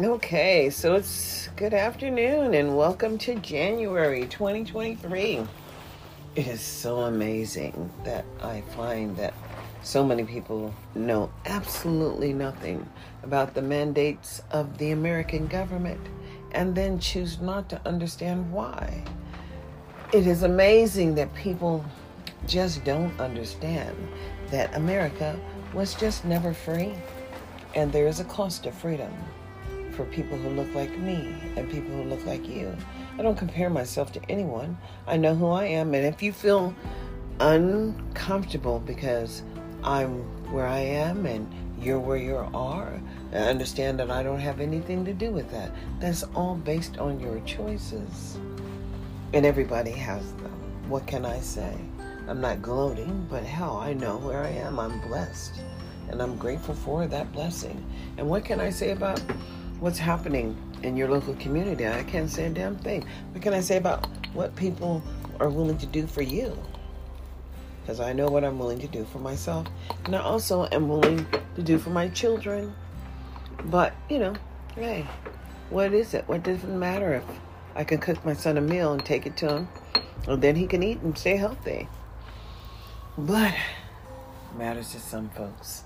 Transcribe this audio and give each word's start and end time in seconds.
Okay, 0.00 0.70
so 0.70 0.94
it's 0.94 1.48
good 1.56 1.74
afternoon 1.74 2.54
and 2.54 2.76
welcome 2.76 3.18
to 3.18 3.34
January 3.34 4.28
2023. 4.28 5.44
It 6.36 6.46
is 6.46 6.60
so 6.60 6.98
amazing 6.98 7.90
that 8.04 8.24
I 8.40 8.60
find 8.76 9.16
that 9.16 9.34
so 9.82 10.04
many 10.04 10.22
people 10.22 10.72
know 10.94 11.32
absolutely 11.46 12.32
nothing 12.32 12.88
about 13.24 13.54
the 13.54 13.62
mandates 13.62 14.40
of 14.52 14.78
the 14.78 14.92
American 14.92 15.48
government 15.48 16.00
and 16.52 16.76
then 16.76 17.00
choose 17.00 17.40
not 17.40 17.68
to 17.70 17.80
understand 17.84 18.52
why. 18.52 19.02
It 20.12 20.28
is 20.28 20.44
amazing 20.44 21.16
that 21.16 21.34
people 21.34 21.84
just 22.46 22.84
don't 22.84 23.18
understand 23.18 23.96
that 24.52 24.76
America 24.76 25.36
was 25.74 25.96
just 25.96 26.24
never 26.24 26.54
free 26.54 26.94
and 27.74 27.90
there 27.92 28.06
is 28.06 28.20
a 28.20 28.24
cost 28.24 28.62
to 28.62 28.70
freedom 28.70 29.12
for 29.98 30.04
people 30.04 30.38
who 30.38 30.50
look 30.50 30.72
like 30.76 30.96
me 30.96 31.34
and 31.56 31.68
people 31.68 31.90
who 31.90 32.04
look 32.04 32.24
like 32.24 32.48
you. 32.48 32.72
I 33.18 33.22
don't 33.22 33.36
compare 33.36 33.68
myself 33.68 34.12
to 34.12 34.20
anyone. 34.28 34.78
I 35.08 35.16
know 35.16 35.34
who 35.34 35.48
I 35.48 35.64
am. 35.64 35.92
And 35.92 36.06
if 36.06 36.22
you 36.22 36.32
feel 36.32 36.72
uncomfortable 37.40 38.78
because 38.78 39.42
I'm 39.82 40.20
where 40.52 40.68
I 40.68 40.78
am 40.78 41.26
and 41.26 41.52
you're 41.80 41.98
where 41.98 42.16
you 42.16 42.36
are, 42.36 43.00
I 43.32 43.38
understand 43.38 43.98
that 43.98 44.08
I 44.08 44.22
don't 44.22 44.38
have 44.38 44.60
anything 44.60 45.04
to 45.04 45.12
do 45.12 45.32
with 45.32 45.50
that. 45.50 45.72
That's 45.98 46.22
all 46.36 46.54
based 46.54 46.98
on 46.98 47.18
your 47.18 47.40
choices. 47.40 48.38
And 49.32 49.44
everybody 49.44 49.90
has 49.90 50.32
them. 50.34 50.88
What 50.88 51.08
can 51.08 51.26
I 51.26 51.40
say? 51.40 51.76
I'm 52.28 52.40
not 52.40 52.62
gloating, 52.62 53.26
but 53.28 53.42
hell, 53.42 53.78
I 53.78 53.94
know 53.94 54.18
where 54.18 54.44
I 54.44 54.50
am. 54.50 54.78
I'm 54.78 55.00
blessed. 55.08 55.54
And 56.08 56.22
I'm 56.22 56.36
grateful 56.36 56.76
for 56.76 57.08
that 57.08 57.32
blessing. 57.32 57.84
And 58.16 58.28
what 58.28 58.44
can 58.44 58.60
I 58.60 58.70
say 58.70 58.92
about 58.92 59.20
what's 59.80 59.98
happening 59.98 60.56
in 60.82 60.96
your 60.96 61.08
local 61.08 61.34
community. 61.34 61.86
I 61.86 62.02
can't 62.04 62.30
say 62.30 62.46
a 62.46 62.50
damn 62.50 62.76
thing. 62.76 63.06
What 63.32 63.42
can 63.42 63.54
I 63.54 63.60
say 63.60 63.76
about 63.76 64.06
what 64.32 64.54
people 64.56 65.02
are 65.40 65.48
willing 65.48 65.78
to 65.78 65.86
do 65.86 66.06
for 66.06 66.22
you? 66.22 66.56
Because 67.82 68.00
I 68.00 68.12
know 68.12 68.28
what 68.28 68.44
I'm 68.44 68.58
willing 68.58 68.80
to 68.80 68.88
do 68.88 69.04
for 69.04 69.18
myself. 69.18 69.66
And 70.04 70.14
I 70.14 70.20
also 70.20 70.68
am 70.72 70.88
willing 70.88 71.26
to 71.56 71.62
do 71.62 71.78
for 71.78 71.90
my 71.90 72.08
children. 72.08 72.74
But, 73.64 73.94
you 74.08 74.18
know, 74.18 74.34
hey, 74.74 75.06
what 75.70 75.92
is 75.92 76.14
it? 76.14 76.28
What 76.28 76.42
does 76.42 76.62
it 76.62 76.68
matter 76.68 77.14
if 77.14 77.24
I 77.74 77.84
can 77.84 77.98
cook 77.98 78.24
my 78.24 78.34
son 78.34 78.58
a 78.58 78.60
meal 78.60 78.92
and 78.92 79.04
take 79.04 79.26
it 79.26 79.36
to 79.38 79.48
him? 79.48 79.68
And 80.26 80.42
then 80.42 80.56
he 80.56 80.66
can 80.66 80.82
eat 80.82 81.00
and 81.00 81.16
stay 81.16 81.36
healthy. 81.36 81.88
But 83.16 83.54
matters 84.56 84.92
to 84.92 85.00
some 85.00 85.30
folks. 85.30 85.84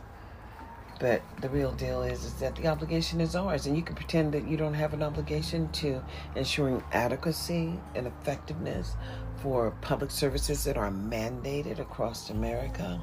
But 1.02 1.20
the 1.40 1.48
real 1.48 1.72
deal 1.72 2.04
is, 2.04 2.24
is 2.24 2.34
that 2.34 2.54
the 2.54 2.68
obligation 2.68 3.20
is 3.20 3.34
ours, 3.34 3.66
and 3.66 3.76
you 3.76 3.82
can 3.82 3.96
pretend 3.96 4.32
that 4.34 4.46
you 4.46 4.56
don't 4.56 4.72
have 4.72 4.94
an 4.94 5.02
obligation 5.02 5.68
to 5.72 6.00
ensuring 6.36 6.80
adequacy 6.92 7.74
and 7.96 8.06
effectiveness 8.06 8.94
for 9.42 9.72
public 9.80 10.12
services 10.12 10.62
that 10.62 10.76
are 10.76 10.92
mandated 10.92 11.80
across 11.80 12.30
America. 12.30 13.00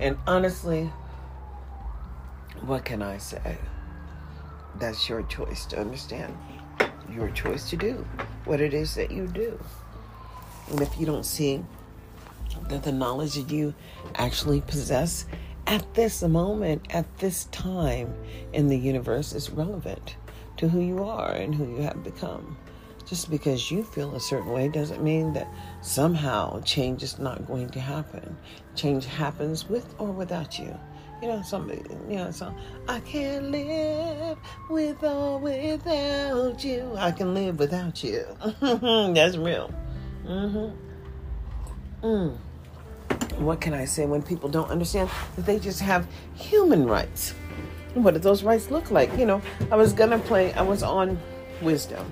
And 0.00 0.18
honestly, 0.26 0.90
what 2.62 2.84
can 2.84 3.00
I 3.00 3.18
say? 3.18 3.58
That's 4.80 5.08
your 5.08 5.22
choice 5.22 5.66
to 5.66 5.78
understand, 5.78 6.36
your 7.12 7.30
choice 7.30 7.70
to 7.70 7.76
do 7.76 8.04
what 8.44 8.60
it 8.60 8.74
is 8.74 8.96
that 8.96 9.12
you 9.12 9.28
do. 9.28 9.56
And 10.68 10.80
if 10.80 10.98
you 10.98 11.06
don't 11.06 11.24
see 11.24 11.64
that 12.68 12.82
the 12.82 12.92
knowledge 12.92 13.34
that 13.34 13.50
you 13.50 13.74
actually 14.16 14.60
possess 14.62 15.26
at 15.66 15.94
this 15.94 16.22
moment, 16.22 16.86
at 16.90 17.18
this 17.18 17.44
time 17.46 18.14
in 18.52 18.68
the 18.68 18.78
universe 18.78 19.32
is 19.32 19.50
relevant 19.50 20.16
to 20.58 20.68
who 20.68 20.80
you 20.80 21.02
are 21.04 21.32
and 21.32 21.54
who 21.54 21.68
you 21.76 21.82
have 21.82 22.02
become. 22.04 22.56
Just 23.04 23.30
because 23.30 23.70
you 23.70 23.84
feel 23.84 24.14
a 24.14 24.20
certain 24.20 24.50
way 24.50 24.68
doesn't 24.68 25.02
mean 25.02 25.32
that 25.34 25.48
somehow 25.80 26.60
change 26.62 27.02
is 27.02 27.18
not 27.18 27.46
going 27.46 27.68
to 27.70 27.80
happen. 27.80 28.36
Change 28.74 29.06
happens 29.06 29.68
with 29.68 29.94
or 29.98 30.10
without 30.10 30.58
you. 30.58 30.76
You 31.22 31.28
know, 31.28 31.42
somebody, 31.42 31.82
you 32.08 32.16
know, 32.16 32.30
so 32.30 32.54
I 32.88 33.00
can't 33.00 33.50
live 33.50 34.38
with 34.68 35.02
or 35.02 35.38
without 35.38 36.64
you. 36.64 36.94
I 36.96 37.10
can 37.12 37.32
live 37.32 37.58
without 37.58 38.02
you. 38.04 38.26
That's 38.60 39.36
real. 39.36 39.72
Mm-hmm. 40.26 42.06
Mm 42.06 42.38
what 43.38 43.60
can 43.60 43.74
I 43.74 43.84
say 43.84 44.06
when 44.06 44.22
people 44.22 44.48
don't 44.48 44.70
understand 44.70 45.10
that 45.36 45.46
they 45.46 45.58
just 45.58 45.80
have 45.80 46.06
human 46.34 46.86
rights? 46.86 47.34
What 47.94 48.14
do 48.14 48.20
those 48.20 48.42
rights 48.42 48.70
look 48.70 48.90
like? 48.90 49.16
You 49.16 49.26
know, 49.26 49.42
I 49.70 49.76
was 49.76 49.92
gonna 49.92 50.18
play, 50.18 50.52
I 50.54 50.62
was 50.62 50.82
on 50.82 51.18
Wisdom, 51.62 52.10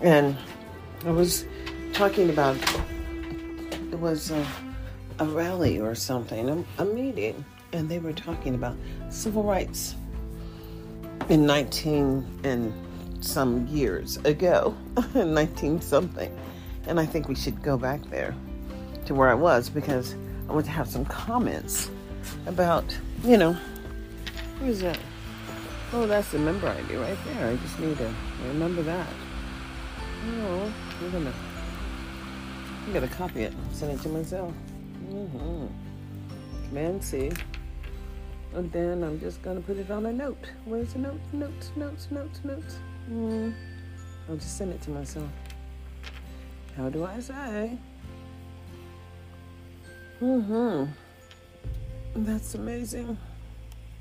and 0.00 0.36
I 1.04 1.10
was 1.10 1.46
talking 1.92 2.30
about 2.30 2.56
it 3.92 3.98
was 3.98 4.30
a, 4.30 4.46
a 5.18 5.24
rally 5.24 5.80
or 5.80 5.94
something, 5.94 6.48
a, 6.48 6.82
a 6.82 6.84
meeting, 6.84 7.44
and 7.72 7.88
they 7.88 7.98
were 7.98 8.12
talking 8.12 8.54
about 8.54 8.76
civil 9.10 9.42
rights 9.42 9.94
in 11.28 11.46
19 11.46 12.40
and 12.44 12.72
some 13.24 13.66
years 13.68 14.16
ago, 14.18 14.76
19 15.14 15.80
something. 15.80 16.36
And 16.86 17.00
I 17.00 17.06
think 17.06 17.28
we 17.28 17.34
should 17.34 17.62
go 17.62 17.76
back 17.76 18.02
there 18.10 18.34
to 19.06 19.14
where 19.14 19.28
I 19.28 19.34
was 19.34 19.70
because 19.70 20.14
I 20.48 20.52
want 20.52 20.66
to 20.66 20.72
have 20.72 20.88
some 20.88 21.04
comments 21.04 21.90
about, 22.46 22.84
you 23.24 23.36
know, 23.36 23.56
who 24.58 24.66
is 24.66 24.80
that? 24.80 24.98
Oh, 25.92 26.06
that's 26.06 26.30
the 26.32 26.38
member 26.38 26.68
ID 26.68 26.96
right 26.96 27.16
there. 27.26 27.48
I 27.48 27.56
just 27.56 27.78
need 27.78 27.96
to 27.98 28.14
remember 28.48 28.82
that. 28.82 29.08
Oh, 30.26 30.72
I'm 31.00 31.10
gonna, 31.12 31.32
I'm 32.86 32.92
gonna 32.92 33.08
copy 33.08 33.42
it, 33.42 33.52
send 33.72 33.92
it 33.92 34.02
to 34.02 34.08
myself. 34.08 34.52
Mm-hmm. 35.08 35.66
Command. 36.68 37.02
And 38.54 38.70
then 38.70 39.02
I'm 39.02 39.18
just 39.18 39.42
gonna 39.42 39.60
put 39.60 39.76
it 39.76 39.90
on 39.90 40.06
a 40.06 40.12
note. 40.12 40.50
Where's 40.64 40.92
the 40.92 41.00
note? 41.00 41.20
Notes, 41.32 41.72
notes, 41.74 42.08
notes, 42.10 42.40
notes. 42.44 42.76
Mm. 43.10 43.52
I'll 44.28 44.36
just 44.36 44.56
send 44.56 44.72
it 44.72 44.80
to 44.82 44.90
myself. 44.90 45.28
How 46.76 46.88
do 46.88 47.04
I 47.04 47.20
say? 47.20 47.78
Mm-hmm. 50.24 50.84
That's 52.24 52.54
amazing. 52.54 53.18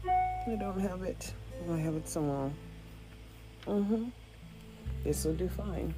I 0.05 0.55
don't 0.55 0.79
have 0.79 1.03
it. 1.03 1.33
I 1.69 1.77
have 1.77 1.95
it 1.95 2.07
somewhere. 2.07 2.49
Mm-hmm. 3.67 4.05
This 5.03 5.25
will 5.25 5.33
do 5.33 5.49
fine. 5.49 5.93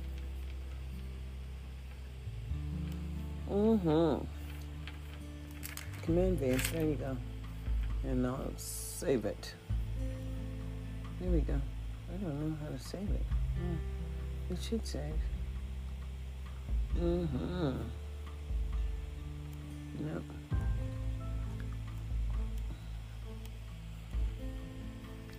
Mm-hmm. 3.51 4.25
Command 6.01 6.39
V. 6.39 6.53
There 6.73 6.85
you 6.85 6.95
go. 6.95 7.15
And 8.03 8.25
I'll 8.25 8.51
save 8.57 9.25
it. 9.25 9.53
There 11.21 11.29
we 11.29 11.41
go. 11.41 11.61
I 12.11 12.17
don't 12.17 12.49
know 12.49 12.57
how 12.63 12.75
to 12.75 12.79
save 12.79 13.11
it. 13.11 13.25
Yeah. 13.61 14.55
It 14.55 14.63
should 14.63 14.87
save. 14.87 15.21
Mm-hmm. 16.97 17.73
Yep. 19.99 20.21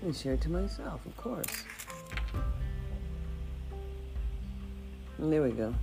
And 0.03 0.17
share 0.17 0.35
it 0.35 0.41
to 0.43 0.51
myself, 0.51 1.05
of 1.05 1.17
course. 1.17 1.65
And 5.19 5.33
there 5.33 5.43
we 5.43 5.51
go. 5.51 5.75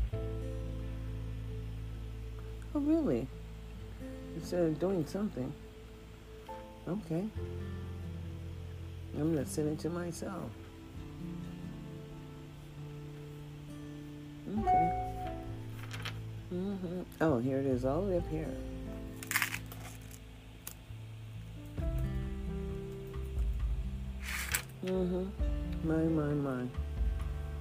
Oh, 2.75 2.79
really? 2.79 3.27
Instead 4.35 4.61
of 4.61 4.79
doing 4.79 5.05
something. 5.05 5.51
Okay. 6.87 7.25
I'm 9.15 9.33
going 9.33 9.45
to 9.45 9.49
send 9.49 9.69
it 9.69 9.79
to 9.79 9.89
myself. 9.89 10.49
Okay. 14.59 15.12
Mm-hmm. 16.53 17.01
Oh, 17.19 17.39
here 17.39 17.57
it 17.57 17.65
is, 17.65 17.83
all 17.83 18.05
the 18.05 18.11
way 18.11 18.17
up 18.17 18.27
here. 18.29 18.47
Mm-hmm. 24.85 25.87
My, 25.87 25.95
my, 25.95 26.33
my. 26.33 26.67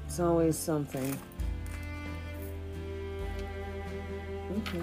It's 0.05 0.21
always 0.21 0.59
something. 0.59 1.19
Okay. 4.59 4.83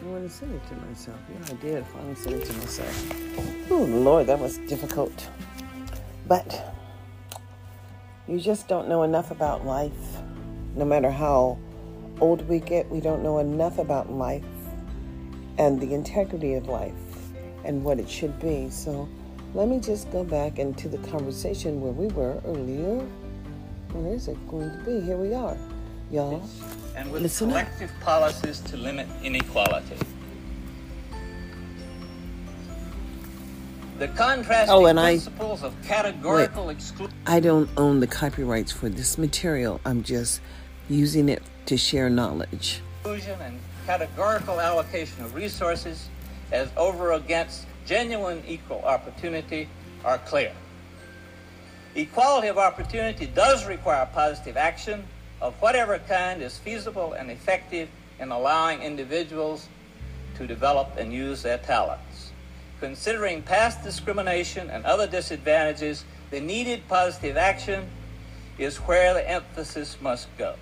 I 0.00 0.04
want 0.06 0.26
to 0.26 0.30
send 0.30 0.54
it 0.54 0.66
to 0.68 0.74
myself. 0.76 1.18
Yeah, 1.30 1.54
I 1.54 1.60
did. 1.60 1.86
Finally 1.88 2.14
send 2.14 2.36
it 2.36 2.46
to 2.46 2.52
myself. 2.54 3.70
Oh, 3.70 3.82
Lord, 3.82 4.28
that 4.28 4.38
was 4.38 4.56
difficult. 4.58 5.28
But 6.26 6.74
you 8.26 8.40
just 8.40 8.66
don't 8.66 8.88
know 8.88 9.02
enough 9.02 9.30
about 9.30 9.66
life, 9.66 9.92
no 10.74 10.86
matter 10.86 11.10
how 11.10 11.58
old 12.20 12.46
we 12.48 12.60
get, 12.60 12.88
we 12.90 13.00
don't 13.00 13.22
know 13.22 13.38
enough 13.38 13.78
about 13.78 14.10
life 14.10 14.44
and 15.58 15.80
the 15.80 15.94
integrity 15.94 16.54
of 16.54 16.68
life 16.68 16.92
and 17.64 17.82
what 17.84 17.98
it 17.98 18.08
should 18.08 18.38
be. 18.40 18.68
So 18.70 19.08
let 19.54 19.68
me 19.68 19.80
just 19.80 20.10
go 20.12 20.24
back 20.24 20.58
into 20.58 20.88
the 20.88 20.98
conversation 21.08 21.80
where 21.80 21.92
we 21.92 22.06
were 22.08 22.40
earlier. 22.46 23.04
Where 23.92 24.14
is 24.14 24.28
it 24.28 24.36
going 24.48 24.70
to 24.70 24.84
be? 24.84 25.00
Here 25.00 25.16
we 25.16 25.32
are, 25.34 25.56
y'all. 26.10 26.42
And 26.96 27.10
with 27.10 27.22
Listen 27.22 27.50
up. 27.52 27.64
collective 27.66 27.90
policies 28.00 28.60
to 28.60 28.76
limit 28.76 29.06
inequality. 29.22 29.96
The 33.98 34.08
contrasting 34.08 34.74
Oh, 34.74 34.86
and 34.86 35.00
I- 35.00 35.12
principles 35.12 35.62
of 35.62 35.74
categorical 35.82 36.68
exclusion. 36.68 37.14
I 37.26 37.40
don't 37.40 37.70
own 37.78 38.00
the 38.00 38.06
copyrights 38.06 38.70
for 38.72 38.90
this 38.90 39.16
material. 39.16 39.80
I'm 39.86 40.02
just 40.02 40.40
using 40.90 41.28
it 41.30 41.42
to 41.66 41.76
share 41.76 42.08
knowledge. 42.08 42.80
exclusion 43.00 43.40
and 43.40 43.58
categorical 43.86 44.60
allocation 44.60 45.24
of 45.24 45.34
resources 45.34 46.08
as 46.50 46.68
over 46.76 47.12
against 47.12 47.66
genuine 47.86 48.42
equal 48.46 48.82
opportunity 48.84 49.68
are 50.04 50.18
clear. 50.18 50.52
Equality 51.94 52.48
of 52.48 52.58
opportunity 52.58 53.26
does 53.26 53.66
require 53.66 54.08
positive 54.12 54.56
action 54.56 55.04
of 55.40 55.54
whatever 55.62 55.98
kind 55.98 56.42
is 56.42 56.58
feasible 56.58 57.12
and 57.12 57.30
effective 57.30 57.88
in 58.18 58.30
allowing 58.30 58.82
individuals 58.82 59.68
to 60.36 60.46
develop 60.46 60.96
and 60.98 61.12
use 61.12 61.42
their 61.42 61.58
talents. 61.58 62.32
Considering 62.80 63.42
past 63.42 63.82
discrimination 63.82 64.68
and 64.68 64.84
other 64.84 65.06
disadvantages, 65.06 66.04
the 66.30 66.40
needed 66.40 66.86
positive 66.88 67.36
action 67.36 67.88
is 68.58 68.76
where 68.78 69.14
the 69.14 69.28
emphasis 69.28 69.96
must 70.00 70.28
go. 70.36 70.54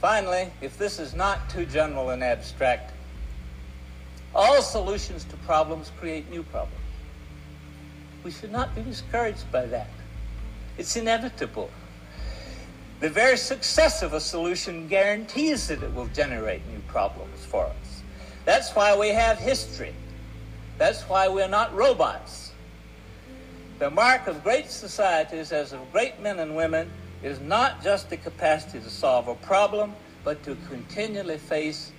Finally, 0.00 0.50
if 0.60 0.78
this 0.78 0.98
is 0.98 1.14
not 1.14 1.50
too 1.50 1.66
general 1.66 2.10
and 2.10 2.22
abstract, 2.22 2.92
all 4.34 4.62
solutions 4.62 5.24
to 5.24 5.36
problems 5.38 5.90
create 5.98 6.30
new 6.30 6.42
problems. 6.44 6.74
We 8.22 8.30
should 8.30 8.52
not 8.52 8.74
be 8.74 8.82
discouraged 8.82 9.50
by 9.50 9.66
that. 9.66 9.90
It's 10.76 10.96
inevitable. 10.96 11.70
The 13.00 13.08
very 13.08 13.36
success 13.36 14.02
of 14.02 14.12
a 14.12 14.20
solution 14.20 14.86
guarantees 14.88 15.68
that 15.68 15.82
it 15.82 15.94
will 15.94 16.08
generate 16.08 16.66
new 16.68 16.80
problems 16.86 17.44
for 17.44 17.64
us. 17.64 18.02
That's 18.44 18.74
why 18.74 18.96
we 18.96 19.08
have 19.08 19.38
history. 19.38 19.94
That's 20.78 21.02
why 21.02 21.28
we're 21.28 21.48
not 21.48 21.74
robots. 21.74 22.52
The 23.78 23.90
mark 23.90 24.26
of 24.26 24.42
great 24.42 24.70
societies, 24.70 25.52
as 25.52 25.72
of 25.72 25.80
great 25.92 26.20
men 26.20 26.38
and 26.38 26.56
women, 26.56 26.90
is 27.22 27.40
not 27.40 27.82
just 27.82 28.10
the 28.10 28.16
capacity 28.16 28.80
to 28.80 28.90
solve 28.90 29.28
a 29.28 29.34
problem, 29.36 29.94
but 30.24 30.42
to 30.44 30.56
continually 30.68 31.38
face 31.38 31.92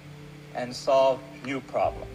and 0.55 0.75
solve 0.75 1.19
new 1.45 1.61
problems. 1.61 2.07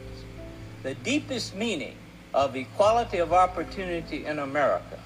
The 0.82 0.94
deepest 0.96 1.54
meaning 1.54 1.96
of 2.32 2.56
equality 2.56 3.18
of 3.18 3.32
opportunity 3.32 4.24
in 4.24 4.38
America 4.38 4.98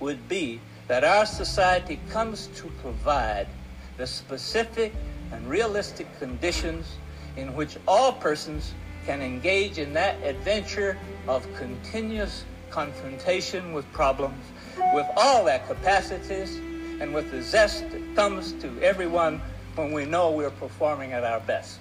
would 0.00 0.28
be 0.28 0.60
that 0.88 1.04
our 1.04 1.26
society 1.26 1.98
comes 2.10 2.48
to 2.56 2.66
provide 2.82 3.48
the 3.96 4.06
specific 4.06 4.92
and 5.32 5.48
realistic 5.48 6.06
conditions 6.18 6.96
in 7.36 7.54
which 7.54 7.76
all 7.88 8.12
persons 8.12 8.74
can 9.04 9.22
engage 9.22 9.78
in 9.78 9.92
that 9.94 10.16
adventure 10.22 10.98
of 11.28 11.46
continuous 11.56 12.44
confrontation 12.70 13.72
with 13.72 13.90
problems 13.92 14.44
with 14.92 15.06
all 15.16 15.44
their 15.44 15.60
capacities 15.60 16.60
and 17.00 17.14
with 17.14 17.30
the 17.30 17.42
zest 17.42 17.90
that 17.90 18.14
comes 18.14 18.52
to 18.54 18.70
everyone 18.80 19.40
when 19.74 19.92
we 19.92 20.04
know 20.04 20.30
we're 20.30 20.50
performing 20.50 21.12
at 21.12 21.24
our 21.24 21.40
best. 21.40 21.78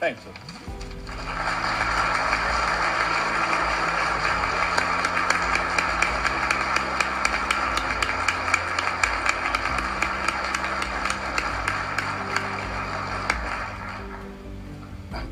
Thank 0.00 0.18
you. 0.24 0.32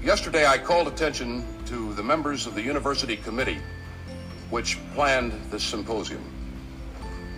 Yesterday, 0.05 0.47
I 0.47 0.59
called 0.59 0.87
attention 0.87 1.45
to 1.67 1.93
the 1.95 2.03
members 2.03 2.47
of 2.47 2.55
the 2.55 2.63
university 2.63 3.17
committee 3.17 3.59
which 4.51 4.79
planned 4.95 5.33
this 5.51 5.65
symposium. 5.65 6.23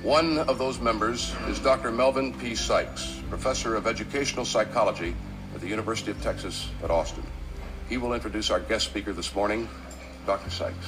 One 0.07 0.39
of 0.39 0.57
those 0.59 0.79
members 0.79 1.35
is 1.49 1.59
Dr. 1.59 1.91
Melvin 1.91 2.33
P. 2.33 2.55
Sikes, 2.55 3.21
professor 3.29 3.75
of 3.75 3.89
educational 3.89 4.45
psychology 4.45 5.17
at 5.53 5.61
the 5.61 5.67
University 5.67 6.13
of 6.13 6.23
Texas 6.23 6.69
at 6.85 6.93
Austin. 6.93 7.25
He 7.89 7.97
will 7.97 8.15
introduce 8.15 8.49
our 8.49 8.61
guest 8.61 8.85
speaker 8.85 9.13
this 9.13 9.35
morning, 9.35 9.69
Dr. 10.25 10.49
Sikes. 10.49 10.87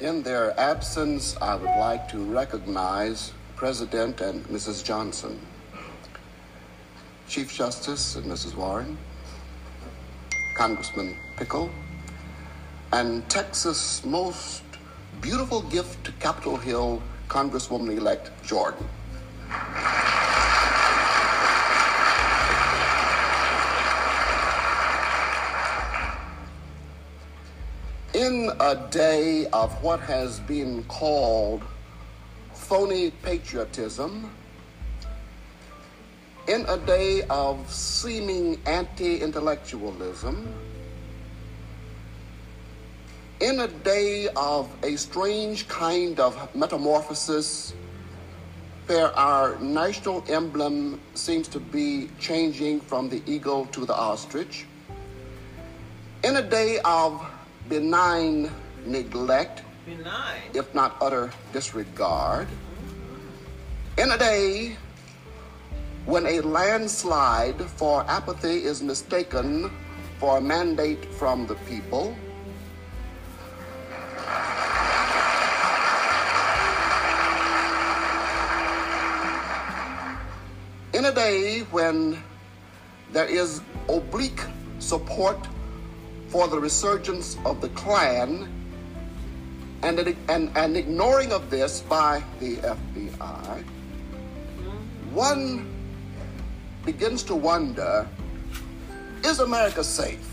In 0.00 0.22
their 0.22 0.58
absence, 0.58 1.36
I 1.42 1.56
would 1.56 1.76
like 1.78 2.08
to 2.08 2.24
recognize 2.24 3.34
President 3.56 4.22
and 4.22 4.46
Mrs. 4.46 4.82
Johnson, 4.82 5.38
Chief 7.28 7.52
Justice 7.52 8.16
and 8.16 8.24
Mrs. 8.24 8.56
Warren, 8.56 8.96
Congressman 10.54 11.16
Pickle, 11.36 11.70
and 12.92 13.28
Texas' 13.28 14.04
most 14.04 14.62
beautiful 15.20 15.62
gift 15.62 16.04
to 16.04 16.12
Capitol 16.12 16.56
Hill, 16.56 17.02
Congresswoman 17.28 17.96
elect 17.96 18.30
Jordan. 18.44 18.86
In 28.14 28.50
a 28.60 28.88
day 28.90 29.46
of 29.52 29.72
what 29.82 30.00
has 30.00 30.38
been 30.40 30.84
called 30.84 31.62
phony 32.52 33.10
patriotism, 33.10 34.30
in 36.48 36.64
a 36.68 36.76
day 36.78 37.22
of 37.30 37.70
seeming 37.70 38.60
anti 38.66 39.20
intellectualism, 39.20 40.52
in 43.40 43.60
a 43.60 43.68
day 43.68 44.28
of 44.36 44.70
a 44.82 44.96
strange 44.96 45.68
kind 45.68 46.18
of 46.18 46.54
metamorphosis 46.54 47.74
where 48.86 49.16
our 49.16 49.58
national 49.60 50.24
emblem 50.28 51.00
seems 51.14 51.46
to 51.48 51.60
be 51.60 52.10
changing 52.18 52.80
from 52.80 53.08
the 53.08 53.22
eagle 53.26 53.66
to 53.66 53.86
the 53.86 53.94
ostrich, 53.94 54.66
in 56.24 56.36
a 56.36 56.42
day 56.42 56.78
of 56.84 57.24
benign 57.68 58.50
neglect, 58.84 59.62
Benign. 59.86 60.42
if 60.54 60.74
not 60.74 60.96
utter 61.00 61.32
disregard, 61.52 62.48
in 63.96 64.10
a 64.10 64.18
day 64.18 64.76
when 66.04 66.26
a 66.26 66.40
landslide 66.40 67.60
for 67.62 68.04
apathy 68.08 68.64
is 68.64 68.82
mistaken 68.82 69.70
for 70.18 70.38
a 70.38 70.40
mandate 70.40 71.04
from 71.14 71.46
the 71.46 71.54
people, 71.66 72.16
in 80.92 81.04
a 81.04 81.12
day 81.12 81.60
when 81.70 82.22
there 83.12 83.26
is 83.26 83.60
oblique 83.88 84.42
support 84.80 85.38
for 86.28 86.48
the 86.48 86.58
resurgence 86.58 87.36
of 87.44 87.60
the 87.60 87.68
Klan 87.70 88.48
and, 89.82 89.98
an, 89.98 90.16
and, 90.28 90.50
and 90.56 90.76
ignoring 90.76 91.32
of 91.32 91.50
this 91.50 91.80
by 91.82 92.22
the 92.40 92.56
FBI, 92.56 93.64
one 95.12 95.71
begins 96.84 97.22
to 97.24 97.34
wonder 97.34 98.08
is 99.24 99.38
America 99.38 99.84
safe? 99.84 100.28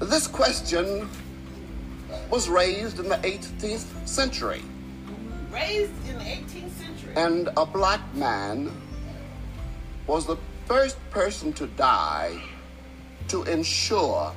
This 0.00 0.26
question 0.26 1.08
was 2.30 2.48
raised 2.48 2.98
in 2.98 3.08
the 3.08 3.16
18th 3.18 4.06
century, 4.06 4.62
Raised 5.52 5.92
in 6.08 6.18
the 6.18 6.24
18th 6.24 6.70
century. 6.72 7.12
and 7.16 7.48
a 7.56 7.64
black 7.64 8.00
man 8.14 8.70
was 10.06 10.26
the 10.26 10.36
first 10.66 10.98
person 11.10 11.52
to 11.54 11.66
die 11.68 12.40
to 13.28 13.42
ensure 13.44 14.32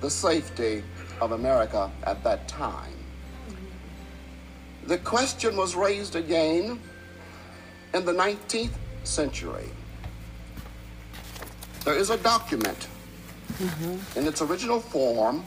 the 0.00 0.10
safety 0.10 0.82
of 1.20 1.32
America 1.32 1.90
at 2.04 2.22
that 2.24 2.46
time. 2.48 2.92
The 4.86 4.98
question 4.98 5.56
was 5.56 5.74
raised 5.74 6.16
again 6.16 6.80
in 7.94 8.04
the 8.04 8.12
19th 8.12 8.76
century. 9.04 9.68
There 11.84 11.94
is 11.94 12.10
a 12.10 12.18
document 12.18 12.88
in 14.16 14.26
its 14.26 14.42
original 14.42 14.80
form 14.80 15.44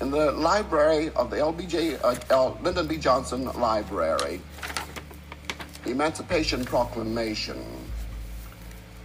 in 0.00 0.10
the 0.10 0.32
library 0.32 1.10
of 1.10 1.30
the 1.30 1.36
LBJ, 1.36 2.00
uh, 2.02 2.16
L, 2.30 2.58
Lyndon 2.62 2.86
B. 2.86 2.96
Johnson 2.96 3.44
Library. 3.44 4.40
The 5.84 5.90
Emancipation 5.90 6.64
Proclamation 6.64 7.64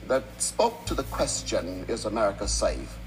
that 0.07 0.23
spoke 0.41 0.85
to 0.85 0.93
the 0.93 1.03
question 1.03 1.85
Is 1.87 2.05
America 2.05 2.47
safe? 2.47 2.97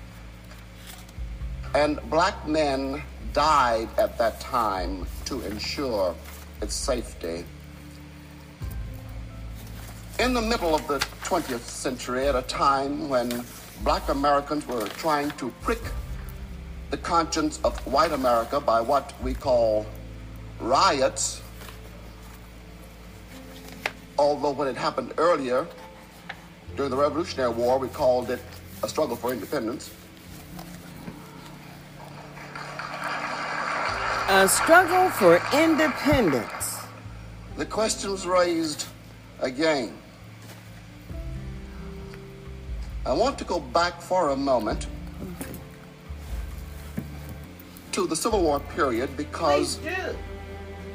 And 1.74 2.00
black 2.10 2.46
men 2.46 3.02
died 3.32 3.88
at 3.96 4.18
that 4.18 4.40
time 4.40 5.06
to 5.26 5.40
ensure 5.42 6.14
its 6.60 6.74
safety. 6.74 7.44
In 10.20 10.34
the 10.34 10.42
middle 10.42 10.74
of 10.74 10.86
the 10.86 10.98
20th 11.24 11.60
century, 11.60 12.28
at 12.28 12.36
a 12.36 12.42
time 12.42 13.08
when 13.08 13.42
black 13.82 14.06
Americans 14.10 14.66
were 14.66 14.86
trying 14.86 15.30
to 15.38 15.48
prick 15.62 15.80
the 16.90 16.98
conscience 16.98 17.58
of 17.64 17.74
white 17.86 18.12
America 18.12 18.60
by 18.60 18.82
what 18.82 19.14
we 19.22 19.32
call 19.32 19.86
riots, 20.60 21.40
although 24.18 24.50
when 24.50 24.68
it 24.68 24.76
happened 24.76 25.14
earlier, 25.16 25.66
during 26.76 26.90
the 26.90 26.98
Revolutionary 26.98 27.54
War, 27.54 27.78
we 27.78 27.88
called 27.88 28.30
it 28.30 28.40
a 28.82 28.88
struggle 28.90 29.16
for 29.16 29.32
independence. 29.32 29.90
A 34.28 34.46
struggle 34.46 35.08
for 35.08 35.40
independence. 35.54 36.76
The 37.56 37.64
question 37.64 38.10
was 38.10 38.26
raised 38.26 38.84
again. 39.40 39.94
I 43.06 43.12
want 43.12 43.38
to 43.38 43.44
go 43.44 43.60
back 43.60 44.00
for 44.00 44.30
a 44.30 44.36
moment 44.36 44.86
to 47.92 48.06
the 48.06 48.16
Civil 48.16 48.42
War 48.42 48.60
period 48.60 49.16
because. 49.16 49.78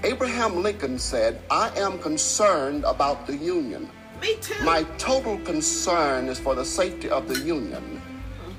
Abraham 0.03 0.61
Lincoln 0.61 0.99
said, 0.99 1.41
I 1.49 1.71
am 1.79 1.97
concerned 1.97 2.83
about 2.83 3.25
the 3.25 3.35
Union. 3.35 3.89
Me 4.21 4.35
too. 4.39 4.53
My 4.63 4.83
total 4.99 5.39
concern 5.39 6.27
is 6.27 6.37
for 6.39 6.53
the 6.53 6.63
safety 6.63 7.09
of 7.09 7.27
the 7.27 7.39
Union. 7.39 7.99
Uh-huh. 7.99 8.51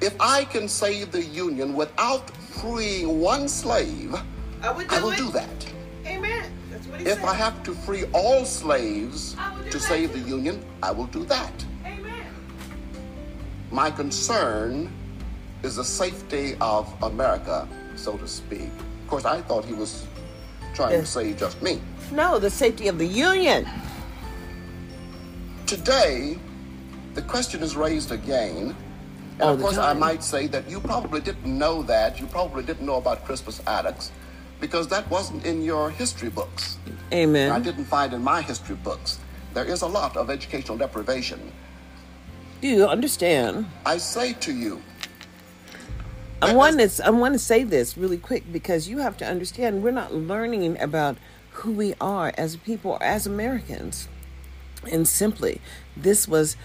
If 0.00 0.16
I 0.20 0.44
can 0.44 0.66
save 0.66 1.12
the 1.12 1.22
Union 1.22 1.74
without 1.74 2.28
freeing 2.36 3.20
one 3.20 3.48
slave, 3.48 4.12
I 4.60 4.72
would 4.72 4.88
do 4.88 4.96
I 4.96 5.00
will 5.00 5.12
it. 5.12 5.18
do 5.18 5.30
that. 5.30 5.72
Amen. 6.04 6.50
That's 6.72 6.86
what 6.88 7.00
he 7.00 7.06
If 7.06 7.18
said. 7.18 7.28
I 7.28 7.34
have 7.34 7.62
to 7.62 7.74
free 7.74 8.04
all 8.12 8.44
slaves 8.44 9.36
I 9.38 9.54
will 9.54 9.62
do 9.64 9.70
to 9.70 9.78
save 9.80 10.12
the. 10.12 10.18
Union, 10.28 10.64
I 10.82 10.90
will 10.90 11.06
do 11.06 11.24
that. 11.26 11.52
My 13.72 13.90
concern 13.90 14.92
is 15.62 15.76
the 15.76 15.84
safety 15.84 16.56
of 16.60 16.94
America, 17.02 17.66
so 17.96 18.18
to 18.18 18.28
speak. 18.28 18.68
Of 19.02 19.08
course, 19.08 19.24
I 19.24 19.40
thought 19.40 19.64
he 19.64 19.72
was 19.72 20.06
trying 20.74 21.00
to 21.00 21.06
say 21.06 21.32
just 21.32 21.62
me. 21.62 21.80
No, 22.12 22.38
the 22.38 22.50
safety 22.50 22.88
of 22.88 22.98
the 22.98 23.06
union. 23.06 23.66
Today, 25.66 26.38
the 27.14 27.22
question 27.22 27.62
is 27.62 27.74
raised 27.74 28.12
again. 28.12 28.76
And 29.34 29.42
All 29.42 29.54
of 29.54 29.60
course, 29.62 29.78
I 29.78 29.94
might 29.94 30.22
say 30.22 30.46
that 30.48 30.68
you 30.68 30.78
probably 30.78 31.22
didn't 31.22 31.46
know 31.46 31.82
that. 31.84 32.20
You 32.20 32.26
probably 32.26 32.62
didn't 32.62 32.84
know 32.84 32.96
about 32.96 33.24
Crispus 33.24 33.62
Attucks 33.66 34.10
because 34.60 34.86
that 34.88 35.08
wasn't 35.10 35.46
in 35.46 35.62
your 35.62 35.88
history 35.88 36.28
books. 36.28 36.76
Amen. 37.10 37.50
I 37.50 37.58
didn't 37.58 37.86
find 37.86 38.12
in 38.12 38.22
my 38.22 38.42
history 38.42 38.76
books. 38.76 39.18
There 39.54 39.64
is 39.64 39.80
a 39.80 39.86
lot 39.86 40.16
of 40.18 40.28
educational 40.28 40.76
deprivation. 40.76 41.40
Do 42.62 42.68
you 42.68 42.86
understand? 42.86 43.66
I 43.84 43.98
say 43.98 44.34
to 44.34 44.52
you, 44.52 44.80
I 46.40 46.54
want 46.54 46.78
to 46.78 47.04
I 47.04 47.10
want 47.10 47.34
to 47.34 47.38
say 47.40 47.64
this 47.64 47.98
really 47.98 48.18
quick 48.18 48.52
because 48.52 48.88
you 48.88 48.98
have 48.98 49.16
to 49.16 49.26
understand 49.26 49.82
we're 49.82 49.90
not 49.90 50.14
learning 50.14 50.80
about 50.80 51.16
who 51.50 51.72
we 51.72 51.94
are 52.00 52.32
as 52.38 52.54
people 52.54 52.98
as 53.00 53.26
Americans. 53.26 54.06
And 54.92 55.08
simply, 55.08 55.60
this 55.96 56.28
was 56.28 56.56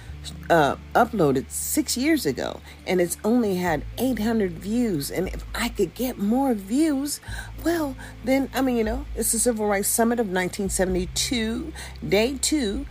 uh, 0.49 0.75
uploaded 0.93 1.49
six 1.49 1.97
years 1.97 2.25
ago, 2.25 2.61
and 2.85 3.01
it's 3.01 3.17
only 3.23 3.55
had 3.55 3.83
800 3.97 4.53
views. 4.53 5.11
And 5.11 5.27
if 5.27 5.43
I 5.53 5.69
could 5.69 5.93
get 5.93 6.17
more 6.17 6.53
views, 6.53 7.19
well, 7.63 7.95
then 8.23 8.49
I 8.53 8.61
mean, 8.61 8.77
you 8.77 8.83
know, 8.83 9.05
it's 9.15 9.31
the 9.31 9.39
Civil 9.39 9.67
Rights 9.67 9.87
Summit 9.87 10.19
of 10.19 10.27
1972, 10.27 11.73
day 12.07 12.37
two, 12.39 12.85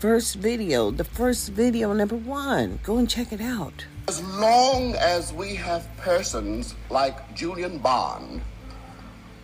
first 0.00 0.36
video, 0.36 0.90
the 0.90 1.04
first 1.04 1.50
video 1.50 1.92
number 1.92 2.16
one. 2.16 2.80
Go 2.82 2.96
and 2.96 3.08
check 3.08 3.32
it 3.32 3.40
out. 3.40 3.84
as 4.08 4.22
long 4.40 4.94
as 4.96 5.30
we 5.32 5.54
have 5.54 5.86
persons 5.98 6.74
like 6.88 7.16
Julian 7.34 7.76
Bond, 7.78 8.40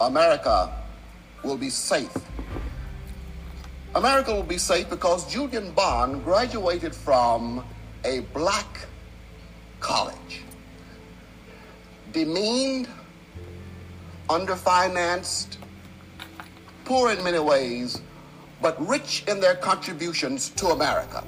America 0.00 0.72
will 1.44 1.58
be 1.58 1.68
safe. 1.68 2.16
America 3.94 4.34
will 4.34 4.50
be 4.56 4.58
safe 4.58 4.88
because 4.88 5.30
Julian 5.30 5.72
Bond 5.72 6.25
graduated 6.25 6.94
from 6.94 7.62
a 8.04 8.20
black 8.32 8.86
college. 9.80 10.42
Demeaned, 12.12 12.88
underfinanced, 14.28 15.58
poor 16.86 17.12
in 17.12 17.22
many 17.22 17.38
ways, 17.38 18.00
but 18.60 18.75
rich 18.88 19.25
in 19.28 19.40
their 19.40 19.54
contributions 19.54 20.50
to 20.50 20.68
America. 20.68 21.22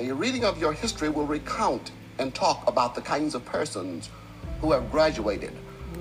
A 0.00 0.10
reading 0.12 0.44
of 0.44 0.60
your 0.60 0.72
history 0.72 1.08
will 1.08 1.26
recount 1.26 1.92
and 2.18 2.34
talk 2.34 2.66
about 2.66 2.94
the 2.94 3.00
kinds 3.00 3.34
of 3.34 3.44
persons 3.44 4.10
who 4.60 4.72
have 4.72 4.90
graduated 4.90 5.52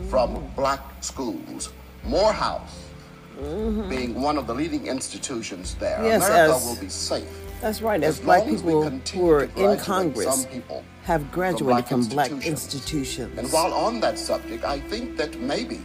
from 0.09 0.51
black 0.55 0.81
schools. 1.01 1.71
Morehouse 2.03 2.87
being 3.89 4.21
one 4.21 4.37
of 4.37 4.47
the 4.47 4.53
leading 4.53 4.87
institutions 4.87 5.75
there. 5.75 5.97
Mm-hmm. 5.97 6.05
Yes, 6.05 6.27
America 6.27 6.55
as- 6.55 6.65
will 6.65 6.75
be 6.81 6.89
safe. 6.89 7.37
That's 7.61 7.81
right. 7.81 8.03
As, 8.03 8.17
As 8.17 8.25
black 8.25 8.39
long 8.45 8.55
as 8.55 8.63
we 8.63 8.71
people 8.71 8.83
who 8.83 8.89
continue 8.89 9.31
are 9.33 9.43
in 9.43 9.77
Congress 9.79 10.47
have 11.03 11.31
graduated 11.31 11.87
from 11.87 12.05
black 12.07 12.31
institutions. 12.31 12.45
institutions. 12.47 13.37
And 13.37 13.51
while 13.51 13.71
on 13.71 13.99
that 13.99 14.17
subject, 14.17 14.63
I 14.63 14.79
think 14.79 15.15
that 15.17 15.39
maybe 15.39 15.81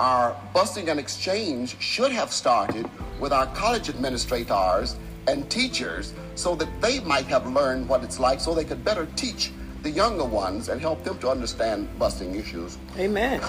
our 0.00 0.36
busing 0.54 0.88
and 0.88 0.98
exchange 0.98 1.78
should 1.80 2.10
have 2.12 2.32
started 2.32 2.88
with 3.20 3.32
our 3.32 3.46
college 3.54 3.88
administrators 3.88 4.96
and 5.28 5.48
teachers 5.50 6.12
so 6.34 6.54
that 6.56 6.68
they 6.80 7.00
might 7.00 7.26
have 7.26 7.46
learned 7.46 7.88
what 7.88 8.02
it's 8.02 8.18
like 8.18 8.40
so 8.40 8.54
they 8.54 8.64
could 8.64 8.84
better 8.84 9.06
teach 9.16 9.52
the 9.82 9.90
younger 9.90 10.24
ones 10.24 10.68
and 10.68 10.80
help 10.80 11.04
them 11.04 11.18
to 11.18 11.28
understand 11.28 11.88
busing 11.98 12.34
issues. 12.34 12.78
Amen. 12.98 13.40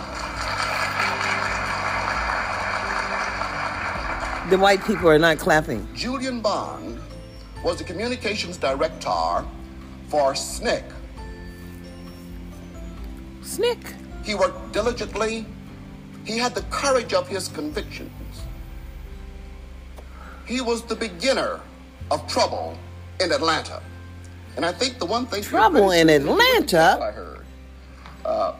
The 4.50 4.58
white 4.60 4.84
people 4.86 5.10
are 5.10 5.18
not 5.18 5.40
clapping. 5.40 5.88
Julian 5.96 6.42
Bond 6.42 7.00
was 7.64 7.78
the 7.78 7.84
communications 7.84 8.58
director 8.58 9.44
for 10.08 10.34
SNCC. 10.34 10.84
Snick. 13.42 13.96
He 14.24 14.36
worked 14.36 14.72
diligently. 14.72 15.46
He 16.26 16.38
had 16.38 16.56
the 16.56 16.64
courage 16.64 17.14
of 17.14 17.28
his 17.28 17.48
convictions. 17.48 18.12
He 20.46 20.60
was 20.62 20.84
the 20.84 20.96
beginner 20.96 21.62
of 22.12 22.28
trouble 22.28 22.78
in 23.20 23.32
Atlanta. 23.32 23.82
And 24.56 24.66
I 24.66 24.72
think 24.72 25.00
the 25.00 25.06
one 25.06 25.26
thing 25.26 25.44
Trouble 25.44 25.92
in 25.92 26.10
Atlanta? 26.10 27.00
I 27.02 27.12
heard. 27.12 27.46
Uh, 28.24 28.54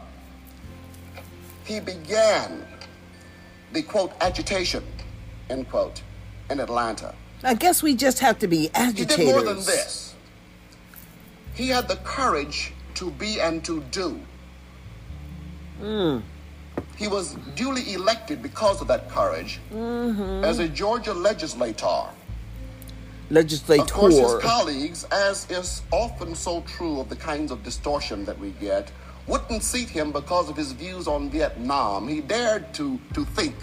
he 1.64 1.80
began 1.80 2.64
the 3.72 3.82
quote 3.82 4.12
agitation 4.20 4.84
end 5.50 5.68
quote 5.68 6.02
in 6.50 6.60
Atlanta. 6.60 7.14
I 7.42 7.54
guess 7.54 7.82
we 7.82 7.94
just 7.94 8.20
have 8.20 8.38
to 8.40 8.48
be 8.48 8.70
agitated. 8.74 9.18
He 9.18 9.24
did 9.26 9.32
more 9.32 9.42
than 9.42 9.56
this. 9.56 10.14
He 11.54 11.68
had 11.68 11.88
the 11.88 11.96
courage 11.96 12.72
to 12.94 13.10
be 13.10 13.40
and 13.40 13.64
to 13.64 13.80
do. 13.90 14.20
He 16.96 17.08
was 17.08 17.34
duly 17.54 17.92
elected 17.92 18.42
because 18.42 18.80
of 18.80 18.88
that 18.88 19.08
courage 19.10 19.60
mm-hmm. 19.72 20.44
as 20.44 20.58
a 20.58 20.68
Georgia 20.68 21.12
legislator. 21.12 22.04
Legislator. 23.28 23.82
Of 23.82 23.92
course, 23.92 24.18
his 24.18 24.34
colleagues, 24.36 25.04
as 25.10 25.50
is 25.50 25.82
often 25.92 26.34
so 26.34 26.62
true 26.62 27.00
of 27.00 27.08
the 27.08 27.16
kinds 27.16 27.50
of 27.50 27.62
distortion 27.62 28.24
that 28.24 28.38
we 28.38 28.50
get, 28.52 28.90
wouldn't 29.26 29.62
seat 29.62 29.88
him 29.88 30.12
because 30.12 30.48
of 30.48 30.56
his 30.56 30.72
views 30.72 31.06
on 31.08 31.28
Vietnam. 31.28 32.08
He 32.08 32.20
dared 32.20 32.72
to, 32.74 32.98
to 33.14 33.24
think. 33.24 33.56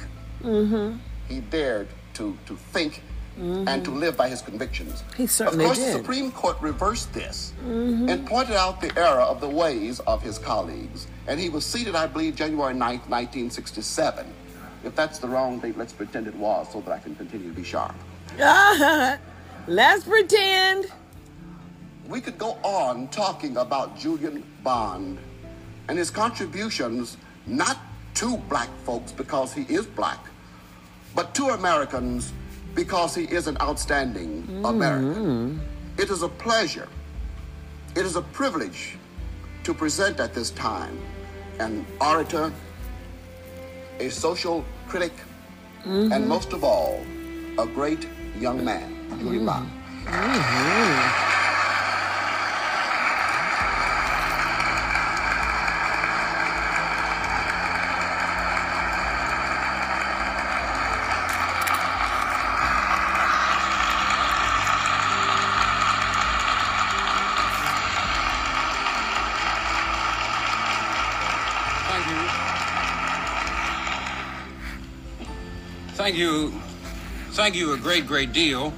Mm-hmm. 0.43 0.97
He 1.27 1.39
dared 1.39 1.87
to, 2.15 2.37
to 2.45 2.55
think 2.55 3.01
and 3.37 3.83
to 3.83 3.91
live 3.91 4.15
by 4.15 4.29
his 4.29 4.41
convictions. 4.41 5.03
He 5.17 5.25
certainly 5.25 5.65
Of 5.65 5.69
course, 5.69 5.79
did. 5.79 5.87
the 5.87 5.91
Supreme 5.93 6.31
Court 6.31 6.57
reversed 6.61 7.13
this 7.13 7.53
mm-hmm. 7.65 8.07
and 8.07 8.25
pointed 8.27 8.55
out 8.55 8.79
the 8.79 8.95
error 8.97 9.21
of 9.21 9.41
the 9.41 9.49
ways 9.49 9.99
of 10.01 10.21
his 10.21 10.37
colleagues. 10.37 11.07
And 11.27 11.39
he 11.39 11.49
was 11.49 11.65
seated, 11.65 11.95
I 11.95 12.07
believe, 12.07 12.35
January 12.35 12.73
9th, 12.73 13.09
1967. 13.09 14.25
If 14.83 14.95
that's 14.95 15.17
the 15.17 15.27
wrong 15.27 15.59
date, 15.59 15.77
let's 15.77 15.93
pretend 15.93 16.27
it 16.27 16.35
was 16.35 16.71
so 16.71 16.81
that 16.81 16.91
I 16.91 16.99
can 16.99 17.15
continue 17.15 17.49
to 17.49 17.55
be 17.55 17.63
sharp. 17.63 17.95
Let's 19.67 20.03
pretend. 20.03 20.87
We 22.09 22.19
could 22.19 22.37
go 22.37 22.57
on 22.63 23.07
talking 23.07 23.55
about 23.55 23.97
Julian 23.97 24.43
Bond 24.61 25.17
and 25.87 25.97
his 25.97 26.09
contributions 26.09 27.15
not 27.47 27.77
to 28.15 28.37
black 28.49 28.69
folks 28.83 29.13
because 29.13 29.53
he 29.53 29.61
is 29.73 29.85
black, 29.85 30.19
but 31.15 31.33
to 31.35 31.49
Americans 31.49 32.33
because 32.75 33.15
he 33.15 33.23
is 33.23 33.47
an 33.47 33.57
outstanding 33.61 34.61
American. 34.65 35.59
Mm-hmm. 35.59 36.01
It 36.01 36.09
is 36.09 36.23
a 36.23 36.29
pleasure, 36.29 36.87
it 37.95 38.05
is 38.05 38.15
a 38.15 38.21
privilege 38.21 38.97
to 39.63 39.73
present 39.73 40.19
at 40.19 40.33
this 40.33 40.51
time 40.51 40.99
an 41.59 41.85
orator, 42.01 42.51
a 43.99 44.09
social 44.09 44.65
critic, 44.87 45.13
mm-hmm. 45.85 46.11
and 46.11 46.27
most 46.27 46.51
of 46.53 46.63
all, 46.63 46.99
a 47.59 47.67
great 47.67 48.07
young 48.39 48.65
man, 48.65 49.19
Julian 49.19 49.45
Bond. 49.45 49.69
Mm-hmm. 50.05 51.42
Thank 76.03 76.17
you. 76.17 76.49
Thank 77.29 77.55
you 77.55 77.71
a 77.71 77.77
great, 77.77 78.05
great 78.07 78.33
deal. 78.33 78.73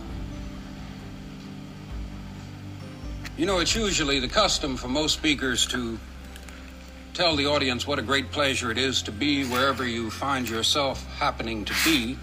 You 3.36 3.48
know, 3.48 3.58
it's 3.58 3.74
usually 3.74 4.20
the 4.20 4.28
custom 4.28 4.78
for 4.78 4.90
most 4.90 5.16
speakers 5.16 5.66
to 5.70 5.98
tell 7.16 7.36
the 7.36 7.48
audience 7.48 7.88
what 7.88 7.98
a 7.98 8.04
great 8.04 8.30
pleasure 8.32 8.70
it 8.70 8.78
is 8.78 9.02
to 9.02 9.12
be 9.12 9.44
wherever 9.44 9.88
you 9.88 10.12
find 10.12 10.48
yourself 10.48 11.04
happening 11.16 11.66
to 11.66 11.74
be. 11.84 12.16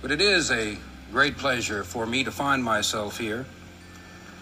But 0.00 0.10
it 0.10 0.20
is 0.20 0.50
a 0.50 0.76
great 1.12 1.36
pleasure 1.36 1.84
for 1.84 2.04
me 2.04 2.24
to 2.24 2.32
find 2.32 2.64
myself 2.64 3.18
here 3.18 3.46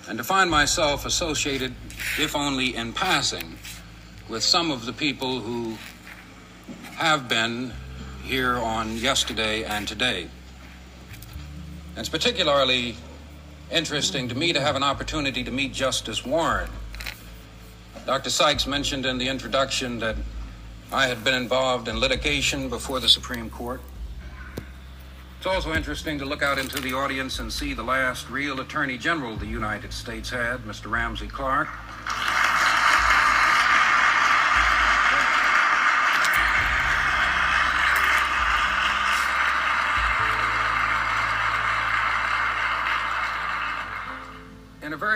and 0.08 0.16
to 0.16 0.24
find 0.24 0.50
myself 0.50 1.04
associated, 1.04 1.74
if 2.18 2.34
only 2.34 2.74
in 2.76 2.94
passing, 2.94 3.58
with 4.26 4.42
some 4.42 4.70
of 4.70 4.86
the 4.86 4.94
people 4.94 5.40
who 5.40 5.76
have 6.96 7.28
been 7.28 7.74
here 8.30 8.58
on 8.58 8.96
yesterday 8.96 9.64
and 9.64 9.88
today. 9.88 10.28
It's 11.96 12.08
particularly 12.08 12.94
interesting 13.72 14.28
to 14.28 14.36
me 14.36 14.52
to 14.52 14.60
have 14.60 14.76
an 14.76 14.84
opportunity 14.84 15.42
to 15.42 15.50
meet 15.50 15.72
Justice 15.72 16.24
Warren. 16.24 16.70
Dr. 18.06 18.30
Sikes 18.30 18.68
mentioned 18.68 19.04
in 19.04 19.18
the 19.18 19.26
introduction 19.26 19.98
that 19.98 20.14
I 20.92 21.08
had 21.08 21.24
been 21.24 21.34
involved 21.34 21.88
in 21.88 21.98
litigation 21.98 22.68
before 22.68 23.00
the 23.00 23.08
Supreme 23.08 23.50
Court. 23.50 23.80
It's 25.38 25.46
also 25.46 25.74
interesting 25.74 26.16
to 26.20 26.24
look 26.24 26.44
out 26.44 26.56
into 26.56 26.80
the 26.80 26.92
audience 26.92 27.40
and 27.40 27.52
see 27.52 27.74
the 27.74 27.82
last 27.82 28.30
real 28.30 28.60
Attorney 28.60 28.96
General 28.96 29.34
the 29.34 29.46
United 29.46 29.92
States 29.92 30.30
had, 30.30 30.60
Mr. 30.60 30.88
Ramsey 30.88 31.26
Clark. 31.26 31.66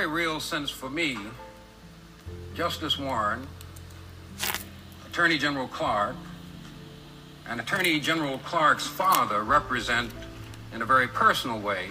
Very 0.04 0.26
real 0.26 0.38
sense 0.38 0.68
for 0.68 0.90
me, 0.90 1.16
Justice 2.54 2.99
Warren, 2.99 3.46
Attorney 5.06 5.38
General 5.38 5.66
Clark, 5.66 6.16
and 7.49 7.58
Attorney 7.58 8.00
General 8.00 8.37
Clark's 8.38 8.87
father 8.87 9.42
represent, 9.42 10.11
in 10.74 10.83
a 10.83 10.85
very 10.85 11.09
personal 11.09 11.59
way, 11.59 11.88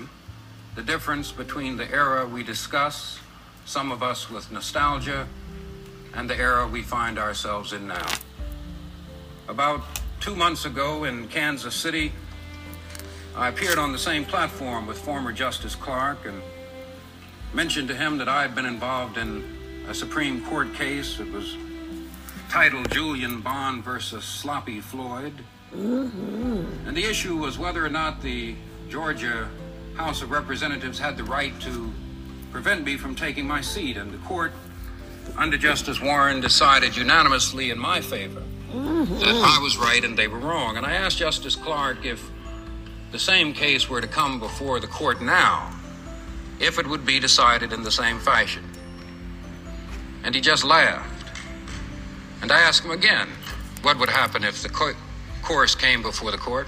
the 0.76 0.84
difference 0.84 1.32
between 1.32 1.76
the 1.76 1.90
era 1.92 2.28
we 2.28 2.44
discuss, 2.44 3.20
some 3.66 3.92
of 3.92 4.04
us 4.04 4.30
with 4.30 4.52
nostalgia, 4.52 5.28
and 6.14 6.30
the 6.30 6.38
era 6.38 6.68
we 6.68 6.84
find 6.84 7.18
ourselves 7.18 7.74
in 7.74 7.88
now. 7.88 8.08
About 9.48 9.82
two 10.20 10.36
months 10.36 10.66
ago 10.66 11.04
in 11.04 11.28
Kansas 11.30 11.74
City, 11.74 12.12
I 13.36 13.48
appeared 13.48 13.80
on 13.80 13.92
the 13.92 13.98
same 13.98 14.24
platform 14.24 14.86
with 14.86 15.00
former 15.00 15.32
Justice 15.32 15.74
Clark 15.74 16.28
and 16.28 16.44
mentioned 17.54 17.88
to 17.90 17.96
him 17.96 18.18
that 18.18 18.28
I 18.28 18.42
had 18.42 18.56
been 18.56 18.66
involved 18.66 19.18
in 19.18 19.44
a 19.88 19.94
Supreme 19.94 20.44
Court 20.46 20.74
case. 20.74 21.20
It 21.20 21.32
was 21.32 21.56
titled 22.50 22.92
Julian 22.92 23.42
Bond 23.42 23.84
versus 23.84 24.24
Sloppy 24.24 24.80
Floyd. 24.80 25.34
Mm-hmm. 25.74 26.88
And 26.88 26.96
the 26.96 27.04
issue 27.04 27.36
was 27.36 27.58
whether 27.58 27.86
or 27.86 27.90
not 27.90 28.22
the 28.22 28.56
Georgia 28.90 29.50
House 29.96 30.22
of 30.22 30.32
Representatives 30.32 31.00
had 31.00 31.18
the 31.18 31.24
right 31.24 31.60
to 31.62 31.92
prevent 32.52 32.86
me 32.86 32.98
from 32.98 33.16
taking 33.16 33.48
my 33.48 33.62
seat. 33.62 33.98
And 33.98 34.12
the 34.12 34.20
court, 34.20 34.52
under 35.38 35.58
Justice 35.58 36.00
Warren, 36.00 36.42
decided 36.42 36.96
unanimously 36.96 37.72
in 37.72 37.80
my 37.80 38.02
favor 38.02 38.44
mm-hmm. 38.72 39.20
that 39.20 39.28
I 39.28 39.60
was 39.62 39.78
right 39.78 40.04
and 40.04 40.18
they 40.18 40.28
were 40.28 40.40
wrong. 40.40 40.78
And 40.78 40.86
I 40.86 40.94
asked 40.94 41.18
Justice 41.18 41.56
Clark 41.56 42.06
if 42.06 42.24
the 43.12 43.20
same 43.20 43.54
case 43.54 43.90
were 43.90 44.02
to 44.02 44.08
come 44.08 44.40
before 44.40 44.80
the 44.80 44.88
court 44.88 45.22
now, 45.22 45.73
if 46.60 46.80
it 46.80 46.88
would 46.88 47.06
be 47.06 47.20
decided 47.20 47.74
in 47.74 47.84
the 47.84 47.92
same 47.92 48.20
fashion. 48.20 48.64
And 50.24 50.34
he 50.34 50.42
just 50.42 50.64
laughed. 50.64 51.10
And 52.42 52.52
I 52.52 52.62
asked 52.62 52.84
him 52.84 52.92
again 52.92 53.28
what 53.82 54.00
would 54.00 54.10
happen 54.10 54.44
if 54.44 54.64
the 54.64 54.70
co- 54.70 54.94
course 55.42 55.76
came 55.76 56.02
before 56.02 56.32
the 56.32 56.38
court. 56.38 56.68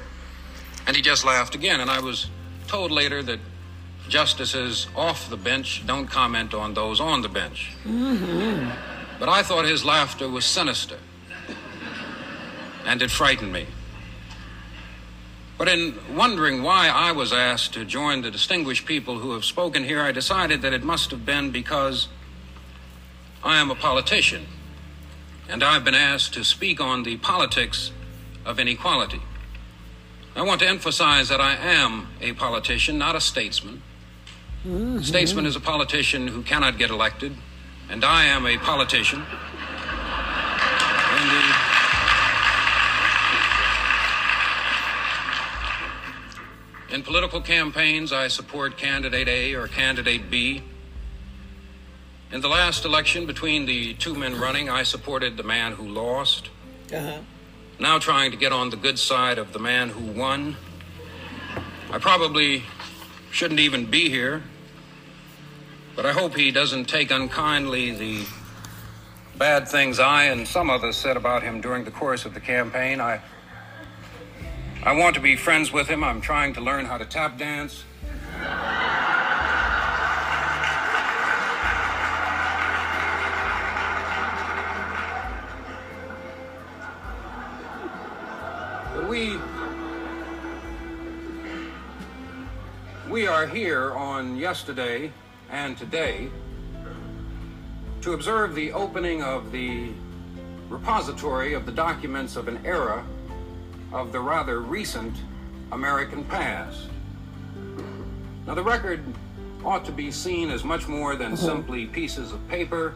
And 0.88 0.95
he 0.95 1.02
just 1.02 1.26
laughed 1.26 1.56
again. 1.56 1.80
And 1.80 1.89
I 1.89 2.00
was 2.00 2.30
told 2.67 2.91
later 2.91 3.24
that 3.24 3.39
justices 4.08 4.88
off 4.95 5.30
the 5.30 5.38
bench 5.38 5.86
don't 5.86 6.08
comment 6.08 6.54
on 6.54 6.74
those 6.74 7.00
on 7.00 7.21
the 7.21 7.30
bench. 7.30 7.71
Mm-hmm. 7.84 8.69
But 9.19 9.30
I 9.30 9.43
thought 9.43 9.65
his 9.65 9.84
laughter 9.86 10.30
was 10.30 10.45
sinister. 10.45 10.98
And 12.86 13.02
it 13.02 13.10
frightened 13.10 13.52
me. 13.52 13.65
But 15.58 15.70
in 15.70 15.96
wondering 16.13 16.63
why 16.63 16.89
I 16.89 17.13
was 17.13 17.32
asked 17.32 17.74
to 17.76 17.86
join 17.86 18.22
the 18.22 18.32
distinguished 18.32 18.86
people 18.86 19.20
who 19.20 19.32
have 19.32 19.46
spoken 19.46 19.86
here, 19.86 20.02
I 20.02 20.12
decided 20.12 20.62
that 20.63 20.74
it 20.74 20.84
must 20.84 21.12
have 21.12 21.26
been 21.26 21.52
because 21.52 22.10
I 23.44 23.62
am 23.62 23.72
a 23.72 23.76
politician 23.76 24.48
and 25.48 25.63
I've 25.63 25.84
been 25.84 25.96
asked 25.96 26.34
to 26.34 26.44
speak 26.44 26.82
on 26.82 27.04
the 27.04 27.18
politics 27.18 27.91
of 28.46 28.60
inequality. 28.60 29.22
I 30.36 30.41
want 30.41 30.60
to 30.62 30.68
emphasize 30.68 31.30
that 31.30 31.39
I 31.39 31.56
am 31.56 32.08
a 32.20 32.34
politician, 32.34 32.98
not 32.98 33.15
a 33.15 33.22
statesman. 33.22 33.82
Mm-hmm. 34.68 34.98
A 34.98 35.04
statesman 35.04 35.46
is 35.46 35.56
a 35.56 35.62
politician 35.62 36.28
who 36.28 36.41
cannot 36.41 36.78
get 36.78 36.89
elected, 36.89 37.34
and 37.89 38.04
I 38.04 38.26
am 38.26 38.46
a 38.46 38.58
politician. 38.58 39.22
And 39.22 39.30
the- 41.30 41.76
In 46.89 47.02
political 47.02 47.41
campaigns, 47.41 48.13
I 48.13 48.28
support 48.28 48.78
candidate 48.78 49.28
A 49.28 49.56
or 49.56 49.67
candidate 49.67 50.30
B. 50.30 50.62
In 52.32 52.41
the 52.41 52.48
last 52.48 52.86
election 52.86 53.26
between 53.26 53.65
the 53.65 53.95
two 53.95 54.13
men 54.13 54.39
running, 54.39 54.69
I 54.69 54.84
supported 54.84 55.36
the 55.36 55.43
man 55.43 55.74
who 55.74 55.88
lost. 55.88 56.50
Uh-huh. 56.93 57.19
Now 57.80 57.98
trying 57.98 58.32
to 58.32 58.38
get 58.38 58.52
on 58.52 58.69
the 58.69 58.78
good 58.78 59.00
side 59.00 59.38
of 59.38 59.52
the 59.52 59.60
man 59.60 59.89
who 59.89 60.12
won. 60.12 60.58
I 61.91 61.98
probably 61.98 62.63
shouldn't 63.32 63.60
even 63.60 63.86
be 63.86 64.10
here, 64.10 64.43
but 65.95 66.06
I 66.06 66.12
hope 66.12 66.36
he 66.36 66.52
doesn't 66.52 66.86
take 66.86 67.12
unkindly 67.12 67.91
the 67.91 68.26
bad 69.38 69.67
things 69.67 70.00
I 70.00 70.26
and 70.26 70.48
some 70.48 70.69
others 70.69 70.95
said 70.95 71.17
about 71.17 71.43
him 71.43 71.62
during 71.62 71.84
the 71.84 71.91
course 71.91 72.26
of 72.26 72.34
the 72.34 72.39
campaign. 72.39 73.02
I 73.02 73.21
I 74.86 74.91
want 74.91 75.15
to 75.15 75.19
be 75.19 75.36
friends 75.36 75.74
with 75.74 75.88
him. 75.88 76.04
I'm 76.04 76.21
trying 76.21 76.54
to 76.54 76.62
learn 76.62 76.86
how 76.86 77.00
to 77.00 77.06
tap 77.06 77.39
dance. 77.39 77.84
We 89.10 89.39
we 93.10 93.26
are 93.26 93.48
here 93.48 93.91
on 93.93 94.36
yesterday 94.36 95.12
and 95.50 95.76
today 95.76 96.30
to 98.02 98.13
observe 98.13 98.54
the 98.54 98.71
opening 98.71 99.24
of 99.24 99.52
the 99.52 99.93
repository 100.69 101.54
of 101.54 101.65
the 101.65 101.71
documents 101.71 102.36
of 102.36 102.48
an 102.48 102.63
era 102.63 103.04
of 103.95 104.12
the 104.12 104.19
rather 104.19 104.60
recent 104.60 105.15
American 105.71 106.25
past. 106.25 106.89
Now, 108.45 108.53
the 108.53 108.62
record 108.62 109.01
ought 109.63 109.86
to 109.86 109.93
be 109.93 110.12
seen 110.12 110.51
as 110.51 110.65
much 110.65 110.89
more 110.89 111.15
than 111.15 111.31
mm-hmm. 111.31 111.45
simply 111.45 111.86
pieces 111.86 112.34
of 112.34 112.45
paper, 112.49 112.93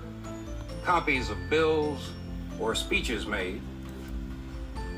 copies 0.83 1.29
of 1.29 1.37
bills, 1.49 2.11
or 2.59 2.75
speeches 2.75 3.25
made. 3.25 3.61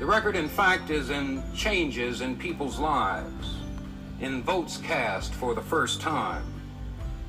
The 0.00 0.04
record, 0.04 0.34
in 0.34 0.48
fact, 0.48 0.90
is 0.90 1.10
in 1.10 1.40
changes 1.54 2.20
in 2.20 2.36
people's 2.36 2.80
lives, 2.80 3.54
in 4.20 4.42
votes 4.42 4.78
cast 4.78 5.32
for 5.32 5.54
the 5.54 5.62
first 5.62 6.00
time, 6.00 6.42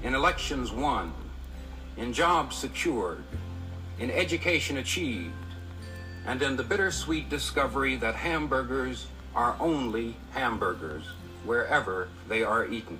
in 0.01 0.15
elections 0.15 0.71
won, 0.71 1.13
in 1.97 2.11
jobs 2.11 2.55
secured, 2.55 3.23
in 3.99 4.09
education 4.09 4.77
achieved, 4.77 5.35
and 6.25 6.41
in 6.41 6.55
the 6.55 6.63
bittersweet 6.63 7.29
discovery 7.29 7.95
that 7.97 8.15
hamburgers 8.15 9.07
are 9.35 9.55
only 9.59 10.15
hamburgers 10.31 11.05
wherever 11.45 12.07
they 12.29 12.43
are 12.43 12.65
eaten. 12.65 12.99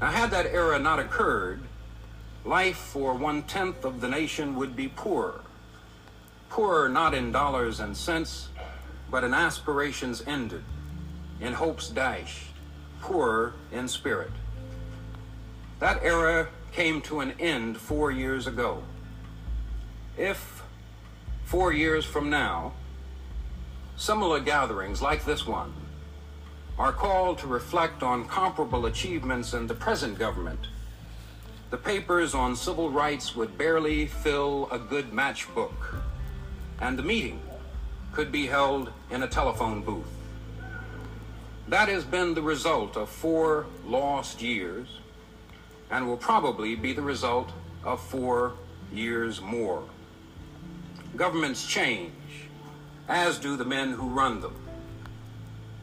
Now, 0.00 0.10
had 0.10 0.30
that 0.30 0.46
era 0.46 0.78
not 0.78 0.98
occurred, 0.98 1.60
life 2.44 2.76
for 2.76 3.14
one 3.14 3.42
tenth 3.42 3.84
of 3.84 4.00
the 4.00 4.08
nation 4.08 4.56
would 4.56 4.74
be 4.74 4.88
poorer. 4.88 5.42
Poorer 6.48 6.88
not 6.88 7.14
in 7.14 7.32
dollars 7.32 7.80
and 7.80 7.96
cents, 7.96 8.48
but 9.10 9.24
in 9.24 9.34
aspirations 9.34 10.22
ended, 10.26 10.64
in 11.40 11.52
hopes 11.52 11.88
dashed, 11.88 12.48
poorer 13.00 13.54
in 13.70 13.88
spirit. 13.88 14.30
That 15.78 16.02
era 16.02 16.48
came 16.72 17.00
to 17.02 17.20
an 17.20 17.32
end 17.38 17.76
four 17.76 18.10
years 18.10 18.46
ago. 18.46 18.82
If 20.16 20.61
four 21.52 21.70
years 21.70 22.06
from 22.06 22.30
now, 22.30 22.72
similar 23.94 24.40
gatherings 24.40 25.02
like 25.02 25.22
this 25.26 25.46
one 25.46 25.70
are 26.78 26.94
called 26.94 27.36
to 27.36 27.46
reflect 27.46 28.02
on 28.02 28.26
comparable 28.26 28.86
achievements 28.86 29.52
in 29.52 29.66
the 29.66 29.74
present 29.74 30.18
government, 30.18 30.68
the 31.68 31.76
papers 31.76 32.32
on 32.32 32.56
civil 32.56 32.88
rights 32.88 33.36
would 33.36 33.58
barely 33.58 34.06
fill 34.06 34.66
a 34.72 34.78
good 34.78 35.10
matchbook, 35.10 36.00
and 36.80 36.98
the 36.98 37.02
meeting 37.02 37.38
could 38.12 38.32
be 38.32 38.46
held 38.46 38.90
in 39.10 39.22
a 39.22 39.28
telephone 39.28 39.82
booth. 39.82 40.08
That 41.68 41.90
has 41.90 42.02
been 42.02 42.32
the 42.32 42.40
result 42.40 42.96
of 42.96 43.10
four 43.10 43.66
lost 43.86 44.40
years 44.40 44.88
and 45.90 46.06
will 46.06 46.16
probably 46.16 46.76
be 46.76 46.94
the 46.94 47.02
result 47.02 47.50
of 47.84 48.00
four 48.00 48.54
years 48.90 49.42
more. 49.42 49.84
Governments 51.16 51.66
change, 51.66 52.12
as 53.08 53.38
do 53.38 53.56
the 53.56 53.64
men 53.64 53.92
who 53.92 54.08
run 54.08 54.40
them. 54.40 54.56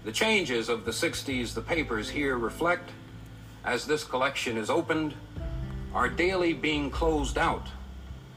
The 0.03 0.11
changes 0.11 0.69
of 0.69 0.85
the 0.85 0.91
60s 0.91 1.53
the 1.53 1.61
papers 1.61 2.09
here 2.09 2.37
reflect, 2.37 2.89
as 3.63 3.85
this 3.85 4.03
collection 4.03 4.57
is 4.57 4.69
opened, 4.69 5.13
are 5.93 6.09
daily 6.09 6.53
being 6.53 6.89
closed 6.89 7.37
out 7.37 7.67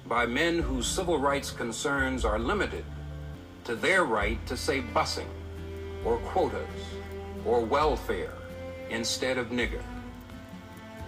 by 0.07 0.27
men 0.27 0.59
whose 0.59 0.87
civil 0.87 1.19
rights 1.19 1.51
concerns 1.51 2.25
are 2.25 2.39
limited 2.39 2.85
to 3.65 3.75
their 3.75 4.05
right 4.05 4.45
to 4.47 4.57
say 4.57 4.83
busing 4.83 5.29
or 6.05 6.19
quotas 6.19 6.59
or 7.47 7.61
welfare 7.61 8.35
instead 8.91 9.39
of 9.39 9.49
nigger. 9.49 9.83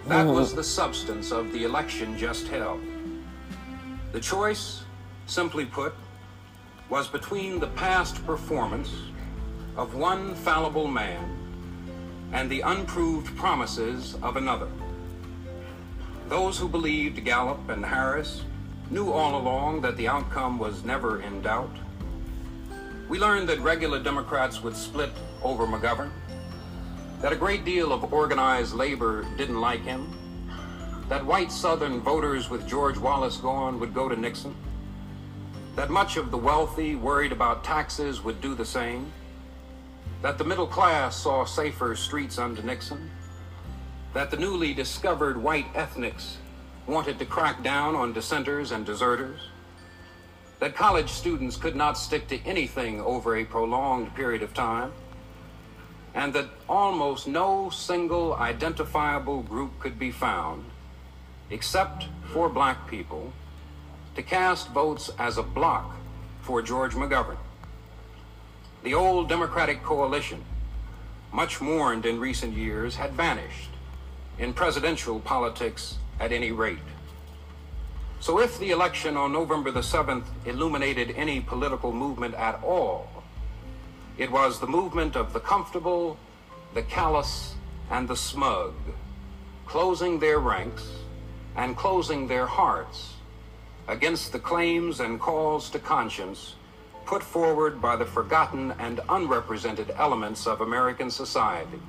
That 0.06 0.26
was 0.26 0.48
uh-huh. 0.48 0.56
the 0.56 0.64
substance 0.64 1.32
of 1.32 1.52
the 1.52 1.64
election 1.64 2.16
just 2.16 2.46
held. 2.48 2.80
The 4.12 4.20
choice, 4.20 4.83
simply 5.26 5.64
put, 5.64 5.94
was 6.88 7.08
between 7.08 7.58
the 7.58 7.68
past 7.68 8.24
performance 8.26 8.92
of 9.76 9.94
one 9.94 10.34
fallible 10.34 10.86
man 10.86 11.36
and 12.32 12.50
the 12.50 12.62
unproved 12.62 13.34
promises 13.36 14.16
of 14.22 14.36
another. 14.36 14.68
Those 16.28 16.58
who 16.58 16.68
believed 16.68 17.24
Gallup 17.24 17.68
and 17.68 17.84
Harris 17.84 18.42
knew 18.90 19.12
all 19.12 19.40
along 19.40 19.80
that 19.82 19.96
the 19.96 20.08
outcome 20.08 20.58
was 20.58 20.84
never 20.84 21.22
in 21.22 21.42
doubt. 21.42 21.74
We 23.08 23.18
learned 23.18 23.48
that 23.48 23.60
regular 23.60 24.02
Democrats 24.02 24.62
would 24.62 24.76
split 24.76 25.10
over 25.42 25.66
McGovern, 25.66 26.10
that 27.20 27.32
a 27.32 27.36
great 27.36 27.64
deal 27.64 27.92
of 27.92 28.12
organized 28.12 28.74
labor 28.74 29.26
didn't 29.36 29.60
like 29.60 29.82
him, 29.82 30.12
that 31.08 31.24
white 31.24 31.52
Southern 31.52 32.00
voters 32.00 32.48
with 32.48 32.66
George 32.66 32.98
Wallace 32.98 33.36
gone 33.36 33.78
would 33.78 33.94
go 33.94 34.08
to 34.08 34.16
Nixon, 34.16 34.54
that 35.76 35.90
much 35.90 36.16
of 36.16 36.30
the 36.30 36.38
wealthy 36.38 36.94
worried 36.94 37.32
about 37.32 37.64
taxes 37.64 38.22
would 38.22 38.40
do 38.40 38.54
the 38.54 38.64
same, 38.64 39.12
that 40.22 40.38
the 40.38 40.44
middle 40.44 40.66
class 40.66 41.16
saw 41.16 41.44
safer 41.44 41.96
streets 41.96 42.38
under 42.38 42.62
Nixon, 42.62 43.10
that 44.12 44.30
the 44.30 44.36
newly 44.36 44.72
discovered 44.72 45.36
white 45.36 45.66
ethnics 45.74 46.38
wanted 46.86 47.18
to 47.18 47.26
crack 47.26 47.62
down 47.62 47.96
on 47.96 48.12
dissenters 48.12 48.70
and 48.70 48.86
deserters, 48.86 49.40
that 50.60 50.76
college 50.76 51.10
students 51.10 51.56
could 51.56 51.74
not 51.74 51.98
stick 51.98 52.28
to 52.28 52.38
anything 52.44 53.00
over 53.00 53.36
a 53.36 53.44
prolonged 53.44 54.14
period 54.14 54.42
of 54.42 54.54
time, 54.54 54.92
and 56.14 56.32
that 56.32 56.48
almost 56.68 57.26
no 57.26 57.68
single 57.70 58.34
identifiable 58.34 59.42
group 59.42 59.78
could 59.80 59.98
be 59.98 60.12
found, 60.12 60.64
except 61.50 62.06
for 62.32 62.48
black 62.48 62.88
people, 62.88 63.32
to 64.14 64.22
cast 64.22 64.68
votes 64.68 65.10
as 65.18 65.38
a 65.38 65.42
block 65.42 65.96
for 66.42 66.62
George 66.62 66.94
McGovern. 66.94 67.38
The 68.82 68.94
old 68.94 69.28
Democratic 69.28 69.82
coalition, 69.82 70.44
much 71.32 71.60
mourned 71.60 72.06
in 72.06 72.20
recent 72.20 72.54
years, 72.54 72.96
had 72.96 73.12
vanished 73.12 73.70
in 74.38 74.52
presidential 74.52 75.20
politics 75.20 75.96
at 76.20 76.32
any 76.32 76.52
rate. 76.52 76.78
So 78.20 78.40
if 78.40 78.58
the 78.58 78.70
election 78.70 79.16
on 79.16 79.32
November 79.32 79.70
the 79.70 79.80
7th 79.80 80.26
illuminated 80.44 81.12
any 81.16 81.40
political 81.40 81.92
movement 81.92 82.34
at 82.34 82.62
all, 82.62 83.08
it 84.16 84.30
was 84.30 84.60
the 84.60 84.66
movement 84.66 85.16
of 85.16 85.32
the 85.32 85.40
comfortable, 85.40 86.16
the 86.72 86.82
callous, 86.82 87.54
and 87.90 88.06
the 88.06 88.16
smug, 88.16 88.74
closing 89.66 90.20
their 90.20 90.38
ranks 90.38 90.86
and 91.56 91.76
closing 91.76 92.28
their 92.28 92.46
hearts 92.46 93.13
against 93.88 94.32
the 94.32 94.38
claims 94.38 95.00
and 95.00 95.20
calls 95.20 95.70
to 95.70 95.78
conscience 95.78 96.54
put 97.04 97.22
forward 97.22 97.80
by 97.82 97.96
the 97.96 98.04
forgotten 98.04 98.72
and 98.78 99.00
unrepresented 99.08 99.92
elements 99.98 100.46
of 100.46 100.60
American 100.60 101.10
society. 101.10 101.80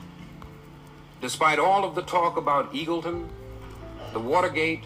Despite 1.22 1.58
all 1.58 1.86
of 1.86 1.96
the 1.96 2.02
talk 2.02 2.38
about 2.38 2.74
Eagleton, 2.74 3.28
the 4.12 4.20
Watergate, 4.20 4.84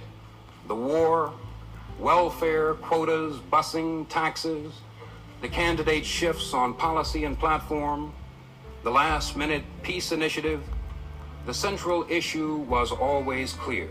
the 0.67 0.75
war, 0.75 1.33
welfare, 1.99 2.75
quotas, 2.75 3.37
busing, 3.51 4.07
taxes, 4.07 4.71
the 5.41 5.47
candidate 5.47 6.05
shifts 6.05 6.53
on 6.53 6.73
policy 6.73 7.25
and 7.25 7.37
platform, 7.37 8.13
the 8.83 8.91
last 8.91 9.35
minute 9.35 9.63
peace 9.81 10.11
initiative, 10.11 10.63
the 11.45 11.53
central 11.53 12.05
issue 12.09 12.57
was 12.69 12.91
always 12.91 13.53
clear. 13.53 13.89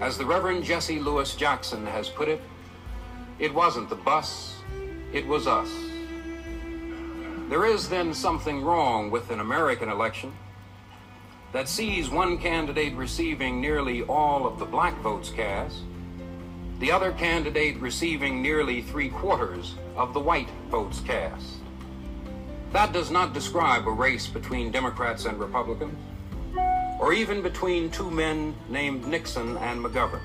As 0.00 0.18
the 0.18 0.26
Reverend 0.26 0.64
Jesse 0.64 0.98
Louis 0.98 1.34
Jackson 1.36 1.86
has 1.86 2.08
put 2.08 2.28
it, 2.28 2.40
it 3.38 3.54
wasn't 3.54 3.88
the 3.88 3.94
bus, 3.94 4.56
it 5.12 5.26
was 5.26 5.46
us. 5.46 5.70
There 7.48 7.64
is 7.66 7.88
then 7.88 8.12
something 8.12 8.62
wrong 8.62 9.10
with 9.10 9.30
an 9.30 9.40
American 9.40 9.88
election 9.88 10.32
that 11.52 11.68
sees 11.68 12.10
one 12.10 12.38
candidate 12.38 12.94
receiving 12.94 13.60
nearly 13.60 14.02
all 14.02 14.46
of 14.46 14.58
the 14.58 14.64
black 14.64 14.98
votes 15.00 15.30
cast, 15.30 15.76
the 16.80 16.90
other 16.90 17.12
candidate 17.12 17.78
receiving 17.78 18.42
nearly 18.42 18.82
three 18.82 19.08
quarters 19.08 19.76
of 19.96 20.12
the 20.12 20.20
white 20.20 20.48
votes 20.70 21.00
cast. 21.00 21.58
That 22.72 22.92
does 22.92 23.12
not 23.12 23.32
describe 23.32 23.86
a 23.86 23.92
race 23.92 24.26
between 24.26 24.72
Democrats 24.72 25.26
and 25.26 25.38
Republicans, 25.38 25.96
or 26.98 27.12
even 27.12 27.42
between 27.42 27.90
two 27.90 28.10
men 28.10 28.54
named 28.68 29.06
Nixon 29.06 29.56
and 29.58 29.84
McGovern. 29.84 30.22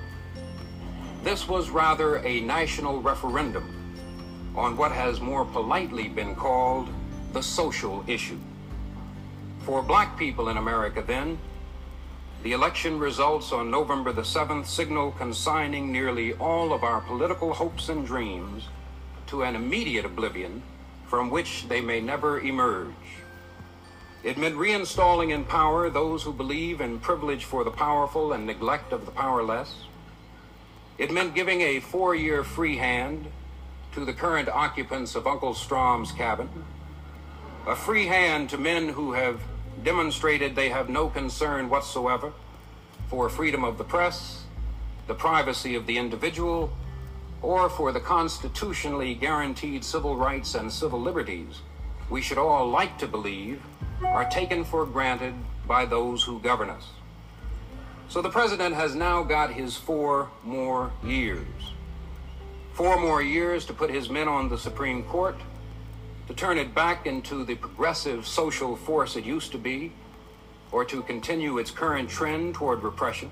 This 1.23 1.47
was 1.47 1.69
rather 1.69 2.17
a 2.25 2.39
national 2.41 3.01
referendum 3.01 3.75
on 4.55 4.77
what 4.77 4.91
has 4.91 5.19
more 5.19 5.45
politely 5.45 6.07
been 6.07 6.35
called 6.35 6.89
the 7.33 7.41
social 7.43 8.03
issue. 8.07 8.39
For 9.59 9.83
black 9.83 10.17
people 10.17 10.49
in 10.49 10.57
America, 10.57 11.03
then, 11.05 11.37
the 12.41 12.53
election 12.53 12.99
results 12.99 13.51
on 13.51 13.69
November 13.69 14.13
the 14.13 14.21
7th 14.21 14.65
signal 14.65 15.11
consigning 15.11 15.91
nearly 15.91 16.33
all 16.35 16.71
of 16.71 16.83
our 16.83 17.01
political 17.01 17.53
hopes 17.53 17.89
and 17.89 18.05
dreams 18.07 18.69
to 19.27 19.43
an 19.43 19.55
immediate 19.55 20.05
oblivion 20.05 20.63
from 21.05 21.29
which 21.29 21.67
they 21.67 21.81
may 21.81 21.99
never 21.99 22.39
emerge. 22.39 22.93
It 24.21 24.37
meant 24.37 24.55
reinstalling 24.55 25.31
in 25.31 25.45
power 25.45 25.89
those 25.89 26.23
who 26.23 26.33
believe 26.33 26.81
in 26.81 26.99
privilege 26.99 27.45
for 27.45 27.63
the 27.63 27.71
powerful 27.71 28.33
and 28.33 28.45
neglect 28.45 28.91
of 28.91 29.05
the 29.05 29.11
powerless. 29.11 29.85
It 30.97 31.11
meant 31.11 31.35
giving 31.35 31.61
a 31.61 31.79
four 31.79 32.13
year 32.13 32.43
free 32.43 32.77
hand 32.77 33.27
to 33.93 34.03
the 34.03 34.13
current 34.13 34.49
occupants 34.49 35.15
of 35.15 35.25
Uncle 35.25 35.53
Strom's 35.53 36.11
cabin, 36.11 36.49
a 37.65 37.75
free 37.75 38.07
hand 38.07 38.49
to 38.49 38.57
men 38.57 38.89
who 38.89 39.13
have 39.13 39.39
demonstrated 39.83 40.55
they 40.55 40.69
have 40.69 40.89
no 40.89 41.07
concern 41.07 41.69
whatsoever 41.69 42.33
for 43.07 43.29
freedom 43.29 43.63
of 43.63 43.77
the 43.77 43.83
press, 43.85 44.43
the 45.07 45.15
privacy 45.15 45.75
of 45.75 45.87
the 45.87 45.97
individual, 45.97 46.71
or 47.41 47.69
for 47.69 47.93
the 47.93 48.01
constitutionally 48.01 49.15
guaranteed 49.15 49.85
civil 49.85 50.17
rights 50.17 50.55
and 50.55 50.71
civil 50.71 50.99
liberties 50.99 51.61
we 52.09 52.21
should 52.21 52.37
all 52.37 52.67
like 52.69 52.97
to 52.97 53.07
believe 53.07 53.61
are 54.03 54.29
taken 54.29 54.63
for 54.63 54.85
granted 54.85 55.33
by 55.67 55.85
those 55.85 56.23
who 56.23 56.39
govern 56.39 56.69
us. 56.69 56.87
So 58.07 58.21
the 58.21 58.29
president 58.29 58.73
has 58.75 58.95
now 58.95 59.23
got 59.23 59.53
his 59.53 59.77
four 59.77 60.29
more 60.43 60.91
years. 61.03 61.45
Four 62.73 62.99
more 62.99 63.21
years 63.21 63.65
to 63.65 63.73
put 63.73 63.89
his 63.89 64.09
men 64.09 64.27
on 64.27 64.49
the 64.49 64.57
Supreme 64.57 65.03
Court, 65.03 65.37
to 66.27 66.33
turn 66.33 66.57
it 66.57 66.73
back 66.73 67.05
into 67.05 67.43
the 67.43 67.55
progressive 67.55 68.25
social 68.25 68.75
force 68.75 69.15
it 69.15 69.25
used 69.25 69.51
to 69.51 69.57
be, 69.57 69.91
or 70.71 70.85
to 70.85 71.01
continue 71.03 71.57
its 71.57 71.71
current 71.71 72.09
trend 72.09 72.55
toward 72.55 72.83
repression. 72.83 73.31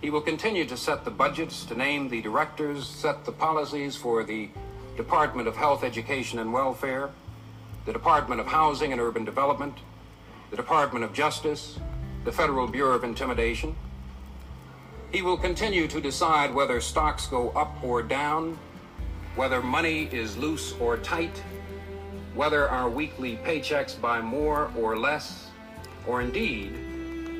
He 0.00 0.10
will 0.10 0.20
continue 0.20 0.66
to 0.66 0.76
set 0.76 1.04
the 1.04 1.10
budgets, 1.10 1.64
to 1.66 1.74
name 1.74 2.08
the 2.08 2.20
directors, 2.20 2.86
set 2.86 3.24
the 3.24 3.32
policies 3.32 3.96
for 3.96 4.24
the 4.24 4.50
Department 4.96 5.48
of 5.48 5.56
Health, 5.56 5.84
Education, 5.84 6.38
and 6.38 6.52
Welfare, 6.52 7.10
the 7.86 7.92
Department 7.92 8.40
of 8.40 8.48
Housing 8.48 8.90
and 8.90 9.00
Urban 9.00 9.24
Development, 9.24 9.78
the 10.50 10.56
Department 10.56 11.04
of 11.04 11.12
Justice, 11.12 11.78
the 12.24 12.32
Federal 12.32 12.66
Bureau 12.66 12.96
of 12.96 13.04
Intimidation. 13.04 13.76
He 15.12 15.22
will 15.22 15.36
continue 15.36 15.86
to 15.86 16.00
decide 16.00 16.52
whether 16.52 16.80
stocks 16.80 17.28
go 17.28 17.50
up 17.50 17.82
or 17.84 18.02
down, 18.02 18.58
whether 19.36 19.62
money 19.62 20.08
is 20.10 20.36
loose 20.36 20.74
or 20.80 20.96
tight, 20.96 21.40
whether 22.34 22.68
our 22.68 22.90
weekly 22.90 23.36
paychecks 23.44 23.98
buy 23.98 24.20
more 24.20 24.72
or 24.76 24.98
less, 24.98 25.46
or 26.08 26.20
indeed, 26.20 26.72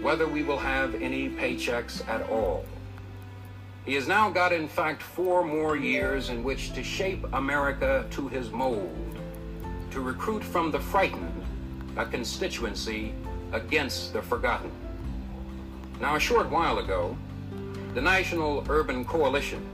whether 0.01 0.29
we 0.29 0.45
will 0.45 0.59
have 0.59 0.95
any 0.95 1.29
paychecks 1.29 2.07
at 2.09 2.23
all. 2.31 2.65
He 3.85 3.95
has 3.95 4.07
now 4.07 4.31
got, 4.31 4.53
in 4.53 4.69
fact, 4.69 5.03
four 5.03 5.45
more 5.45 5.77
years 5.77 6.29
in 6.29 6.45
which 6.45 6.73
to 6.75 6.85
shape 6.85 7.27
America 7.33 8.07
to 8.11 8.29
his 8.29 8.51
mold, 8.51 9.16
to 9.97 10.03
recruit 10.03 10.45
from 10.45 10.71
the 10.71 10.79
frightened 10.79 11.43
a 11.97 12.05
constituency 12.05 13.15
against 13.53 14.13
the 14.13 14.21
forgotten. 14.21 14.71
Now, 16.03 16.17
a 16.17 16.21
short 16.21 16.51
while 16.51 16.81
ago, 16.81 17.17
the 17.95 18.03
National 18.03 18.63
Urban 18.69 19.07
Coalition 19.07 19.67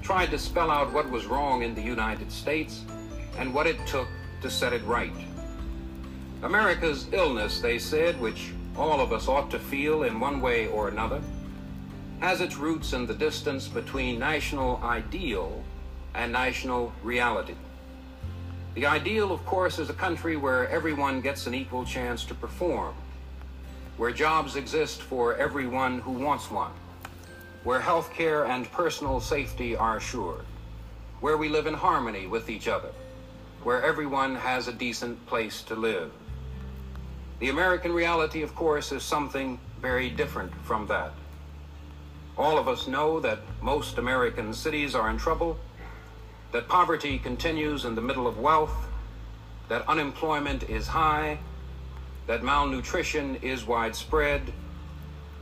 tried 0.00 0.30
to 0.30 0.38
spell 0.38 0.70
out 0.70 0.90
what 0.94 1.10
was 1.10 1.26
wrong 1.26 1.64
in 1.64 1.74
the 1.74 1.82
United 1.82 2.32
States 2.32 2.82
and 3.36 3.52
what 3.52 3.66
it 3.66 3.76
took 3.86 4.08
to 4.40 4.48
set 4.48 4.72
it 4.72 4.82
right. 4.84 5.12
America's 6.42 7.06
illness, 7.12 7.60
they 7.60 7.78
said, 7.78 8.18
which 8.22 8.52
all 8.74 9.02
of 9.02 9.12
us 9.12 9.28
ought 9.28 9.50
to 9.50 9.58
feel 9.58 10.04
in 10.04 10.18
one 10.18 10.40
way 10.40 10.68
or 10.68 10.88
another, 10.88 11.20
has 12.20 12.40
its 12.40 12.56
roots 12.56 12.94
in 12.94 13.04
the 13.04 13.12
distance 13.12 13.68
between 13.68 14.18
national 14.18 14.80
ideal 14.82 15.62
and 16.14 16.32
national 16.32 16.90
reality. 17.02 17.54
The 18.78 18.86
ideal, 18.86 19.32
of 19.32 19.44
course, 19.44 19.80
is 19.80 19.90
a 19.90 19.92
country 19.92 20.36
where 20.36 20.68
everyone 20.68 21.20
gets 21.20 21.48
an 21.48 21.54
equal 21.54 21.84
chance 21.84 22.24
to 22.26 22.32
perform, 22.32 22.94
where 23.96 24.12
jobs 24.12 24.54
exist 24.54 25.02
for 25.02 25.34
everyone 25.34 25.98
who 25.98 26.12
wants 26.12 26.48
one, 26.48 26.70
where 27.64 27.80
health 27.80 28.14
care 28.14 28.44
and 28.44 28.70
personal 28.70 29.18
safety 29.18 29.74
are 29.74 29.96
assured, 29.96 30.44
where 31.18 31.36
we 31.36 31.48
live 31.48 31.66
in 31.66 31.74
harmony 31.74 32.28
with 32.28 32.48
each 32.48 32.68
other, 32.68 32.90
where 33.64 33.82
everyone 33.82 34.36
has 34.36 34.68
a 34.68 34.72
decent 34.72 35.26
place 35.26 35.62
to 35.62 35.74
live. 35.74 36.12
The 37.40 37.48
American 37.48 37.90
reality, 37.90 38.42
of 38.42 38.54
course, 38.54 38.92
is 38.92 39.02
something 39.02 39.58
very 39.82 40.08
different 40.08 40.54
from 40.62 40.86
that. 40.86 41.10
All 42.36 42.56
of 42.56 42.68
us 42.68 42.86
know 42.86 43.18
that 43.18 43.40
most 43.60 43.98
American 43.98 44.54
cities 44.54 44.94
are 44.94 45.10
in 45.10 45.18
trouble, 45.18 45.58
that 46.52 46.68
poverty 46.68 47.18
continues 47.18 47.84
in 47.84 47.94
the 47.94 48.00
middle 48.00 48.26
of 48.26 48.38
wealth, 48.38 48.88
that 49.68 49.86
unemployment 49.88 50.68
is 50.68 50.86
high, 50.86 51.38
that 52.26 52.42
malnutrition 52.42 53.36
is 53.36 53.66
widespread, 53.66 54.52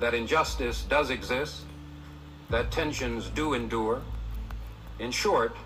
that 0.00 0.14
injustice 0.14 0.82
does 0.82 1.10
exist, 1.10 1.62
that 2.50 2.70
tensions 2.70 3.28
do 3.28 3.54
endure. 3.54 4.02
In 4.98 5.10
short, 5.10 5.56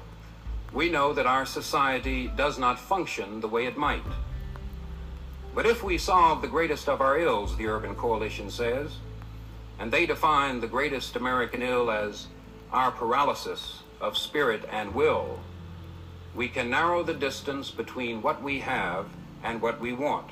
we 0.73 0.89
know 0.89 1.13
that 1.13 1.27
our 1.27 1.47
society 1.47 2.29
does 2.37 2.59
not 2.59 2.79
function 2.79 3.41
the 3.41 3.49
way 3.49 3.67
it 3.67 3.77
might. 3.77 4.05
But 5.55 5.67
if 5.67 5.83
we 5.83 5.99
solve 5.99 6.43
the 6.43 6.49
greatest 6.49 6.89
of 6.89 7.01
our 7.01 7.19
ills, 7.19 7.57
the 7.57 7.67
Urban 7.67 7.95
Coalition 7.95 8.51
says, 8.51 8.99
and 9.79 9.91
they 9.91 10.07
define 10.07 10.61
the 10.61 10.69
greatest 10.69 11.17
American 11.17 11.63
ill 11.63 11.91
as 11.91 12.29
our 12.73 12.91
paralysis 12.93 13.80
of 14.01 14.17
spirit 14.17 14.63
and 14.71 14.95
will, 14.95 15.41
we 16.35 16.49
can 16.49 16.71
narrow 16.71 17.03
the 17.03 17.15
distance 17.15 17.71
between 17.71 18.23
what 18.23 18.43
we 18.43 18.61
have 18.61 19.07
and 19.43 19.61
what 19.61 19.81
we 19.81 19.93
want. 19.93 20.31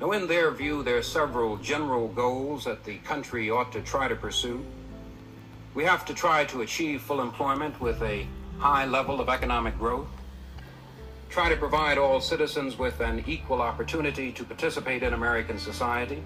Now, 0.00 0.12
in 0.12 0.26
their 0.26 0.50
view, 0.50 0.82
there 0.82 0.96
are 0.96 1.02
several 1.02 1.56
general 1.58 2.08
goals 2.08 2.64
that 2.64 2.84
the 2.84 2.98
country 2.98 3.50
ought 3.50 3.72
to 3.72 3.82
try 3.82 4.08
to 4.08 4.16
pursue. 4.16 4.64
We 5.74 5.84
have 5.84 6.04
to 6.06 6.14
try 6.14 6.44
to 6.46 6.62
achieve 6.62 7.02
full 7.02 7.20
employment 7.20 7.80
with 7.80 8.02
a 8.02 8.26
high 8.58 8.86
level 8.86 9.20
of 9.20 9.28
economic 9.28 9.78
growth 9.78 10.08
try 11.30 11.48
to 11.48 11.56
provide 11.56 11.96
all 11.96 12.20
citizens 12.20 12.76
with 12.76 13.00
an 13.00 13.22
equal 13.26 13.62
opportunity 13.62 14.32
to 14.32 14.42
participate 14.42 15.04
in 15.04 15.14
American 15.14 15.58
society 15.58 16.20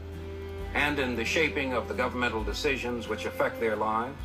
and 0.72 0.98
in 0.98 1.14
the 1.14 1.24
shaping 1.24 1.74
of 1.74 1.88
the 1.88 1.94
governmental 1.94 2.42
decisions 2.42 3.06
which 3.06 3.26
affect 3.26 3.60
their 3.60 3.76
lives, 3.76 4.16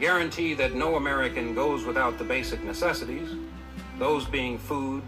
guarantee 0.00 0.54
that 0.54 0.74
no 0.74 0.96
American 0.96 1.54
goes 1.54 1.84
without 1.84 2.18
the 2.18 2.24
basic 2.24 2.62
necessities, 2.62 3.30
those 3.98 4.26
being 4.26 4.58
food, 4.58 5.02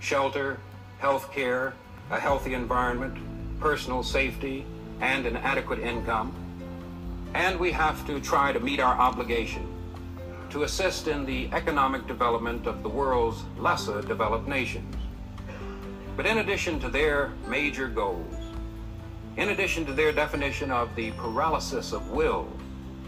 shelter, 0.00 0.58
health 0.98 1.32
care, 1.32 1.74
a 2.10 2.18
healthy 2.18 2.54
environment, 2.54 3.16
personal 3.60 4.02
safety, 4.02 4.64
and 5.00 5.26
an 5.26 5.36
adequate 5.36 5.78
income. 5.78 6.34
And 7.34 7.58
we 7.58 7.72
have 7.72 8.06
to 8.06 8.20
try 8.20 8.52
to 8.52 8.60
meet 8.60 8.80
our 8.80 8.94
obligation 8.94 9.66
to 10.50 10.64
assist 10.64 11.08
in 11.08 11.24
the 11.24 11.48
economic 11.52 12.06
development 12.06 12.66
of 12.66 12.82
the 12.82 12.88
world's 12.88 13.42
lesser 13.58 14.02
developed 14.02 14.46
nations. 14.46 14.94
But 16.16 16.26
in 16.26 16.38
addition 16.38 16.78
to 16.80 16.90
their 16.90 17.32
major 17.48 17.88
goals, 17.88 18.34
in 19.38 19.48
addition 19.48 19.86
to 19.86 19.94
their 19.94 20.12
definition 20.12 20.70
of 20.70 20.94
the 20.94 21.12
paralysis 21.12 21.92
of 21.92 22.10
will 22.10 22.48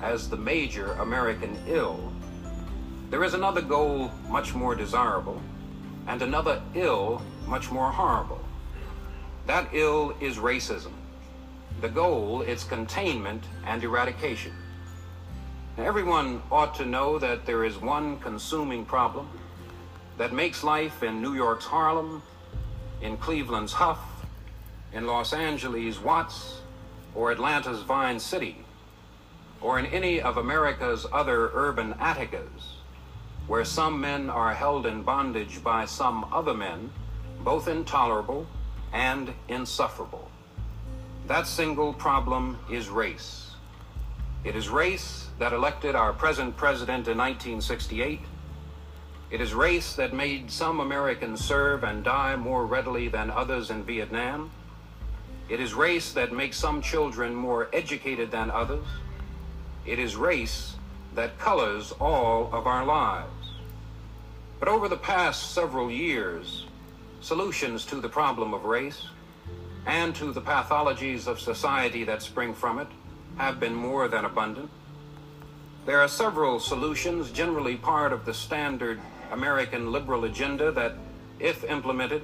as 0.03 0.29
the 0.29 0.37
major 0.37 0.93
American 0.95 1.59
ill, 1.67 2.13
there 3.11 3.25
is 3.25 3.35
another 3.35 3.63
goal 3.63 4.11
much 4.29 4.55
more 4.55 4.75
desirable 4.75 5.41
and 6.07 6.23
another 6.23 6.61
ill 6.75 7.23
much 7.47 7.71
more 7.71 7.91
horrible. 7.91 8.41
That 9.47 9.69
ill 9.73 10.17
is 10.21 10.37
racism. 10.37 10.93
The 11.81 11.89
goal 11.89 12.43
is 12.43 12.65
containment 12.65 13.45
and 13.67 13.83
eradication. 13.83 14.53
Now, 15.77 15.85
everyone 15.85 16.43
ought 16.51 16.75
to 16.77 16.87
know 16.87 17.19
that 17.19 17.47
there 17.47 17.65
is 17.65 17.77
one 17.77 18.19
consuming 18.21 18.85
problem 18.85 19.29
that 20.19 20.33
makes 20.33 20.63
life 20.63 21.03
in 21.03 21.21
New 21.21 21.35
York's 21.35 21.65
Harlem, 21.65 22.23
in 23.03 23.17
Cleveland's 23.17 23.73
Hough, 23.73 23.99
in 24.93 25.07
Los 25.07 25.33
Angeles' 25.33 26.01
Watts, 26.01 26.61
or 27.15 27.33
Atlanta's 27.33 27.83
Vine 27.83 28.21
City, 28.21 28.64
or 29.65 29.79
in 29.79 29.87
any 29.87 30.21
of 30.21 30.37
America's 30.37 31.07
other 31.11 31.51
urban 31.55 31.95
Atticas, 31.95 32.77
where 33.47 33.65
some 33.65 33.99
men 33.99 34.29
are 34.29 34.53
held 34.53 34.85
in 34.85 35.03
bondage 35.03 35.65
by 35.65 35.87
some 35.87 36.23
other 36.31 36.53
men, 36.53 36.91
both 37.41 37.67
intolerable 37.67 38.47
and 38.93 39.33
insufferable. 39.49 40.31
That 41.29 41.47
single 41.47 41.95
problem 41.95 42.59
is 42.71 42.91
race. 42.91 43.53
It 44.45 44.55
is 44.55 44.69
race 44.69 45.29
that 45.39 45.55
elected 45.55 45.95
our 45.95 46.13
present 46.13 46.59
president 46.59 47.09
in 47.09 47.17
1968. 47.17 48.21
It 49.31 49.41
is 49.41 49.55
race 49.55 49.95
that 49.95 50.13
made 50.13 50.51
some 50.51 50.81
Americans 50.81 51.43
serve 51.43 51.85
and 51.85 52.05
die 52.05 52.37
more 52.37 52.67
readily 52.67 53.09
than 53.09 53.31
others 53.31 53.71
in 53.71 53.83
Vietnam. 53.83 54.51
It 55.49 55.59
is 55.59 55.73
race 55.73 56.13
that 56.13 56.35
makes 56.35 56.59
some 56.59 56.83
children 56.83 57.35
more 57.35 57.71
educated 57.73 58.31
than 58.31 58.51
others. 58.51 58.85
It 59.87 59.99
is 59.99 60.17
race 60.17 60.77
that 61.15 61.39
colors 61.39 61.93
all 62.01 62.51
of 62.53 62.67
our 62.67 62.85
lives. 62.85 63.31
But 64.59 64.69
over 64.69 64.89
the 64.89 64.97
past 64.97 65.53
several 65.53 65.91
years, 65.91 66.67
solutions 67.21 67.85
to 67.87 68.01
the 68.01 68.09
problem 68.09 68.55
of 68.55 68.65
race 68.65 69.09
and 69.87 70.15
to 70.17 70.33
the 70.33 70.41
pathologies 70.41 71.27
of 71.27 71.39
society 71.39 72.05
that 72.05 72.23
spring 72.23 72.55
from 72.55 72.79
it 72.79 72.89
have 73.37 73.61
been 73.61 73.75
more 73.75 74.09
than 74.09 74.25
abundant. 74.25 74.71
There 75.85 76.01
are 76.01 76.09
several 76.09 76.61
solutions, 76.61 77.31
generally 77.31 77.77
part 77.77 78.13
of 78.13 78.25
the 78.25 78.33
standard 78.33 79.01
American 79.31 79.93
liberal 79.93 80.25
agenda, 80.25 80.73
that, 80.73 80.95
if 81.39 81.63
implemented, 81.65 82.23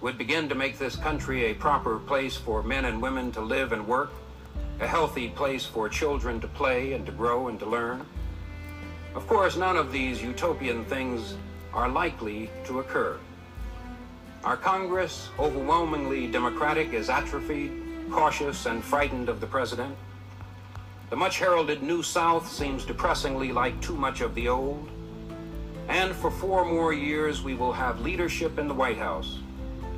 would 0.00 0.18
begin 0.18 0.48
to 0.48 0.54
make 0.56 0.78
this 0.78 0.96
country 0.96 1.44
a 1.44 1.54
proper 1.54 2.00
place 2.00 2.36
for 2.36 2.64
men 2.64 2.84
and 2.84 3.00
women 3.00 3.30
to 3.32 3.40
live 3.40 3.70
and 3.70 3.86
work, 3.86 4.10
a 4.80 4.86
healthy 4.86 5.28
place 5.28 5.66
for 5.66 5.90
children 5.90 6.40
to 6.40 6.48
play 6.48 6.94
and 6.94 7.04
to 7.04 7.12
grow 7.12 7.48
and 7.48 7.58
to 7.58 7.66
learn. 7.66 8.04
Of 9.14 9.26
course, 9.26 9.56
none 9.56 9.76
of 9.76 9.92
these 9.92 10.22
utopian 10.22 10.84
things 10.86 11.34
are 11.74 11.88
likely 11.88 12.48
to 12.64 12.80
occur. 12.80 13.18
Our 14.42 14.56
Congress, 14.56 15.28
overwhelmingly 15.38 16.26
Democratic, 16.28 16.94
is 16.94 17.10
atrophied, 17.10 17.72
cautious, 18.10 18.64
and 18.64 18.82
frightened 18.82 19.28
of 19.28 19.40
the 19.40 19.46
president. 19.46 19.94
The 21.10 21.16
much 21.16 21.38
heralded 21.38 21.82
New 21.82 22.02
South 22.02 22.50
seems 22.50 22.86
depressingly 22.86 23.52
like 23.52 23.78
too 23.82 23.96
much 23.96 24.22
of 24.22 24.34
the 24.34 24.48
old. 24.48 24.88
And 25.88 26.14
for 26.14 26.30
four 26.30 26.64
more 26.64 26.94
years, 26.94 27.42
we 27.42 27.54
will 27.54 27.72
have 27.72 28.00
leadership 28.00 28.58
in 28.58 28.66
the 28.66 28.74
White 28.74 28.96
House 28.96 29.40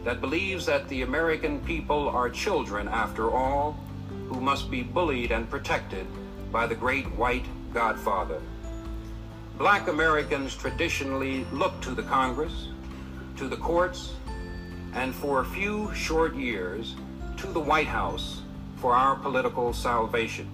that 0.02 0.20
believes 0.20 0.66
that 0.66 0.88
the 0.88 1.02
American 1.02 1.60
people 1.60 2.08
are 2.08 2.28
children 2.28 2.88
after 2.88 3.30
all, 3.30 3.78
who 4.32 4.40
must 4.40 4.70
be 4.70 4.82
bullied 4.82 5.30
and 5.30 5.48
protected 5.50 6.06
by 6.50 6.66
the 6.66 6.74
great 6.74 7.06
white 7.16 7.44
godfather. 7.72 8.40
Black 9.58 9.88
Americans 9.88 10.54
traditionally 10.54 11.44
look 11.52 11.80
to 11.82 11.90
the 11.90 12.02
Congress, 12.02 12.68
to 13.36 13.48
the 13.48 13.56
courts, 13.56 14.14
and 14.94 15.14
for 15.14 15.40
a 15.40 15.44
few 15.44 15.92
short 15.94 16.34
years, 16.34 16.94
to 17.36 17.46
the 17.46 17.60
White 17.60 17.86
House 17.86 18.42
for 18.76 18.94
our 18.94 19.16
political 19.16 19.72
salvation. 19.72 20.48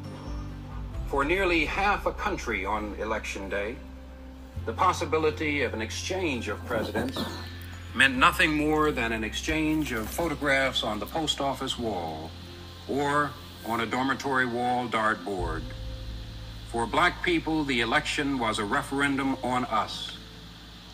For 1.06 1.24
nearly 1.24 1.64
half 1.64 2.06
a 2.06 2.12
country 2.12 2.66
on 2.66 2.94
Election 2.98 3.48
Day, 3.48 3.76
the 4.66 4.72
possibility 4.72 5.62
of 5.62 5.72
an 5.72 5.80
exchange 5.80 6.48
of 6.48 6.64
presidents 6.66 7.18
meant 7.94 8.16
nothing 8.16 8.54
more 8.54 8.92
than 8.92 9.12
an 9.12 9.24
exchange 9.24 9.92
of 9.92 10.08
photographs 10.10 10.82
on 10.82 10.98
the 10.98 11.06
post 11.06 11.40
office 11.40 11.78
wall 11.78 12.30
or 12.86 13.30
on 13.68 13.80
a 13.80 13.86
dormitory 13.86 14.46
wall 14.46 14.88
dartboard. 14.88 15.62
For 16.68 16.86
black 16.86 17.22
people, 17.22 17.64
the 17.64 17.80
election 17.80 18.38
was 18.38 18.58
a 18.58 18.64
referendum 18.64 19.36
on 19.42 19.64
us, 19.66 20.16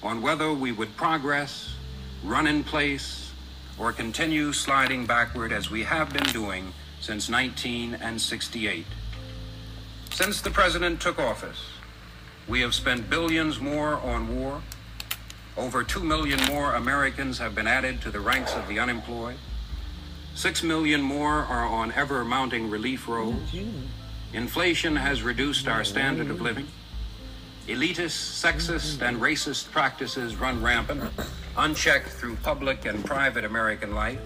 on 0.02 0.20
whether 0.20 0.52
we 0.52 0.72
would 0.72 0.96
progress, 0.96 1.74
run 2.24 2.46
in 2.46 2.64
place, 2.64 3.32
or 3.78 3.92
continue 3.92 4.52
sliding 4.52 5.06
backward 5.06 5.52
as 5.52 5.70
we 5.70 5.82
have 5.82 6.12
been 6.12 6.32
doing 6.32 6.72
since 7.00 7.28
1968. 7.28 8.86
Since 10.10 10.40
the 10.40 10.50
president 10.50 11.00
took 11.00 11.18
office, 11.18 11.64
we 12.48 12.60
have 12.60 12.74
spent 12.74 13.10
billions 13.10 13.60
more 13.60 13.94
on 13.94 14.36
war. 14.36 14.62
Over 15.56 15.82
2 15.82 16.02
million 16.02 16.42
more 16.46 16.74
Americans 16.74 17.38
have 17.38 17.54
been 17.54 17.66
added 17.66 18.00
to 18.02 18.10
the 18.10 18.20
ranks 18.20 18.54
of 18.54 18.66
the 18.68 18.78
unemployed. 18.78 19.36
6 20.34 20.62
million 20.64 21.00
more 21.00 21.44
are 21.44 21.64
on 21.64 21.92
ever 21.92 22.24
mounting 22.24 22.68
relief 22.68 23.06
rolls. 23.08 23.54
Inflation 24.32 24.96
has 24.96 25.22
reduced 25.22 25.68
our 25.68 25.84
standard 25.84 26.28
of 26.28 26.40
living. 26.40 26.66
Elitist, 27.68 28.42
sexist, 28.42 29.00
and 29.00 29.18
racist 29.18 29.70
practices 29.70 30.36
run 30.36 30.60
rampant, 30.60 31.10
unchecked 31.56 32.08
through 32.08 32.36
public 32.36 32.84
and 32.84 33.04
private 33.04 33.44
American 33.44 33.94
life. 33.94 34.20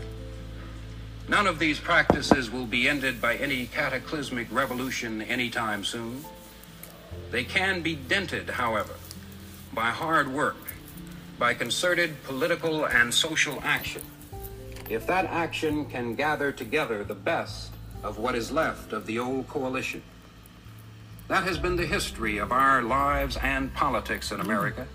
None 1.29 1.47
of 1.47 1.59
these 1.59 1.79
practices 1.79 2.51
will 2.51 2.64
be 2.64 2.88
ended 2.88 3.21
by 3.21 3.37
any 3.37 3.66
cataclysmic 3.66 4.49
revolution 4.51 5.21
anytime 5.21 5.85
soon. 5.85 6.25
They 7.31 7.44
can 7.44 7.83
be 7.83 7.94
dented, 7.94 8.49
however, 8.49 8.94
by 9.75 9.90
hard 9.90 10.33
work, 10.33 10.73
by 11.38 11.53
concerted 11.53 12.25
political 12.25 12.87
and 12.87 13.12
social 13.12 13.61
action. 13.62 14.03
If 14.88 15.07
that 15.07 15.27
action 15.27 15.85
can 15.85 16.14
gather 16.14 16.51
together 16.51 17.05
the 17.05 17.14
best 17.14 17.72
of 18.03 18.16
what 18.16 18.35
is 18.35 18.51
left 18.51 18.94
of 18.94 19.05
the 19.05 19.18
old 19.18 19.46
coalition. 19.46 20.03
That 21.29 21.44
has 21.44 21.59
been 21.59 21.77
the 21.77 21.85
history 21.85 22.38
of 22.38 22.53
our 22.53 22.81
lives 22.81 23.37
and 23.42 23.74
politics 23.74 24.33
in 24.33 24.40
America. 24.40 24.87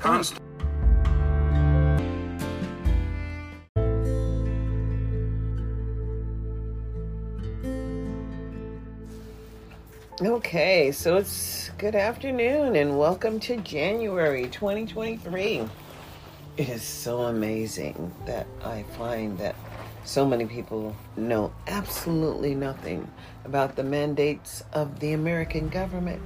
Constant. 0.00 0.42
Okay, 10.20 10.90
so 10.90 11.18
it's 11.18 11.70
good 11.78 11.94
afternoon 11.94 12.74
and 12.74 12.98
welcome 12.98 13.38
to 13.38 13.58
January 13.58 14.48
2023. 14.48 15.68
It 16.58 16.70
is 16.70 16.82
so 16.82 17.20
amazing 17.20 18.12
that 18.26 18.48
I 18.64 18.82
find 18.98 19.38
that 19.38 19.54
so 20.02 20.26
many 20.26 20.44
people 20.44 20.96
know 21.16 21.52
absolutely 21.68 22.52
nothing 22.56 23.08
about 23.44 23.76
the 23.76 23.84
mandates 23.84 24.64
of 24.72 24.98
the 24.98 25.12
American 25.12 25.68
government 25.68 26.20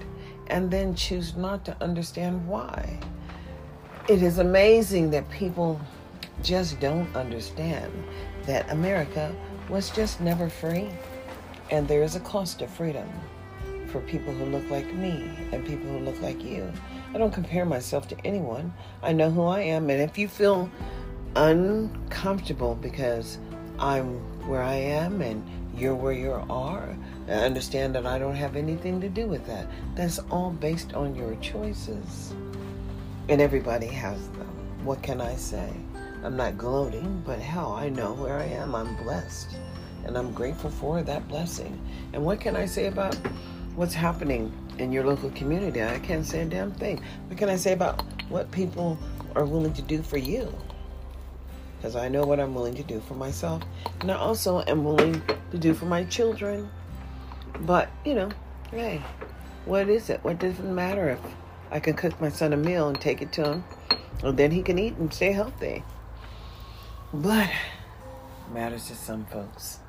and 0.46 0.70
then 0.70 0.94
choose 0.94 1.36
not 1.36 1.66
to 1.66 1.76
understand 1.82 2.48
why. 2.48 2.98
It 4.08 4.22
is 4.22 4.38
amazing 4.38 5.10
that 5.10 5.28
people 5.28 5.78
just 6.42 6.80
don't 6.80 7.14
understand 7.14 7.92
that 8.46 8.70
America 8.70 9.36
was 9.68 9.90
just 9.90 10.18
never 10.18 10.48
free 10.48 10.88
and 11.70 11.86
there 11.86 12.02
is 12.02 12.16
a 12.16 12.20
cost 12.20 12.62
of 12.62 12.70
freedom 12.70 13.06
for 13.88 14.00
people 14.00 14.32
who 14.32 14.46
look 14.46 14.70
like 14.70 14.94
me 14.94 15.30
and 15.52 15.62
people 15.66 15.90
who 15.90 15.98
look 15.98 16.18
like 16.22 16.42
you. 16.42 16.72
I 17.14 17.18
don't 17.18 17.32
compare 17.32 17.66
myself 17.66 18.08
to 18.08 18.16
anyone. 18.24 18.72
I 19.02 19.12
know 19.12 19.30
who 19.30 19.42
I 19.42 19.60
am, 19.60 19.90
and 19.90 20.00
if 20.00 20.16
you 20.16 20.28
feel 20.28 20.70
uncomfortable 21.36 22.74
because 22.74 23.38
I'm 23.78 24.18
where 24.46 24.62
I 24.62 24.74
am 24.74 25.20
and 25.20 25.44
you're 25.76 25.94
where 25.94 26.12
you 26.12 26.32
are, 26.32 26.96
I 27.28 27.32
understand 27.32 27.94
that 27.94 28.06
I 28.06 28.18
don't 28.18 28.34
have 28.34 28.56
anything 28.56 29.00
to 29.00 29.08
do 29.08 29.26
with 29.26 29.46
that. 29.46 29.66
That's 29.94 30.18
all 30.30 30.50
based 30.50 30.94
on 30.94 31.14
your 31.14 31.34
choices. 31.36 32.34
And 33.28 33.40
everybody 33.40 33.86
has 33.86 34.28
them. 34.30 34.48
What 34.84 35.02
can 35.02 35.20
I 35.20 35.36
say? 35.36 35.70
I'm 36.24 36.36
not 36.36 36.56
gloating, 36.56 37.22
but 37.26 37.38
hell, 37.38 37.72
I 37.72 37.88
know 37.88 38.14
where 38.14 38.38
I 38.38 38.44
am. 38.44 38.74
I'm 38.74 38.96
blessed. 38.96 39.56
And 40.04 40.16
I'm 40.16 40.32
grateful 40.32 40.70
for 40.70 41.02
that 41.02 41.28
blessing. 41.28 41.78
And 42.12 42.24
what 42.24 42.40
can 42.40 42.56
I 42.56 42.66
say 42.66 42.86
about 42.86 43.14
what's 43.74 43.94
happening 43.94 44.52
in 44.78 44.92
your 44.92 45.04
local 45.04 45.30
community. 45.30 45.82
I 45.82 45.98
can't 45.98 46.24
say 46.24 46.42
a 46.42 46.44
damn 46.44 46.72
thing. 46.72 47.02
What 47.28 47.38
can 47.38 47.48
I 47.48 47.56
say 47.56 47.72
about 47.72 48.02
what 48.28 48.50
people 48.50 48.98
are 49.34 49.44
willing 49.44 49.72
to 49.74 49.82
do 49.82 50.02
for 50.02 50.18
you? 50.18 50.52
Because 51.76 51.96
I 51.96 52.08
know 52.08 52.24
what 52.24 52.38
I'm 52.38 52.54
willing 52.54 52.74
to 52.76 52.82
do 52.82 53.00
for 53.00 53.14
myself. 53.14 53.62
And 54.00 54.10
I 54.10 54.14
also 54.14 54.62
am 54.66 54.84
willing 54.84 55.22
to 55.50 55.58
do 55.58 55.74
for 55.74 55.86
my 55.86 56.04
children. 56.04 56.70
But, 57.60 57.90
you 58.04 58.14
know, 58.14 58.30
hey, 58.70 59.02
what 59.64 59.88
is 59.88 60.10
it? 60.10 60.22
What 60.22 60.38
does 60.38 60.58
it 60.58 60.64
matter 60.64 61.10
if 61.10 61.20
I 61.70 61.80
can 61.80 61.94
cook 61.94 62.20
my 62.20 62.28
son 62.28 62.52
a 62.52 62.56
meal 62.56 62.88
and 62.88 63.00
take 63.00 63.20
it 63.22 63.32
to 63.32 63.44
him? 63.44 63.64
And 64.22 64.38
then 64.38 64.50
he 64.50 64.62
can 64.62 64.78
eat 64.78 64.94
and 64.96 65.12
stay 65.12 65.32
healthy. 65.32 65.82
But 67.12 67.50
matters 68.52 68.88
to 68.88 68.94
some 68.94 69.26
folks. 69.26 69.80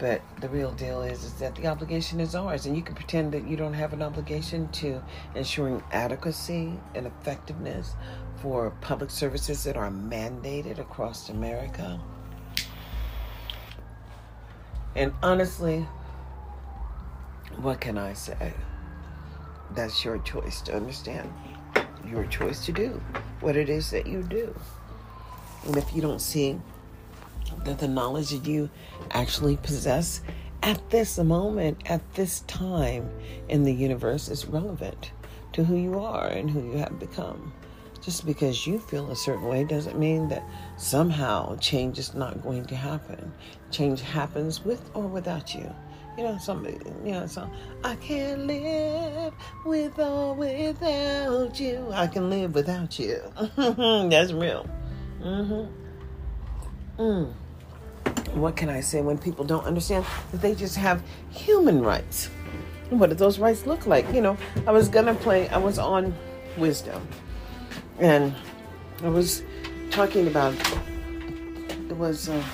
But 0.00 0.22
the 0.40 0.48
real 0.48 0.72
deal 0.72 1.02
is, 1.02 1.24
is 1.24 1.34
that 1.34 1.54
the 1.54 1.66
obligation 1.66 2.20
is 2.20 2.34
ours, 2.34 2.64
and 2.64 2.74
you 2.74 2.82
can 2.82 2.94
pretend 2.94 3.32
that 3.32 3.46
you 3.46 3.54
don't 3.54 3.74
have 3.74 3.92
an 3.92 4.00
obligation 4.00 4.66
to 4.68 5.02
ensuring 5.34 5.82
adequacy 5.92 6.72
and 6.94 7.06
effectiveness 7.06 7.94
for 8.40 8.70
public 8.80 9.10
services 9.10 9.62
that 9.64 9.76
are 9.76 9.90
mandated 9.90 10.78
across 10.78 11.28
America. 11.28 12.00
And 14.96 15.12
honestly, 15.22 15.86
what 17.60 17.82
can 17.82 17.98
I 17.98 18.14
say? 18.14 18.54
That's 19.74 20.02
your 20.02 20.16
choice 20.20 20.62
to 20.62 20.74
understand, 20.74 21.30
your 22.06 22.24
choice 22.24 22.64
to 22.64 22.72
do 22.72 23.02
what 23.40 23.54
it 23.54 23.68
is 23.68 23.90
that 23.90 24.06
you 24.06 24.22
do. 24.22 24.58
And 25.66 25.76
if 25.76 25.94
you 25.94 26.00
don't 26.00 26.22
see 26.22 26.58
that 27.64 27.78
the 27.78 27.88
knowledge 27.88 28.30
that 28.30 28.46
you 28.46 28.70
actually 29.10 29.56
possess 29.58 30.20
at 30.62 30.90
this 30.90 31.18
moment, 31.18 31.82
at 31.86 32.14
this 32.14 32.40
time 32.40 33.10
in 33.48 33.62
the 33.64 33.72
universe 33.72 34.28
is 34.28 34.46
relevant 34.46 35.12
to 35.52 35.64
who 35.64 35.76
you 35.76 35.98
are 35.98 36.26
and 36.26 36.50
who 36.50 36.60
you 36.70 36.78
have 36.78 36.98
become. 36.98 37.52
Just 38.02 38.24
because 38.24 38.66
you 38.66 38.78
feel 38.78 39.10
a 39.10 39.16
certain 39.16 39.44
way 39.44 39.64
doesn't 39.64 39.98
mean 39.98 40.28
that 40.28 40.42
somehow 40.76 41.56
change 41.56 41.98
is 41.98 42.14
not 42.14 42.42
going 42.42 42.64
to 42.66 42.76
happen. 42.76 43.32
Change 43.70 44.00
happens 44.00 44.64
with 44.64 44.90
or 44.94 45.06
without 45.06 45.54
you. 45.54 45.70
You 46.16 46.24
know, 46.24 46.38
somebody, 46.38 46.78
you 47.04 47.12
know, 47.12 47.26
so 47.26 47.48
I 47.84 47.96
can't 47.96 48.46
live 48.46 49.32
with 49.64 49.98
or 49.98 50.34
without 50.34 51.60
you. 51.60 51.88
I 51.92 52.06
can 52.06 52.30
live 52.30 52.54
without 52.54 52.98
you. 52.98 53.20
That's 53.56 54.32
real. 54.32 54.68
Mm-hmm. 55.22 55.79
Mm. 56.98 57.32
What 58.34 58.56
can 58.56 58.68
I 58.68 58.80
say 58.80 59.00
when 59.02 59.18
people 59.18 59.44
don't 59.44 59.64
understand 59.64 60.04
that 60.30 60.40
they 60.40 60.54
just 60.54 60.76
have 60.76 61.02
human 61.30 61.82
rights? 61.82 62.30
What 62.90 63.10
do 63.10 63.16
those 63.16 63.38
rights 63.38 63.66
look 63.66 63.86
like? 63.86 64.12
You 64.12 64.20
know, 64.20 64.36
I 64.66 64.72
was 64.72 64.88
gonna 64.88 65.14
play, 65.14 65.48
I 65.48 65.58
was 65.58 65.78
on 65.78 66.14
Wisdom, 66.56 67.06
and 67.98 68.34
I 69.02 69.08
was 69.08 69.42
talking 69.90 70.26
about 70.26 70.54
it 71.88 71.96
was 71.96 72.28
a, 72.28 72.44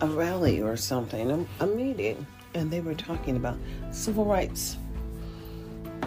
a 0.00 0.06
rally 0.06 0.60
or 0.62 0.76
something, 0.76 1.30
a, 1.30 1.64
a 1.64 1.66
meeting, 1.66 2.26
and 2.54 2.70
they 2.70 2.80
were 2.80 2.94
talking 2.94 3.36
about 3.36 3.56
civil 3.90 4.24
rights. 4.24 4.76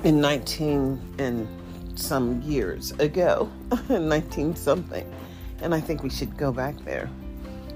in 0.03 0.21
19 0.21 1.15
and 1.19 1.47
some 1.95 2.41
years 2.41 2.91
ago, 2.99 3.49
19 3.89 4.55
something. 4.55 5.11
And 5.61 5.73
I 5.73 5.79
think 5.79 6.03
we 6.03 6.09
should 6.09 6.37
go 6.37 6.51
back 6.51 6.75
there 6.85 7.09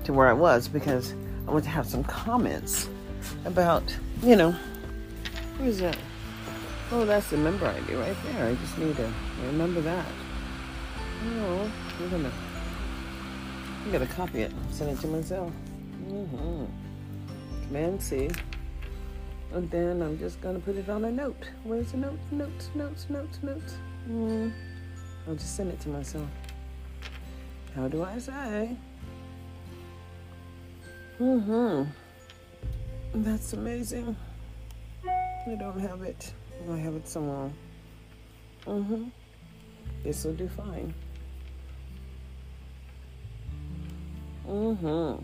to 0.05 0.13
where 0.13 0.27
I 0.27 0.33
was 0.33 0.67
because 0.67 1.13
I 1.47 1.51
want 1.51 1.63
to 1.63 1.69
have 1.69 1.85
some 1.85 2.03
comments 2.03 2.89
about, 3.45 3.83
you 4.23 4.35
know, 4.35 4.55
where's 5.57 5.79
that? 5.79 5.97
Oh, 6.91 7.05
that's 7.05 7.29
the 7.29 7.37
member 7.37 7.65
ID 7.65 7.95
right 7.95 8.15
there. 8.25 8.47
I 8.47 8.55
just 8.55 8.77
need 8.77 8.95
to 8.97 9.13
remember 9.45 9.81
that. 9.81 10.05
Oh, 11.23 11.71
I'm 11.99 12.09
gonna, 12.09 12.31
I'm 13.85 13.91
gonna 13.91 14.07
copy 14.07 14.41
it, 14.41 14.51
send 14.71 14.91
it 14.91 14.99
to 15.01 15.07
myself. 15.07 15.51
Mm-hmm. 16.07 16.65
Command. 17.67 18.01
And 19.53 19.69
then 19.69 20.01
I'm 20.01 20.17
just 20.17 20.39
gonna 20.41 20.59
put 20.59 20.77
it 20.77 20.89
on 20.89 21.05
a 21.05 21.11
note. 21.11 21.49
Where's 21.63 21.91
the 21.91 21.97
note? 21.97 22.19
Notes, 22.31 22.69
notes, 22.73 23.05
notes, 23.09 23.39
notes. 23.43 23.73
Mm. 24.09 24.51
I'll 25.27 25.35
just 25.35 25.55
send 25.55 25.71
it 25.71 25.79
to 25.81 25.89
myself. 25.89 26.27
How 27.75 27.87
do 27.87 28.03
I 28.03 28.17
say? 28.17 28.77
Mm-hmm. 31.21 31.83
That's 33.21 33.53
amazing. 33.53 34.15
I 35.05 35.53
don't 35.53 35.79
have 35.79 36.01
it. 36.01 36.33
I 36.67 36.77
have 36.77 36.95
it 36.95 37.07
somewhere. 37.07 37.51
Mm-hmm. 38.65 39.09
This 40.03 40.23
will 40.23 40.33
do 40.33 40.47
fine. 40.49 40.95
Mm-hmm. 44.47 45.21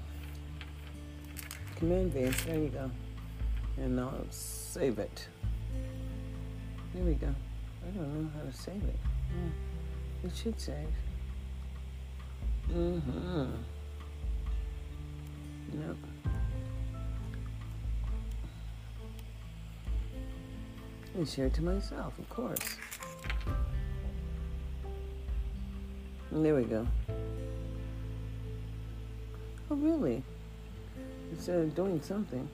Command 1.77 2.13
V. 2.13 2.25
There 2.45 2.59
you 2.59 2.69
go. 2.69 2.91
And 3.77 3.99
I'll 3.99 4.27
save 4.29 4.99
it. 4.99 5.27
Here 6.93 7.03
we 7.03 7.15
go. 7.15 7.33
I 7.83 7.89
don't 7.97 8.13
know 8.13 8.29
how 8.37 8.43
to 8.47 8.55
save 8.55 8.83
it. 8.83 8.99
Yeah. 9.31 10.29
It 10.29 10.35
should 10.35 10.61
save. 10.61 10.93
Mm-hmm. 12.71 13.45
Nope. 15.73 15.97
And 21.15 21.27
share 21.27 21.47
it 21.47 21.53
to 21.55 21.63
myself, 21.63 22.17
of 22.19 22.29
course. 22.29 22.77
And 26.31 26.45
there 26.45 26.55
we 26.55 26.63
go. 26.63 26.87
Oh, 29.69 29.75
really? 29.75 30.23
Instead 31.31 31.59
of 31.59 31.75
doing 31.75 32.01
something. 32.01 32.47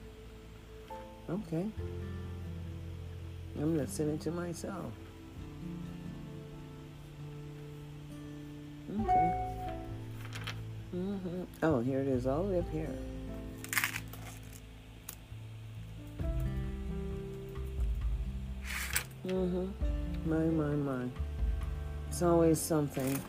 Okay. 1.30 1.66
I'm 3.56 3.76
going 3.76 3.86
to 3.86 3.92
send 3.92 4.12
it 4.12 4.22
to 4.22 4.32
myself. 4.32 4.92
Okay. 9.02 9.63
Mm-hmm. 10.96 11.44
Oh, 11.64 11.80
here 11.80 12.02
it 12.02 12.08
is, 12.08 12.28
all 12.28 12.44
the 12.44 12.54
way 12.54 12.60
up 12.60 12.70
here. 12.70 12.90
Mm-hmm. 19.26 20.30
My, 20.30 20.38
my, 20.38 20.76
my. 20.76 21.06
It's 22.10 22.22
always 22.22 22.60
something. 22.60 23.20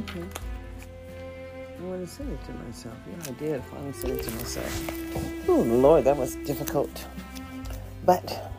Okay. 0.00 0.24
I 1.78 1.84
want 1.84 2.00
to 2.00 2.06
send 2.06 2.32
it 2.32 2.42
to 2.46 2.52
myself. 2.52 2.96
Yeah, 3.06 3.30
I 3.30 3.34
did. 3.34 3.64
Finally 3.64 3.92
send 3.92 4.18
it 4.18 4.22
to 4.22 4.30
myself. 4.30 5.48
Oh, 5.48 5.60
Lord, 5.60 6.04
that 6.04 6.16
was 6.16 6.36
difficult. 6.36 7.06
But 8.06 8.50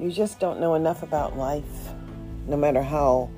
you 0.00 0.10
just 0.10 0.40
don't 0.40 0.58
know 0.58 0.74
enough 0.74 1.04
about 1.04 1.36
life. 1.36 1.92
No 2.48 2.56
matter 2.56 2.82
how 2.82 3.30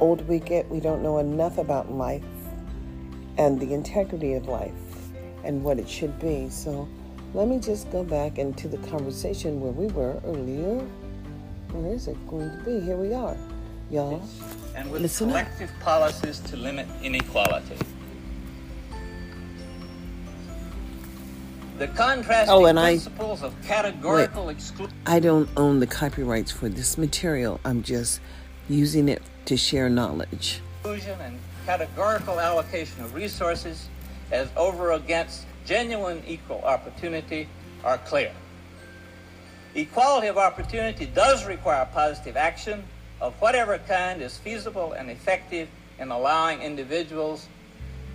old 0.00 0.26
we 0.28 0.38
get, 0.40 0.68
we 0.70 0.80
don't 0.80 1.02
know 1.02 1.18
enough 1.18 1.58
about 1.58 1.90
life 1.92 2.22
and 3.38 3.60
the 3.60 3.72
integrity 3.74 4.34
of 4.34 4.46
life 4.48 4.72
and 5.44 5.62
what 5.62 5.78
it 5.78 5.88
should 5.88 6.18
be. 6.20 6.48
So 6.50 6.88
let 7.32 7.48
me 7.48 7.58
just 7.58 7.90
go 7.90 8.04
back 8.04 8.38
into 8.38 8.68
the 8.68 8.78
conversation 8.88 9.60
where 9.60 9.72
we 9.72 9.86
were 9.88 10.20
earlier. 10.24 10.78
Where 11.72 11.92
is 11.94 12.06
it 12.08 12.16
going 12.28 12.50
to 12.50 12.64
be? 12.64 12.80
Here 12.80 12.96
we 12.96 13.12
are, 13.12 13.36
y'all. 13.90 14.22
And 14.76 14.90
with 14.90 15.02
Listen 15.02 15.28
up. 15.30 15.32
collective 15.46 15.70
policies 15.80 16.38
to 16.40 16.56
limit 16.56 16.86
inequality. 17.02 17.76
The 21.78 21.88
contrasting 21.88 22.54
Oh, 22.54 22.66
and 22.66 22.78
I- 22.78 22.90
principles 22.92 23.42
of 23.42 23.52
categorical 23.62 24.48
exclusion. 24.48 24.94
I 25.06 25.18
don't 25.18 25.48
own 25.56 25.80
the 25.80 25.88
copyrights 25.88 26.52
for 26.52 26.68
this 26.68 26.96
material. 26.96 27.58
I'm 27.64 27.82
just 27.82 28.20
using 28.68 29.08
it 29.08 29.20
to 29.46 29.56
share 29.56 29.88
knowledge. 29.88 30.60
exclusion 30.80 31.20
and 31.20 31.38
categorical 31.66 32.40
allocation 32.40 33.02
of 33.02 33.14
resources 33.14 33.88
as 34.30 34.48
over 34.56 34.92
against 34.92 35.46
genuine 35.64 36.22
equal 36.26 36.60
opportunity 36.62 37.48
are 37.84 37.98
clear. 37.98 38.32
Equality 39.74 40.28
of 40.28 40.38
opportunity 40.38 41.06
does 41.06 41.46
require 41.46 41.88
positive 41.92 42.36
action 42.36 42.84
of 43.20 43.34
whatever 43.40 43.78
kind 43.78 44.22
is 44.22 44.36
feasible 44.36 44.92
and 44.92 45.10
effective 45.10 45.68
in 45.98 46.10
allowing 46.10 46.60
individuals 46.60 47.48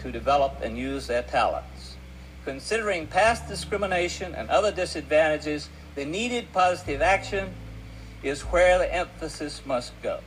to 0.01 0.11
develop 0.11 0.61
and 0.61 0.77
use 0.77 1.07
their 1.07 1.23
talents. 1.23 1.97
Considering 2.45 3.07
past 3.07 3.47
discrimination 3.47 4.33
and 4.35 4.49
other 4.49 4.71
disadvantages, 4.71 5.69
the 5.95 6.05
needed 6.05 6.51
positive 6.53 7.01
action 7.01 7.53
is 8.23 8.41
where 8.43 8.77
the 8.77 8.93
emphasis 8.93 9.61
must 9.65 9.91
go. 10.01 10.19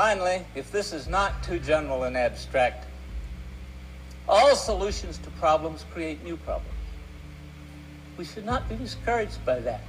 Finally, 0.00 0.42
if 0.54 0.72
this 0.72 0.94
is 0.94 1.08
not 1.08 1.42
too 1.42 1.58
general 1.58 2.04
and 2.04 2.16
abstract, 2.16 2.86
all 4.26 4.56
solutions 4.56 5.18
to 5.18 5.28
problems 5.32 5.84
create 5.92 6.24
new 6.24 6.38
problems. 6.38 6.72
We 8.16 8.24
should 8.24 8.46
not 8.46 8.66
be 8.66 8.76
discouraged 8.76 9.44
by 9.44 9.58
that. 9.58 9.82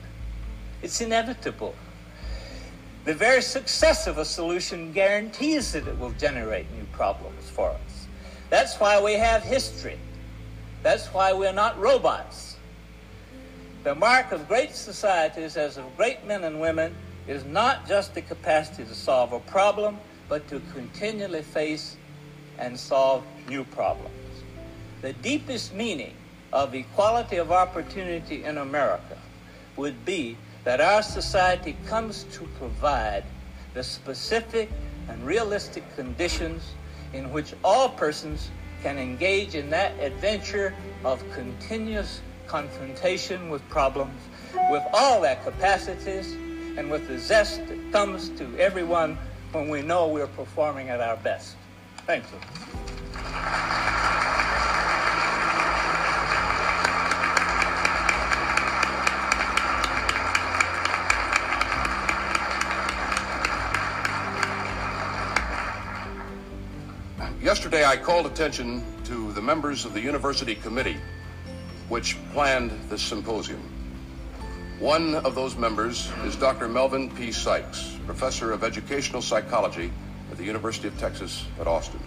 It's 0.81 0.99
inevitable. 0.99 1.73
The 3.05 3.13
very 3.13 3.41
success 3.41 4.05
of 4.05 4.17
a 4.17 4.25
solution 4.25 4.91
guarantees 4.91 5.71
that 5.71 5.87
it 5.87 5.97
will 5.97 6.11
generate 6.19 6.69
new 6.73 6.83
problems 6.91 7.49
for 7.49 7.69
us. 7.69 8.07
That's 8.49 8.81
why 8.81 9.01
we 9.01 9.13
have 9.13 9.43
history. 9.43 9.97
That's 10.83 11.07
why 11.13 11.31
we're 11.31 11.53
not 11.53 11.79
robots. 11.79 12.57
The 13.85 13.95
mark 13.95 14.33
of 14.33 14.49
great 14.49 14.75
societies, 14.75 15.55
as 15.55 15.77
of 15.77 15.85
great 15.95 16.25
men 16.25 16.43
and 16.43 16.59
women, 16.59 16.97
is 17.27 17.45
not 17.45 17.87
just 17.87 18.13
the 18.13 18.21
capacity 18.21 18.83
to 18.83 18.95
solve 18.95 19.33
a 19.33 19.39
problem, 19.39 19.97
but 20.27 20.47
to 20.47 20.61
continually 20.73 21.41
face 21.41 21.97
and 22.57 22.79
solve 22.79 23.23
new 23.49 23.63
problems. 23.65 24.15
The 25.01 25.13
deepest 25.13 25.73
meaning 25.73 26.13
of 26.53 26.75
equality 26.75 27.37
of 27.37 27.51
opportunity 27.51 28.43
in 28.43 28.57
America 28.57 29.17
would 29.77 30.05
be 30.05 30.37
that 30.63 30.81
our 30.81 31.01
society 31.01 31.75
comes 31.87 32.23
to 32.33 32.43
provide 32.59 33.23
the 33.73 33.83
specific 33.83 34.69
and 35.07 35.25
realistic 35.25 35.83
conditions 35.95 36.73
in 37.13 37.31
which 37.31 37.53
all 37.63 37.89
persons 37.89 38.51
can 38.83 38.97
engage 38.97 39.55
in 39.55 39.69
that 39.69 39.93
adventure 39.99 40.73
of 41.03 41.23
continuous 41.33 42.21
confrontation 42.47 43.49
with 43.49 43.67
problems 43.69 44.21
with 44.69 44.83
all 44.93 45.21
their 45.21 45.37
capacities 45.37 46.35
and 46.77 46.89
with 46.89 47.07
the 47.07 47.19
zest 47.19 47.65
that 47.67 47.91
comes 47.91 48.29
to 48.29 48.57
everyone 48.57 49.17
when 49.51 49.69
we 49.69 49.81
know 49.81 50.07
we're 50.07 50.27
performing 50.27 50.89
at 50.89 51.01
our 51.01 51.17
best. 51.17 51.55
Thank 52.05 52.23
you. 52.31 52.39
Yesterday, 67.41 67.83
I 67.83 67.97
called 67.97 68.27
attention 68.27 68.83
to 69.05 69.31
the 69.33 69.41
members 69.41 69.83
of 69.83 69.93
the 69.93 69.99
university 69.99 70.55
committee 70.55 70.97
which 71.89 72.15
planned 72.31 72.71
this 72.89 73.01
symposium. 73.01 73.70
One 74.81 75.13
of 75.13 75.35
those 75.35 75.55
members 75.55 76.11
is 76.25 76.35
Dr. 76.35 76.67
Melvin 76.67 77.11
P. 77.11 77.31
Sikes, 77.31 77.99
professor 78.07 78.51
of 78.51 78.63
educational 78.63 79.21
psychology 79.21 79.91
at 80.31 80.37
the 80.37 80.43
University 80.43 80.87
of 80.87 80.97
Texas 80.97 81.45
at 81.59 81.67
Austin. 81.67 81.99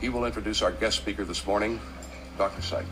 He 0.00 0.08
will 0.08 0.24
introduce 0.24 0.62
our 0.62 0.72
guest 0.72 0.96
speaker 0.96 1.26
this 1.26 1.46
morning, 1.46 1.78
Dr. 2.38 2.62
Sikes. 2.62 2.88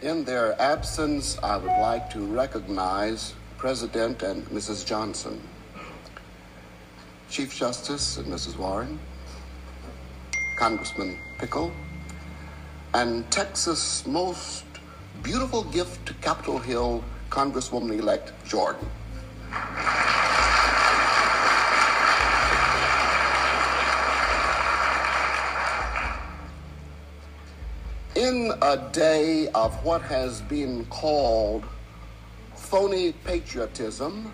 In 0.00 0.24
their 0.24 0.58
absence, 0.58 1.38
I 1.42 1.58
would 1.58 1.66
like 1.66 2.08
to 2.12 2.20
recognize 2.20 3.34
President 3.58 4.22
and 4.22 4.46
Mrs. 4.46 4.86
Johnson. 4.86 5.46
Chief 7.28 7.54
Justice 7.54 8.16
and 8.16 8.28
Mrs. 8.28 8.56
Warren, 8.56 8.98
Congressman 10.62 11.18
Pickle, 11.38 11.72
and 12.94 13.28
Texas' 13.32 14.06
most 14.06 14.64
beautiful 15.20 15.64
gift 15.64 16.06
to 16.06 16.14
Capitol 16.22 16.56
Hill, 16.56 17.02
Congresswoman 17.30 17.98
elect 17.98 18.30
Jordan. 18.46 18.88
In 28.14 28.52
a 28.62 28.88
day 28.92 29.48
of 29.56 29.74
what 29.84 30.02
has 30.02 30.42
been 30.42 30.84
called 30.84 31.64
phony 32.54 33.10
patriotism, 33.24 34.32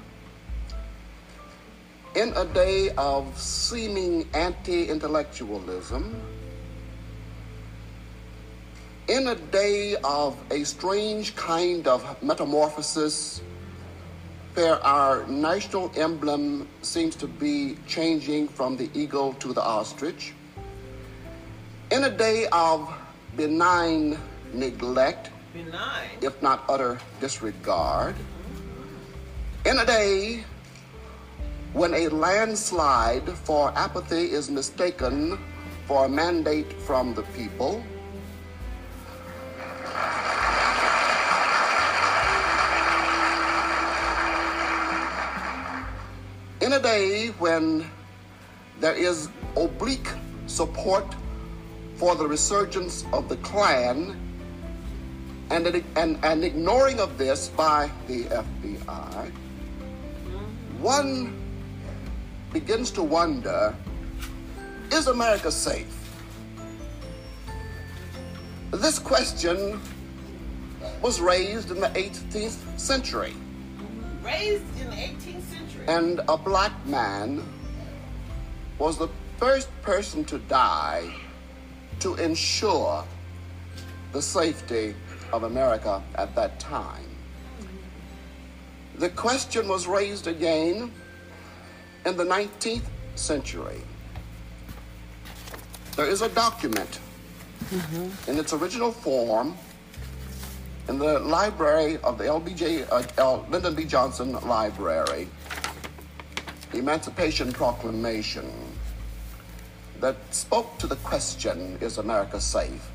in 2.18 2.32
a 2.34 2.44
day 2.46 2.90
of 2.98 3.38
seeming 3.38 4.28
anti 4.34 4.88
intellectualism, 4.88 6.20
in 9.06 9.28
a 9.28 9.36
day 9.36 9.94
of 10.02 10.36
a 10.50 10.64
strange 10.64 11.36
kind 11.36 11.86
of 11.86 12.02
metamorphosis 12.20 13.40
where 14.54 14.84
our 14.84 15.28
national 15.28 15.92
emblem 15.94 16.66
seems 16.82 17.14
to 17.14 17.28
be 17.28 17.78
changing 17.86 18.48
from 18.48 18.76
the 18.76 18.90
eagle 18.94 19.32
to 19.34 19.52
the 19.52 19.62
ostrich, 19.62 20.34
in 21.92 22.02
a 22.02 22.10
day 22.10 22.48
of 22.50 22.92
benign 23.36 24.18
neglect, 24.52 25.30
Benign. 25.54 26.08
if 26.20 26.42
not 26.42 26.64
utter 26.68 26.98
disregard, 27.20 28.16
in 29.64 29.78
a 29.78 29.86
day 29.86 30.42
when 31.78 31.94
a 31.94 32.08
landslide 32.08 33.28
for 33.44 33.72
apathy 33.76 34.32
is 34.32 34.50
mistaken 34.50 35.38
for 35.86 36.06
a 36.06 36.08
mandate 36.08 36.72
from 36.72 37.14
the 37.14 37.22
people, 37.38 37.80
in 46.60 46.72
a 46.72 46.80
day 46.82 47.28
when 47.38 47.88
there 48.80 48.94
is 48.94 49.28
oblique 49.56 50.08
support 50.48 51.06
for 51.94 52.16
the 52.16 52.26
resurgence 52.26 53.04
of 53.12 53.28
the 53.28 53.36
Klan 53.36 54.18
and, 55.50 55.64
an, 55.68 55.84
and, 55.94 56.18
and 56.24 56.42
ignoring 56.42 56.98
of 56.98 57.18
this 57.18 57.50
by 57.50 57.88
the 58.08 58.24
FBI, 58.24 59.30
one 60.80 61.47
begins 62.52 62.90
to 62.92 63.02
wonder 63.02 63.74
is 64.90 65.06
America 65.06 65.50
safe? 65.52 65.94
This 68.70 68.98
question 68.98 69.80
was 71.02 71.20
raised 71.20 71.70
in 71.70 71.80
the 71.80 71.88
18th 71.88 72.78
century, 72.78 73.34
Raised 74.22 74.80
in 74.80 74.90
the 74.90 74.96
18th 74.96 75.42
century. 75.42 75.84
and 75.88 76.20
a 76.28 76.36
black 76.36 76.72
man 76.86 77.42
was 78.78 78.98
the 78.98 79.08
first 79.38 79.68
person 79.82 80.24
to 80.24 80.38
die 80.40 81.12
to 82.00 82.14
ensure 82.16 83.04
the 84.12 84.22
safety 84.22 84.94
of 85.32 85.42
America 85.44 86.02
at 86.14 86.34
that 86.34 86.58
time. 86.58 87.04
The 88.96 89.10
question 89.10 89.68
was 89.68 89.86
raised 89.86 90.26
again 90.26 90.92
in 92.06 92.16
the 92.16 92.24
19th 92.24 92.82
century. 93.14 93.80
There 95.96 96.06
is 96.06 96.22
a 96.22 96.28
document 96.28 97.00
in 98.28 98.38
its 98.38 98.52
original 98.52 98.92
form 98.92 99.56
in 100.88 100.98
the 100.98 101.18
library 101.18 101.98
of 101.98 102.16
the 102.16 102.24
LBJ, 102.24 102.86
uh, 102.90 103.02
L, 103.18 103.46
Lyndon 103.50 103.74
B. 103.74 103.84
Johnson 103.84 104.32
Library, 104.46 105.28
the 106.72 106.78
Emancipation 106.78 107.52
Proclamation, 107.52 108.50
that 110.00 110.16
spoke 110.30 110.78
to 110.78 110.86
the 110.86 110.96
question 110.96 111.76
Is 111.80 111.98
America 111.98 112.40
safe? 112.40 112.88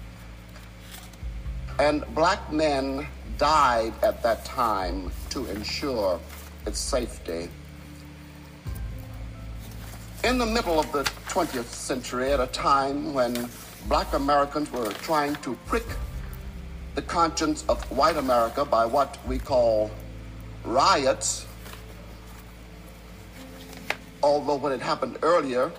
And 1.79 2.03
black 2.15 2.51
men 2.51 3.05
died 3.37 3.93
at 4.01 4.23
that 4.23 4.45
time 4.45 5.11
to 5.31 5.45
ensure 5.47 6.19
its 6.65 6.79
safety. 6.79 7.49
In 10.23 10.37
the 10.37 10.45
middle 10.45 10.79
of 10.79 10.89
the 10.93 11.03
20th 11.27 11.65
century, 11.65 12.31
at 12.31 12.39
a 12.39 12.47
time 12.47 13.13
when 13.13 13.49
black 13.89 14.13
Americans 14.13 14.71
were 14.71 14.89
trying 14.89 15.35
to 15.37 15.53
prick 15.65 15.83
the 16.95 17.01
conscience 17.01 17.65
of 17.67 17.83
white 17.91 18.15
America 18.15 18.63
by 18.63 18.85
what 18.85 19.17
we 19.27 19.37
call 19.37 19.91
riots, 20.63 21.45
although 24.23 24.55
when 24.55 24.71
it 24.71 24.79
happened 24.79 25.17
earlier, 25.23 25.69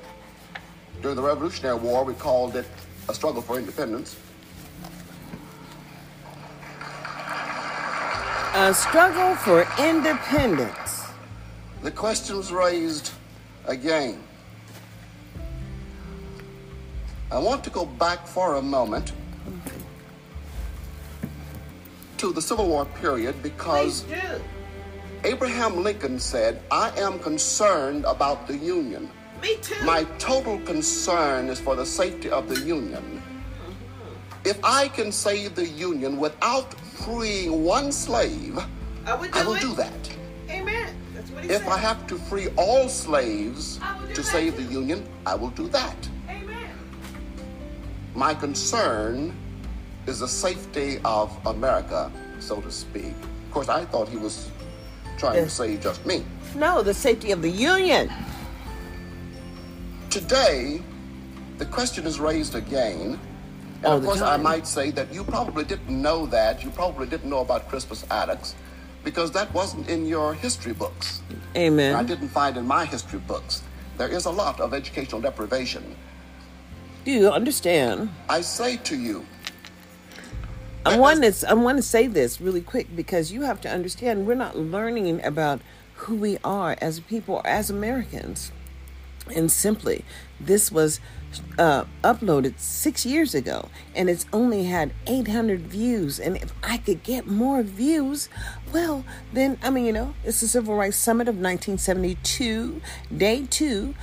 during 1.01 1.17
the 1.17 1.23
Revolutionary 1.23 1.79
War, 1.79 2.05
we 2.05 2.13
called 2.13 2.55
it 2.55 2.67
a 3.09 3.15
struggle 3.15 3.41
for 3.41 3.59
independence. 3.59 4.15
A 8.57 8.75
struggle 8.75 9.37
for 9.37 9.67
independence. 9.83 11.07
The 11.83 11.91
question 11.91 12.37
was 12.37 12.53
raised 12.53 13.11
again. 13.67 14.21
I 17.31 17.39
want 17.39 17.65
to 17.65 17.71
go 17.71 17.85
back 17.85 18.27
for 18.27 18.57
a 18.57 18.63
moment 18.63 19.13
to 22.19 22.33
the 22.33 22.41
Civil 22.41 22.69
War 22.69 22.85
period 22.87 23.43
because 23.43 24.05
Abraham 25.25 25.83
Lincoln 25.83 26.19
said, 26.19 26.63
I 26.71 26.91
am 26.99 27.19
concerned 27.19 28.05
about 28.05 28.47
the 28.47 28.57
Union. 28.57 29.11
Me 29.43 29.57
too. 29.57 29.83
My 29.85 30.05
total 30.19 30.59
concern 30.61 31.49
is 31.49 31.59
for 31.59 31.77
the 31.77 31.85
safety 31.85 32.31
of 32.31 32.49
the 32.49 32.61
Union. 32.61 33.21
Uh-huh. 33.21 33.71
If 34.45 34.63
I 34.65 34.89
can 34.89 35.11
save 35.11 35.55
the 35.55 35.67
Union 35.67 36.19
without 36.19 36.73
freeing 36.75 37.65
one 37.65 37.91
slave, 37.91 38.59
I 39.07 39.15
would 39.15 39.33
do 39.33 39.39
I 39.39 39.45
will 39.45 39.55
it. 39.55 39.61
do 39.61 39.75
that. 39.75 40.17
Amen. 40.51 40.95
That's 41.15 41.31
what 41.31 41.45
he 41.45 41.51
If 41.51 41.63
said. 41.63 41.69
I 41.69 41.79
have 41.79 42.07
to 42.07 42.17
free 42.17 42.49
all 42.57 42.89
slaves 42.89 43.81
I 43.83 43.99
will 43.99 44.07
do 44.09 44.15
to 44.15 44.21
that 44.23 44.27
save 44.27 44.57
the. 44.57 44.63
Union, 44.63 45.07
I 45.27 45.35
will 45.35 45.51
do 45.51 45.69
that. 45.69 45.97
My 48.15 48.33
concern 48.33 49.35
is 50.07 50.21
the 50.21 50.29
safety 50.29 50.99
of 51.05 51.37
America, 51.47 52.13
so 52.39 52.61
to 52.61 52.71
speak. 52.71 53.15
Of 53.47 53.51
course, 53.51 53.69
I 53.69 53.85
thought 53.87 54.09
he 54.09 54.17
was 54.17 54.51
trying 55.19 55.43
to 55.43 55.51
say 55.51 55.77
just 55.77 56.05
me. 56.07 56.25
No, 56.55 56.83
the 56.83 56.95
safety 56.95 57.33
of 57.33 57.43
the 57.43 57.51
union. 57.51 58.13
Today, 60.11 60.81
the 61.59 61.67
question 61.67 62.07
is 62.07 62.21
raised 62.21 62.55
again. 62.55 63.19
And 63.79 63.87
All 63.87 63.99
of 63.99 64.05
course, 64.05 64.21
I 64.21 64.37
might 64.37 64.67
say 64.67 64.93
that 64.93 65.13
you 65.13 65.25
probably 65.25 65.65
didn't 65.65 65.91
know 65.91 66.27
that. 66.27 66.63
You 66.63 66.71
probably 66.71 67.07
didn't 67.07 67.29
know 67.29 67.41
about 67.41 67.69
Crispus 67.69 68.05
Attucks 68.11 68.55
because 69.03 69.33
that 69.33 69.53
wasn't 69.53 69.89
in 69.89 70.07
your 70.07 70.35
history 70.35 70.73
books. 70.73 71.21
Amen. 71.57 71.95
I 71.97 72.03
didn't 72.05 72.29
find 72.29 72.57
in 72.57 72.67
my 72.67 72.85
history 72.85 73.19
books. 73.19 73.63
There 73.99 74.09
is 74.09 74.25
a 74.25 74.31
lot 74.31 74.61
of 74.61 74.73
educational 74.73 75.21
deprivation. 75.21 75.97
Do 77.05 77.11
you 77.11 77.29
understand? 77.29 78.09
I 78.31 78.41
say 78.41 78.79
to 78.79 78.97
you, 78.97 79.27
I 80.87 80.99
want 80.99 81.23
to. 81.23 81.51
I 81.51 81.53
want 81.53 81.77
to 81.77 81.83
say 81.83 82.07
this 82.07 82.41
really 82.41 82.63
quick 82.63 82.97
because 82.97 83.31
you 83.31 83.43
have 83.43 83.61
to 83.63 83.71
understand 83.71 84.27
we're 84.27 84.35
not 84.35 84.57
learning 84.57 85.23
about 85.23 85.61
who 85.95 86.17
we 86.17 86.39
are 86.43 86.77
as 86.81 87.01
people, 87.01 87.43
as 87.45 87.69
Americans, 87.69 88.53
and 89.35 89.53
simply 89.53 90.03
this 90.41 90.73
was 90.73 90.99
uh, 91.59 91.85
uploaded 92.03 92.59
six 92.59 93.05
years 93.05 93.35
ago, 93.35 93.69
and 93.95 94.09
it's 94.09 94.25
only 94.33 94.65
had 94.65 94.93
800 95.07 95.61
views. 95.61 96.19
And 96.19 96.37
if 96.37 96.53
I 96.63 96.79
could 96.79 97.03
get 97.03 97.27
more 97.27 97.63
views, 97.63 98.31
well, 98.73 99.05
then 99.33 99.59
I 99.63 99.69
mean, 99.69 99.85
you 99.85 99.93
know, 99.93 100.15
it's 100.25 100.41
the 100.41 100.49
Civil 100.49 100.75
Rights 100.75 100.97
Summit 100.97 101.29
of 101.29 101.35
1972, 101.35 102.81
day 103.15 103.47
two, 103.49 103.95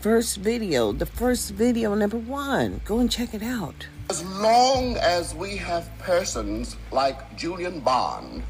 first 0.00 0.38
video, 0.38 0.92
the 0.92 1.04
first 1.04 1.52
video 1.52 1.94
number 1.94 2.16
one. 2.16 2.80
Go 2.86 3.00
and 3.00 3.10
check 3.10 3.34
it 3.34 3.42
out. 3.42 3.86
as 4.08 4.24
long 4.40 4.96
as 4.96 5.34
we 5.34 5.56
have 5.56 5.88
persons 5.98 6.76
like 6.90 7.36
Julian 7.36 7.78
Bond, 7.80 8.42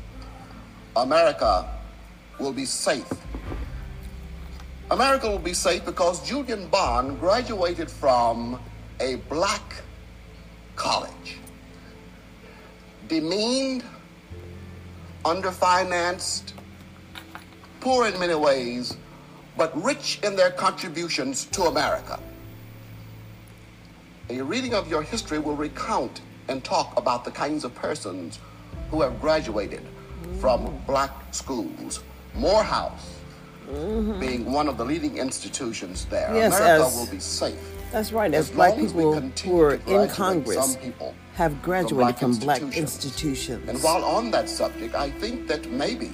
America 0.96 1.68
will 2.38 2.52
be 2.52 2.64
safe. 2.64 3.12
America 4.90 5.28
will 5.28 5.38
be 5.38 5.52
safe 5.52 5.84
because 5.84 6.26
Julian 6.26 6.68
Bond 6.68 7.20
graduated 7.20 7.90
from 7.90 8.58
a 9.00 9.16
black 9.28 9.82
college. 10.76 11.36
Demeaned, 13.08 13.84
underfinanced, 15.24 16.52
poor 17.80 18.06
in 18.06 18.18
many 18.18 18.34
ways, 18.34 18.96
but 19.56 19.70
rich 19.82 20.20
in 20.22 20.36
their 20.36 20.50
contributions 20.50 21.44
to 21.46 21.64
America. 21.64 22.18
A 24.28 24.40
reading 24.42 24.74
of 24.74 24.88
your 24.88 25.02
history 25.02 25.38
will 25.38 25.56
recount 25.56 26.20
and 26.48 26.62
talk 26.62 26.96
about 26.96 27.24
the 27.24 27.30
kinds 27.30 27.64
of 27.64 27.74
persons 27.74 28.38
who 28.90 29.02
have 29.02 29.20
graduated 29.20 29.82
from 30.38 30.80
black 30.86 31.12
schools. 31.32 32.02
Morehouse 32.34 33.20
mm-hmm. 33.68 34.20
being 34.20 34.52
one 34.52 34.68
of 34.68 34.76
the 34.76 34.84
leading 34.84 35.18
institutions 35.18 36.06
there. 36.06 36.30
Yes, 36.34 36.56
America 36.56 36.86
as- 36.86 36.96
will 36.96 37.06
be 37.06 37.20
safe. 37.20 37.58
That's 37.92 38.12
right. 38.12 38.32
As 38.32 38.50
As 38.50 38.54
black 38.54 38.76
long 38.76 38.86
as 38.86 38.94
we 38.94 39.02
people 39.02 39.14
continue 39.14 39.56
who 39.56 39.62
are 39.62 40.04
in 40.04 40.08
Congress 40.08 40.76
people 40.76 41.12
have 41.34 41.60
graduated 41.60 42.18
from 42.18 42.36
black 42.36 42.62
institutions. 42.62 43.04
institutions. 43.04 43.68
And 43.68 43.82
while 43.82 44.04
on 44.04 44.30
that 44.30 44.48
subject, 44.48 44.94
I 44.94 45.10
think 45.10 45.48
that 45.48 45.68
maybe 45.70 46.12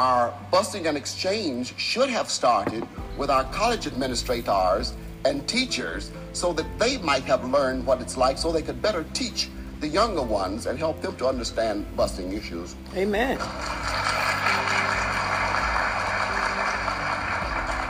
our 0.00 0.32
busing 0.50 0.86
and 0.86 0.96
exchange 0.96 1.76
should 1.76 2.08
have 2.08 2.30
started 2.30 2.88
with 3.18 3.28
our 3.28 3.44
college 3.52 3.86
administrators 3.86 4.94
and 5.26 5.46
teachers 5.46 6.10
so 6.32 6.54
that 6.54 6.66
they 6.78 6.96
might 6.96 7.22
have 7.24 7.44
learned 7.44 7.84
what 7.84 8.00
it's 8.00 8.16
like 8.16 8.38
so 8.38 8.50
they 8.50 8.62
could 8.62 8.80
better 8.80 9.04
teach 9.12 9.50
the 9.80 9.86
younger 9.86 10.22
ones 10.22 10.64
and 10.64 10.78
help 10.78 11.02
them 11.02 11.14
to 11.16 11.26
understand 11.26 11.84
busing 11.98 12.32
issues. 12.32 12.74
Amen. 12.96 13.36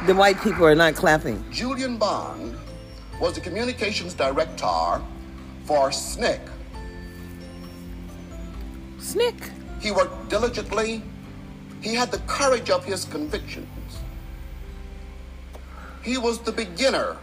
The 0.08 0.14
white 0.14 0.40
people 0.42 0.66
are 0.66 0.74
not 0.74 0.96
clapping. 0.96 1.44
Julian 1.52 1.96
Bond 1.96 2.56
was 3.20 3.34
the 3.34 3.40
communications 3.40 4.14
director 4.14 5.00
for 5.64 5.90
SNCC. 5.90 6.40
Snick. 8.98 9.52
He 9.80 9.92
worked 9.92 10.28
diligently. 10.28 11.02
He 11.80 11.94
had 11.94 12.10
the 12.10 12.18
courage 12.26 12.70
of 12.70 12.84
his 12.84 13.04
convictions. 13.06 13.68
He 16.02 16.18
was 16.18 16.38
the 16.40 16.52
beginner 16.52 17.16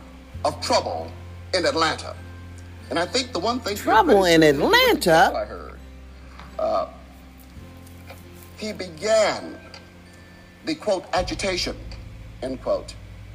of 0.45 0.61
trouble 0.61 1.11
in 1.53 1.65
Atlanta. 1.65 2.15
And 2.89 2.97
I 2.97 3.05
think 3.05 3.33
the 3.33 3.39
one 3.39 3.59
thing 3.59 3.75
Trouble 3.75 4.25
in 4.25 4.43
Atlanta? 4.43 5.33
I 5.35 5.45
heard. 5.45 5.79
Uh, 6.57 6.87
he 8.57 8.71
began 8.71 9.59
the 10.65 10.75
quote 10.75 11.05
agitation 11.13 11.75
end 12.41 12.61
quote 12.61 12.93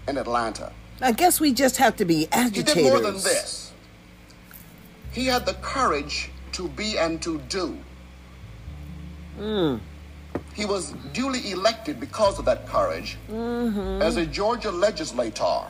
in 0.09 0.17
Atlanta. 0.17 0.73
I 1.01 1.13
guess 1.13 1.41
we 1.41 1.53
just 1.53 1.77
have 1.79 1.97
to 1.97 2.05
be 2.05 2.29
agitated. 2.31 2.77
He 2.77 2.83
did 2.83 2.91
more 2.91 3.01
than 3.01 3.15
this. 3.15 3.73
He 5.13 5.27
had 5.27 5.47
the 5.47 5.55
courage 5.55 6.31
to 6.53 6.69
be 6.69 6.99
and 6.99 7.21
to 7.23 7.39
do. 7.49 7.77
He 10.55 10.65
was 10.67 10.93
duly 11.13 11.51
elected 11.51 11.99
because 11.99 12.39
of 12.39 12.45
that 12.45 12.67
courage 12.67 13.17
mm-hmm. 13.31 14.03
as 14.03 14.17
a 14.17 14.27
Georgia 14.27 14.71
legislator. 14.71 15.63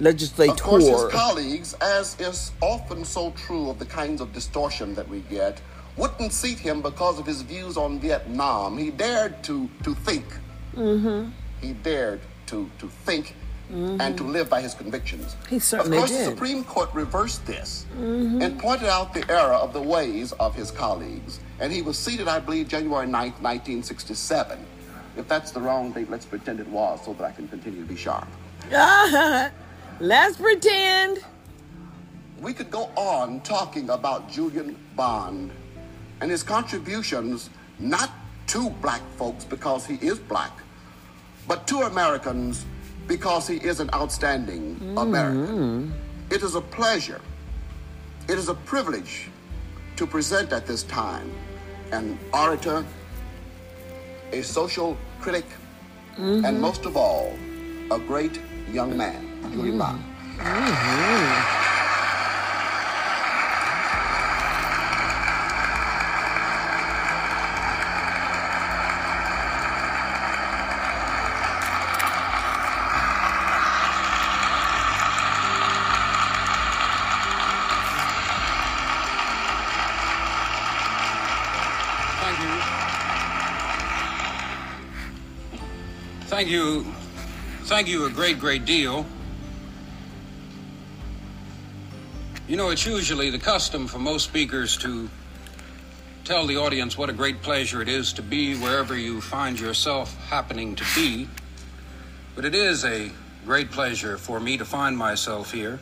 Legislator. 0.00 0.52
Of 0.52 0.62
course, 0.62 0.86
his 0.86 1.04
colleagues, 1.04 1.74
as 1.74 2.18
is 2.20 2.52
often 2.60 3.04
so 3.04 3.30
true 3.32 3.70
of 3.70 3.78
the 3.78 3.86
kinds 3.86 4.20
of 4.20 4.32
distortion 4.32 4.94
that 4.94 5.08
we 5.08 5.20
get, 5.20 5.60
wouldn't 5.96 6.32
seat 6.32 6.58
him 6.58 6.82
because 6.82 7.18
of 7.18 7.26
his 7.26 7.42
views 7.42 7.76
on 7.76 8.00
Vietnam. 8.00 8.76
He 8.76 8.90
dared 8.90 9.42
to, 9.44 9.70
to 9.84 9.94
think. 9.94 10.26
Mm-hmm. 10.74 11.30
He 11.60 11.72
dared 11.72 12.20
to, 12.46 12.68
to 12.80 12.88
think 12.88 13.36
and 13.70 14.16
to 14.16 14.24
live 14.24 14.48
by 14.48 14.60
his 14.60 14.74
convictions. 14.74 15.36
He 15.48 15.58
certainly 15.58 15.96
Of 15.96 16.02
course, 16.02 16.10
did. 16.10 16.20
the 16.20 16.30
Supreme 16.30 16.64
Court 16.64 16.92
reversed 16.94 17.46
this 17.46 17.86
mm-hmm. 17.96 18.42
and 18.42 18.58
pointed 18.58 18.88
out 18.88 19.14
the 19.14 19.28
error 19.30 19.54
of 19.54 19.72
the 19.72 19.80
ways 19.80 20.32
of 20.32 20.54
his 20.54 20.70
colleagues. 20.70 21.40
And 21.60 21.72
he 21.72 21.82
was 21.82 21.98
seated, 21.98 22.28
I 22.28 22.40
believe, 22.40 22.68
January 22.68 23.06
9th, 23.06 23.40
1967. 23.40 24.58
If 25.16 25.28
that's 25.28 25.50
the 25.50 25.60
wrong 25.60 25.92
date, 25.92 26.10
let's 26.10 26.26
pretend 26.26 26.60
it 26.60 26.68
was 26.68 27.04
so 27.04 27.14
that 27.14 27.24
I 27.24 27.32
can 27.32 27.48
continue 27.48 27.80
to 27.80 27.88
be 27.88 27.96
sharp. 27.96 28.28
Let's 30.00 30.36
pretend. 30.36 31.20
We 32.40 32.52
could 32.52 32.70
go 32.70 32.90
on 32.96 33.40
talking 33.42 33.90
about 33.90 34.28
Julian 34.28 34.76
Bond 34.96 35.52
and 36.20 36.30
his 36.30 36.42
contributions 36.42 37.50
not 37.78 38.10
to 38.48 38.70
black 38.70 39.02
folks 39.16 39.44
because 39.44 39.86
he 39.86 39.94
is 39.94 40.18
black, 40.18 40.52
but 41.46 41.66
to 41.68 41.82
Americans 41.82 42.66
because 43.06 43.46
he 43.46 43.56
is 43.56 43.80
an 43.80 43.90
outstanding 43.94 44.76
mm-hmm. 44.76 44.98
American. 44.98 45.94
It 46.30 46.42
is 46.42 46.54
a 46.54 46.60
pleasure, 46.60 47.20
it 48.28 48.38
is 48.38 48.48
a 48.48 48.54
privilege 48.54 49.28
to 49.96 50.06
present 50.06 50.52
at 50.52 50.66
this 50.66 50.82
time 50.84 51.30
an 51.92 52.18
orator, 52.32 52.84
a 54.32 54.42
social 54.42 54.96
critic, 55.20 55.44
mm-hmm. 56.16 56.44
and 56.44 56.60
most 56.60 56.84
of 56.86 56.96
all, 56.96 57.32
a 57.90 57.98
great 57.98 58.40
young 58.72 58.96
man, 58.96 59.22
Julian 59.52 59.78
Bond. 59.78 60.02
Thank 60.38 61.73
Thank 86.44 86.52
you. 86.52 86.82
Thank 87.62 87.88
you 87.88 88.04
a 88.04 88.10
great, 88.10 88.38
great 88.38 88.66
deal. 88.66 89.06
You 92.46 92.58
know, 92.58 92.68
it's 92.68 92.84
usually 92.84 93.30
the 93.30 93.38
custom 93.38 93.86
for 93.86 93.98
most 93.98 94.24
speakers 94.24 94.76
to 94.76 95.08
tell 96.24 96.46
the 96.46 96.58
audience 96.58 96.98
what 96.98 97.08
a 97.08 97.14
great 97.14 97.40
pleasure 97.40 97.80
it 97.80 97.88
is 97.88 98.12
to 98.12 98.22
be 98.22 98.58
wherever 98.58 98.94
you 98.94 99.22
find 99.22 99.58
yourself 99.58 100.14
happening 100.26 100.76
to 100.76 100.84
be. 100.94 101.30
But 102.34 102.44
it 102.44 102.54
is 102.54 102.84
a 102.84 103.10
great 103.46 103.70
pleasure 103.70 104.18
for 104.18 104.38
me 104.38 104.58
to 104.58 104.66
find 104.66 104.98
myself 104.98 105.50
here 105.50 105.80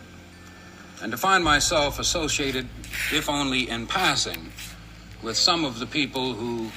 and 1.03 1.11
to 1.11 1.19
find 1.19 1.43
myself 1.43 1.99
associated, 1.99 2.69
if 3.13 3.29
only 3.29 3.69
in 3.69 3.89
passing, 3.89 4.53
with 5.23 5.37
some 5.37 5.65
of 5.65 5.81
the 5.81 5.87
people 5.87 6.35
who 6.35 6.71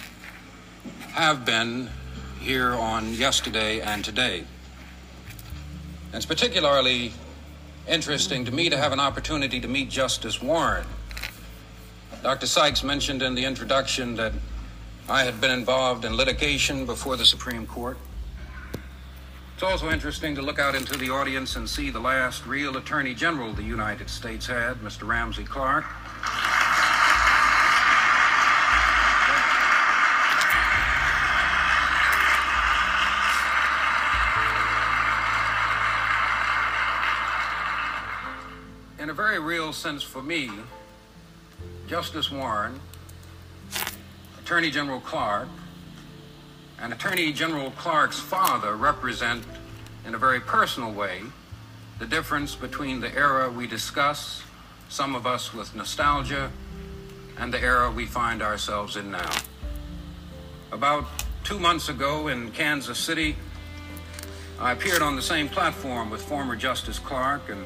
have 1.11 1.45
been 1.45 1.87
here 2.39 2.73
on 2.73 3.13
yesterday 3.13 3.81
and 3.81 4.03
today. 4.03 4.43
It's 6.13 6.25
particularly 6.25 7.13
interesting 7.87 8.45
to 8.45 8.51
me 8.51 8.69
to 8.69 8.77
have 8.77 8.91
an 8.91 8.99
opportunity 8.99 9.59
to 9.59 9.67
meet 9.67 9.89
Justice 9.89 10.41
Warren. 10.41 10.87
Dr. 12.23 12.47
Sikes 12.47 12.83
mentioned 12.83 13.21
in 13.21 13.35
the 13.35 13.45
introduction 13.45 14.15
that 14.15 14.33
I 15.07 15.23
had 15.23 15.39
been 15.39 15.51
involved 15.51 16.05
in 16.05 16.15
litigation 16.15 16.85
before 16.85 17.15
the 17.15 17.25
Supreme 17.25 17.67
Court. 17.67 17.97
It's 19.53 19.63
also 19.63 19.89
interesting 19.89 20.35
to 20.35 20.41
look 20.41 20.59
out 20.59 20.75
into 20.75 20.97
the 20.97 21.09
audience 21.11 21.55
and 21.55 21.69
see 21.69 21.89
the 21.89 21.99
last 21.99 22.45
real 22.45 22.75
Attorney 22.77 23.13
General 23.13 23.53
the 23.53 23.63
United 23.63 24.09
States 24.09 24.47
had, 24.47 24.77
Mr. 24.77 25.07
Ramsey 25.07 25.43
Clark. 25.43 25.85
Very 39.15 39.39
real 39.39 39.71
sense 39.71 40.03
for 40.03 40.21
me, 40.21 40.51
Justice 41.87 42.29
Warren, 42.29 42.81
Attorney 44.43 44.69
General 44.69 44.99
Clark, 44.99 45.47
and 46.81 46.91
Attorney 46.91 47.31
General 47.31 47.71
Clark's 47.71 48.19
father 48.19 48.75
represent, 48.75 49.41
in 50.05 50.15
a 50.15 50.17
very 50.17 50.41
personal 50.41 50.91
way, 50.91 51.21
the 51.97 52.05
difference 52.05 52.55
between 52.55 52.99
the 52.99 53.15
era 53.15 53.49
we 53.49 53.67
discuss, 53.67 54.43
some 54.89 55.15
of 55.15 55.25
us 55.25 55.53
with 55.53 55.73
nostalgia, 55.73 56.51
and 57.37 57.53
the 57.53 57.61
era 57.61 57.89
we 57.89 58.05
find 58.05 58.41
ourselves 58.41 58.97
in 58.97 59.11
now. 59.11 59.31
About 60.73 61.05
two 61.45 61.57
months 61.57 61.87
ago 61.87 62.27
in 62.27 62.51
Kansas 62.51 62.99
City, 62.99 63.37
I 64.59 64.73
appeared 64.73 65.01
on 65.01 65.15
the 65.15 65.21
same 65.21 65.47
platform 65.47 66.09
with 66.09 66.21
former 66.21 66.57
Justice 66.57 66.99
Clark 66.99 67.49
and 67.49 67.65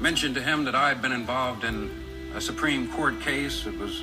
mentioned 0.00 0.34
to 0.36 0.42
him 0.42 0.64
that 0.64 0.74
I 0.74 0.88
had 0.88 1.02
been 1.02 1.12
involved 1.12 1.64
in 1.64 1.90
a 2.34 2.40
Supreme 2.40 2.90
Court 2.92 3.20
case. 3.20 3.66
It 3.66 3.78
was 3.78 4.02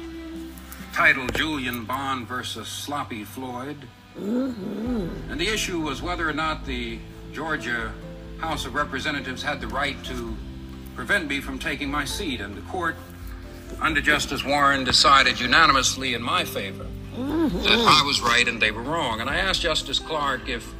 titled 0.93 1.34
Julian 1.36 1.86
Bond 1.86 2.28
versus 2.28 2.68
Sloppy 2.68 3.24
Floyd. 3.24 3.78
Mm-hmm. 4.18 5.32
And 5.32 5.39
the 5.39 5.48
issue 5.48 5.82
was 5.82 6.02
whether 6.02 6.30
or 6.30 6.34
not 6.34 6.66
the 6.66 7.00
Georgia 7.34 7.93
House 8.39 8.66
of 8.66 8.76
Representatives 8.76 9.43
had 9.43 9.62
the 9.62 9.68
right 9.68 10.02
to 10.06 10.36
prevent 10.96 11.28
me 11.28 11.41
from 11.41 11.60
taking 11.60 11.91
my 11.91 12.06
seat. 12.06 12.39
And 12.39 12.56
the 12.56 12.62
court, 12.62 12.96
under 13.82 14.02
Justice 14.02 14.43
Warren, 14.43 14.84
decided 14.84 15.39
unanimously 15.39 16.14
in 16.14 16.22
my 16.22 16.43
favor 16.46 16.86
mm-hmm. 17.14 17.58
that 17.64 17.72
I 17.72 18.04
was 18.06 18.22
right 18.22 18.48
and 18.48 18.62
they 18.62 18.72
were 18.72 18.84
wrong. 18.84 19.22
And 19.22 19.30
I 19.30 19.38
asked 19.38 19.62
Justice 19.62 20.00
Clark 20.00 20.48
if 20.48 20.74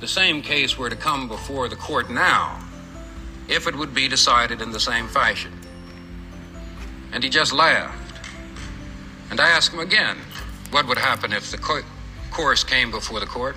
the 0.00 0.08
same 0.08 0.42
case 0.42 0.78
were 0.78 0.90
to 0.90 0.96
come 0.96 1.28
before 1.28 1.68
the 1.68 1.76
court 1.76 2.10
now, 2.10 2.62
if 3.50 3.66
it 3.66 3.74
would 3.74 3.92
be 3.92 4.08
decided 4.08 4.62
in 4.62 4.70
the 4.70 4.80
same 4.80 5.08
fashion. 5.08 5.52
And 7.12 7.22
he 7.22 7.28
just 7.28 7.52
laughed. 7.52 7.96
And 9.30 9.40
I 9.40 9.48
asked 9.50 9.72
him 9.72 9.80
again 9.80 10.16
what 10.70 10.86
would 10.86 10.98
happen 10.98 11.32
if 11.32 11.50
the 11.50 11.58
co- 11.58 11.82
course 12.30 12.62
came 12.62 12.92
before 12.92 13.18
the 13.18 13.26
court. 13.26 13.56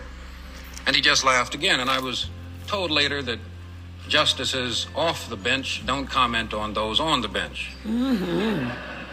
And 0.88 0.96
he 0.96 1.02
just 1.02 1.24
laughed 1.24 1.54
again. 1.54 1.80
And 1.80 1.90
I 1.90 2.00
was 2.00 2.30
told 2.68 2.90
later 2.90 3.22
that 3.22 3.40
justices 4.08 4.88
off 4.96 5.30
the 5.30 5.38
bench 5.38 5.86
don't 5.86 6.08
comment 6.08 6.54
on 6.54 6.74
those 6.74 7.00
on 7.00 7.22
the 7.22 7.28
bench. 7.28 7.72
Mm-hmm. 7.86 8.70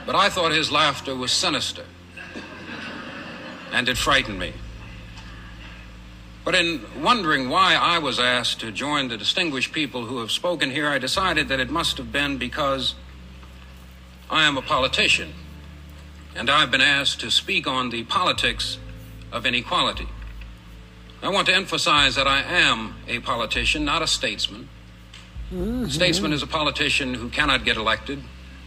But 0.06 0.14
I 0.14 0.30
thought 0.30 0.52
his 0.52 0.72
laughter 0.72 1.14
was 1.14 1.30
sinister. 1.30 1.84
And 3.70 3.88
it 3.88 3.98
frightened 3.98 4.38
me. 4.38 4.54
But 6.44 6.54
in 6.54 6.82
wondering 7.02 7.48
why 7.50 7.74
I 7.74 7.98
was 7.98 8.18
asked 8.18 8.60
to 8.60 8.72
join 8.72 9.08
the 9.08 9.16
distinguished 9.16 9.72
people 9.72 10.06
who 10.06 10.18
have 10.20 10.30
spoken 10.30 10.70
here, 10.70 10.88
I 10.88 10.98
decided 10.98 11.48
that 11.48 11.60
it 11.60 11.70
must 11.70 11.98
have 11.98 12.10
been 12.10 12.38
because 12.38 12.94
I 14.30 14.44
am 14.44 14.56
a 14.56 14.62
politician 14.62 15.34
and 16.34 16.48
I've 16.48 16.70
been 16.70 16.80
asked 16.80 17.20
to 17.20 17.30
speak 17.30 17.66
on 17.66 17.90
the 17.90 18.04
politics 18.04 18.78
of 19.32 19.44
inequality. 19.44 20.08
I 21.22 21.28
want 21.28 21.46
to 21.48 21.54
emphasize 21.54 22.14
that 22.14 22.26
I 22.26 22.42
am 22.42 22.94
a 23.06 23.18
politician, 23.20 23.84
not 23.84 24.00
a 24.00 24.06
statesman. 24.06 24.68
Mm-hmm. 25.52 25.84
A 25.84 25.90
statesman 25.90 26.32
is 26.32 26.42
a 26.42 26.46
politician 26.46 27.14
who 27.14 27.28
cannot 27.28 27.64
get 27.64 27.76
elected, 27.76 28.22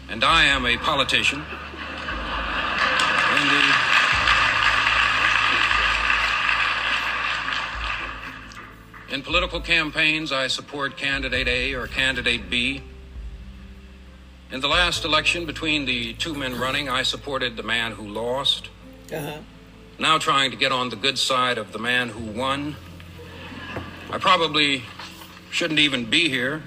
and 0.09 0.24
I 0.24 0.43
am 0.45 0.65
a 0.65 0.78
politician. 0.78 1.43
In, 9.14 9.22
political 9.22 9.61
campaigns, 9.61 10.32
I 10.32 10.47
support 10.47 10.97
candidate 10.97 11.47
A 11.47 11.76
or 11.76 11.86
candidate 11.86 12.49
B. 12.49 12.82
In 14.51 14.59
the 14.59 14.68
last 14.68 15.05
election 15.05 15.45
between 15.45 15.86
the 15.86 16.16
two 16.16 16.34
men 16.34 16.59
running, 16.59 16.89
I 16.89 17.03
supported 17.03 17.55
the 17.55 17.61
man 17.61 17.91
who 17.91 18.07
lost. 18.07 18.70
Uh-huh. 19.14 19.38
Now 19.99 20.18
trying 20.18 20.49
to 20.49 20.57
get 20.57 20.72
on 20.72 20.89
the 20.89 20.95
good 20.95 21.20
side 21.20 21.59
of 21.59 21.72
the 21.72 21.78
man 21.78 22.09
who 22.09 22.32
won. 22.32 22.76
I 24.09 24.18
probably 24.18 24.82
shouldn't 25.51 25.80
even 25.80 26.09
be 26.09 26.28
here, 26.28 26.64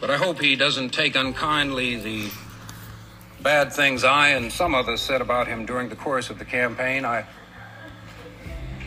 but 0.00 0.10
I 0.10 0.16
hope 0.16 0.40
he 0.40 0.56
doesn't 0.56 0.90
take 0.90 1.14
unkindly 1.14 1.94
the 1.94 2.28
bad 3.40 3.72
things 3.72 4.02
I 4.02 4.30
and 4.30 4.52
some 4.52 4.74
others 4.74 5.00
said 5.00 5.20
about 5.20 5.46
him 5.46 5.64
during 5.64 5.90
the 5.90 5.96
course 5.96 6.28
of 6.28 6.40
the 6.40 6.44
campaign. 6.44 7.04
I 7.04 7.24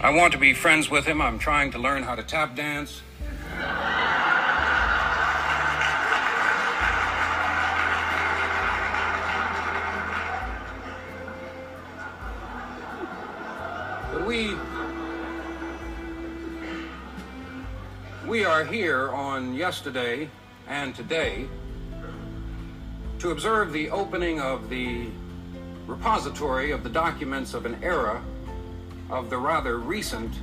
I 0.03 0.09
want 0.09 0.33
to 0.33 0.39
be 0.39 0.55
friends 0.55 0.89
with 0.89 1.05
him. 1.05 1.21
I'm 1.21 1.37
trying 1.37 1.69
to 1.73 1.77
learn 1.77 2.01
how 2.01 2.15
to 2.15 2.23
tap 2.23 2.55
dance. 2.55 3.03
we 14.25 14.55
we 18.27 18.43
are 18.45 18.63
here 18.65 19.09
on 19.09 19.53
yesterday 19.53 20.29
and 20.67 20.95
today 20.95 21.47
to 23.19 23.29
observe 23.29 23.71
the 23.71 23.89
opening 23.91 24.39
of 24.39 24.69
the 24.69 25.09
repository 25.85 26.71
of 26.71 26.83
the 26.83 26.89
documents 26.89 27.53
of 27.53 27.65
an 27.65 27.77
era 27.83 28.23
of 29.11 29.29
the 29.29 29.37
rather 29.37 29.77
recent 29.77 30.33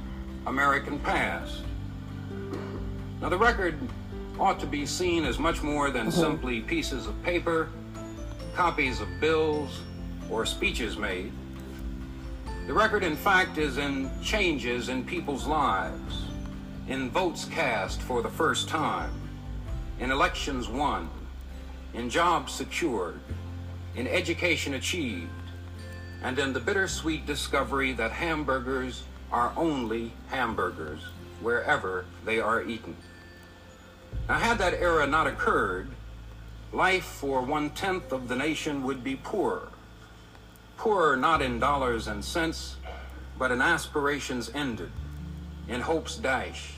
American 0.47 0.99
past. 0.99 1.63
Now, 3.21 3.31
the 3.31 3.39
record 3.39 3.79
ought 4.39 4.61
to 4.61 4.67
be 4.67 4.87
seen 4.87 5.25
as 5.25 5.39
much 5.39 5.63
more 5.63 5.91
than 5.91 6.09
mm-hmm. 6.09 6.21
simply 6.21 6.61
pieces 6.61 7.07
of 7.07 7.21
paper, 7.23 7.71
copies 8.55 9.01
of 9.01 9.09
bills, 9.21 9.81
or 10.31 10.45
speeches 10.45 10.97
made. 10.97 11.33
The 12.67 12.75
record, 12.75 13.03
in 13.03 13.17
fact, 13.17 13.57
is 13.57 13.79
in 13.79 14.11
changes 14.23 14.91
in 14.91 15.05
people's 15.05 15.47
lives, 15.47 16.25
in 16.87 17.11
votes 17.11 17.47
cast 17.47 18.03
for 18.03 18.23
the 18.23 18.29
first 18.29 18.69
time, 18.69 19.11
in 19.99 20.11
elections 20.11 20.69
won, 20.69 21.09
in 21.95 22.11
jobs 22.11 22.53
secured, 22.53 23.19
in 23.97 24.07
education 24.07 24.75
achieved, 24.75 25.31
and 26.23 26.39
in 26.39 26.53
the 26.53 26.61
bittersweet 26.61 27.27
discovery 27.27 27.93
that 27.93 28.13
hamburgers 28.13 29.05
are 29.31 29.53
only 29.57 30.13
hamburgers 30.29 31.03
wherever 31.41 32.05
they 32.25 32.41
are 32.41 32.63
eaten. 32.63 32.97
Now, 34.29 34.39
had 34.39 34.59
that 34.59 34.75
era 34.75 35.07
not 35.07 35.27
occurred, 35.27 35.89
life 36.73 37.05
for 37.05 37.43
one 37.43 37.71
tenth 37.71 38.13
of 38.13 38.29
the 38.29 38.37
nation 38.37 38.83
would 38.83 39.05
be 39.05 39.17
poorer 39.17 39.69
Poorer 40.79 41.17
not 41.17 41.43
in 41.43 41.59
dollars 41.59 42.07
and 42.07 42.25
cents, 42.25 42.77
but 43.37 43.51
in 43.51 43.61
aspirations 43.61 44.49
ended, 44.55 44.93
in 45.67 45.81
hopes 45.81 46.17
dashed, 46.17 46.77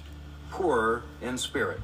poorer 0.50 1.02
in 1.20 1.36
spirit. 1.36 1.82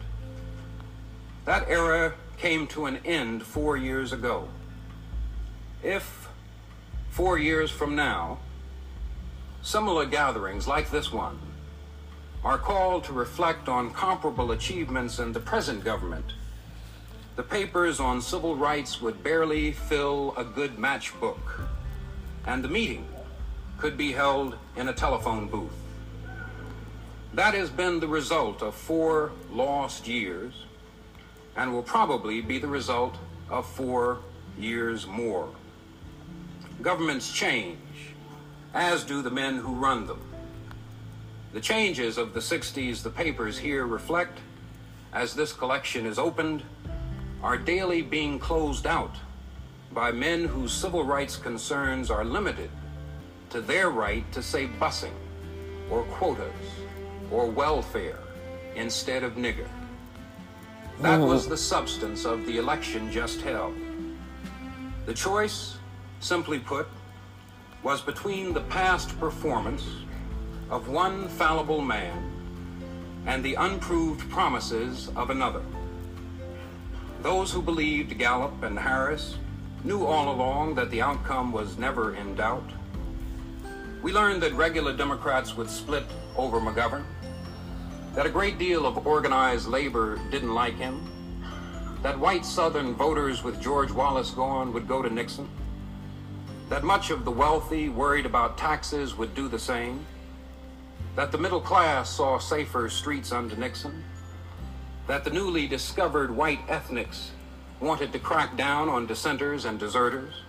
That 1.45 1.69
era 1.69 2.15
came 2.39 2.67
to 2.69 2.87
an 2.87 3.01
end 3.05 3.43
four 3.43 3.77
years 3.77 4.15
ago. 4.15 4.49
If 5.83 6.26
four 7.17 7.39
years 7.39 7.71
from 7.71 7.97
now, 7.97 8.37
similar 9.63 10.05
gatherings 10.05 10.69
like 10.69 10.91
this 10.91 11.11
one 11.11 11.39
are 12.45 12.59
called 12.59 13.05
to 13.05 13.13
reflect 13.15 13.71
on 13.71 13.91
comparable 13.91 14.53
achievements 14.53 15.19
in 15.19 15.33
the 15.33 15.41
present 15.41 15.83
government, 15.83 16.35
the 17.35 17.43
papers 17.43 18.01
on 18.01 18.21
civil 18.21 18.55
rights 18.55 19.01
would 19.01 19.25
barely 19.25 19.73
fill 19.73 20.35
a 20.37 20.45
good 20.45 20.77
matchbook 20.77 21.41
and 22.45 22.63
the 22.63 22.69
meeting 22.69 23.07
could 23.79 23.97
be 23.97 24.13
held 24.13 24.55
in 24.77 24.89
a 24.89 24.93
telephone 24.93 25.49
booth. 25.49 25.73
That 27.33 27.55
has 27.55 27.71
been 27.71 27.99
the 27.99 28.09
result 28.09 28.61
of 28.61 28.75
four 28.75 29.33
lost 29.51 30.07
years 30.07 30.53
and 31.57 31.73
will 31.73 31.83
probably 31.83 32.43
be 32.43 32.59
the 32.59 32.69
result 32.69 33.17
of 33.49 33.67
four 33.67 34.19
years 34.59 35.07
more. 35.07 35.49
Governments 36.83 37.33
change, 37.33 37.79
as 38.75 39.05
do 39.05 39.23
the 39.23 39.31
men 39.31 39.57
who 39.57 39.75
run 39.75 40.07
them. 40.07 40.21
The 41.53 41.61
changes 41.61 42.19
of 42.19 42.35
the 42.35 42.41
60s 42.41 43.03
the 43.03 43.11
papers 43.11 43.59
here 43.59 43.87
reflect, 43.87 44.39
as 45.13 45.35
this 45.35 45.53
collection 45.53 46.05
is 46.05 46.19
opened, 46.19 46.63
are 47.43 47.57
daily 47.57 48.03
being 48.03 48.39
closed 48.39 48.87
out 48.87 49.15
by 49.93 50.13
men 50.13 50.45
whose 50.45 50.73
civil 50.73 51.05
rights 51.05 51.37
concerns 51.37 52.11
are 52.11 52.25
limited 52.25 52.71
to 53.49 53.61
their 53.63 53.89
right 53.89 54.31
to 54.33 54.43
say 54.43 54.67
busing 54.67 55.15
or 55.91 56.03
quotas 56.05 56.53
or 57.31 57.47
welfare 57.47 58.19
instead 58.75 59.23
of 59.23 59.37
nigger. 59.37 59.69
That 61.01 61.21
was 61.21 61.47
oh. 61.47 61.51
the 61.51 61.57
substance 61.57 62.25
of 62.25 62.45
the 62.47 62.59
election 62.59 63.11
just 63.11 63.41
held. 63.41 63.75
The 65.07 65.15
choice, 65.15 65.77
simply 66.21 66.59
put, 66.59 66.89
was 67.83 68.01
between 68.01 68.53
the 68.53 68.63
past 68.63 69.19
performance 69.21 69.87
of 70.71 70.89
one 70.89 71.29
fallible 71.29 71.81
man 71.81 72.33
and 73.27 73.45
the 73.45 73.57
unproved 73.57 74.29
promises 74.31 75.11
of 75.17 75.31
another. 75.31 75.63
Those 77.23 77.53
who 77.53 77.63
believed 77.63 78.19
Gallup 78.19 78.63
and 78.63 78.79
Harris 78.79 79.37
knew 79.85 80.05
all 80.05 80.33
along 80.35 80.75
that 80.77 80.91
the 80.91 81.03
outcome 81.03 81.53
was 81.53 81.79
never 81.79 82.15
in 82.15 82.35
doubt. 82.35 82.71
We 84.03 84.13
learned 84.13 84.43
that 84.43 84.53
regular 84.55 84.97
Democrats 84.97 85.57
would 85.57 85.71
split 85.71 86.05
over 86.37 86.61
McGovern, 86.61 87.05
that 88.15 88.27
a 88.27 88.31
great 88.31 88.59
deal 88.59 88.87
of 88.87 89.07
organized 89.07 89.67
labor 89.67 90.21
didn't 90.31 90.55
like 90.55 90.77
him, 90.77 91.01
that 92.03 92.19
white 92.19 92.45
Southern 92.45 92.95
voters 92.95 93.43
with 93.43 93.61
George 93.61 93.91
Wallace 93.91 94.31
gone 94.31 94.73
would 94.73 94.87
go 94.87 95.03
to 95.03 95.11
Nixon, 95.11 95.49
that 96.69 96.83
much 96.83 97.11
of 97.11 97.25
the 97.25 97.31
wealthy 97.31 97.89
worried 97.89 98.27
about 98.27 98.59
taxes 98.59 99.15
would 99.17 99.35
do 99.35 99.49
the 99.49 99.59
same, 99.59 100.05
that 101.15 101.31
the 101.31 101.39
middle 101.39 101.61
class 101.61 102.11
saw 102.11 102.39
safer 102.39 102.89
streets 102.89 103.33
under 103.33 103.57
Nixon, 103.57 104.05
that 105.07 105.25
the 105.25 105.31
newly 105.31 105.69
discovered 105.69 106.35
white 106.35 106.61
ethnics 106.69 107.31
wanted 107.81 108.13
to 108.13 108.19
crack 108.19 108.57
down 108.57 108.89
on 108.89 109.07
dissenters 109.07 109.65
and 109.65 109.79
deserters, 109.79 110.43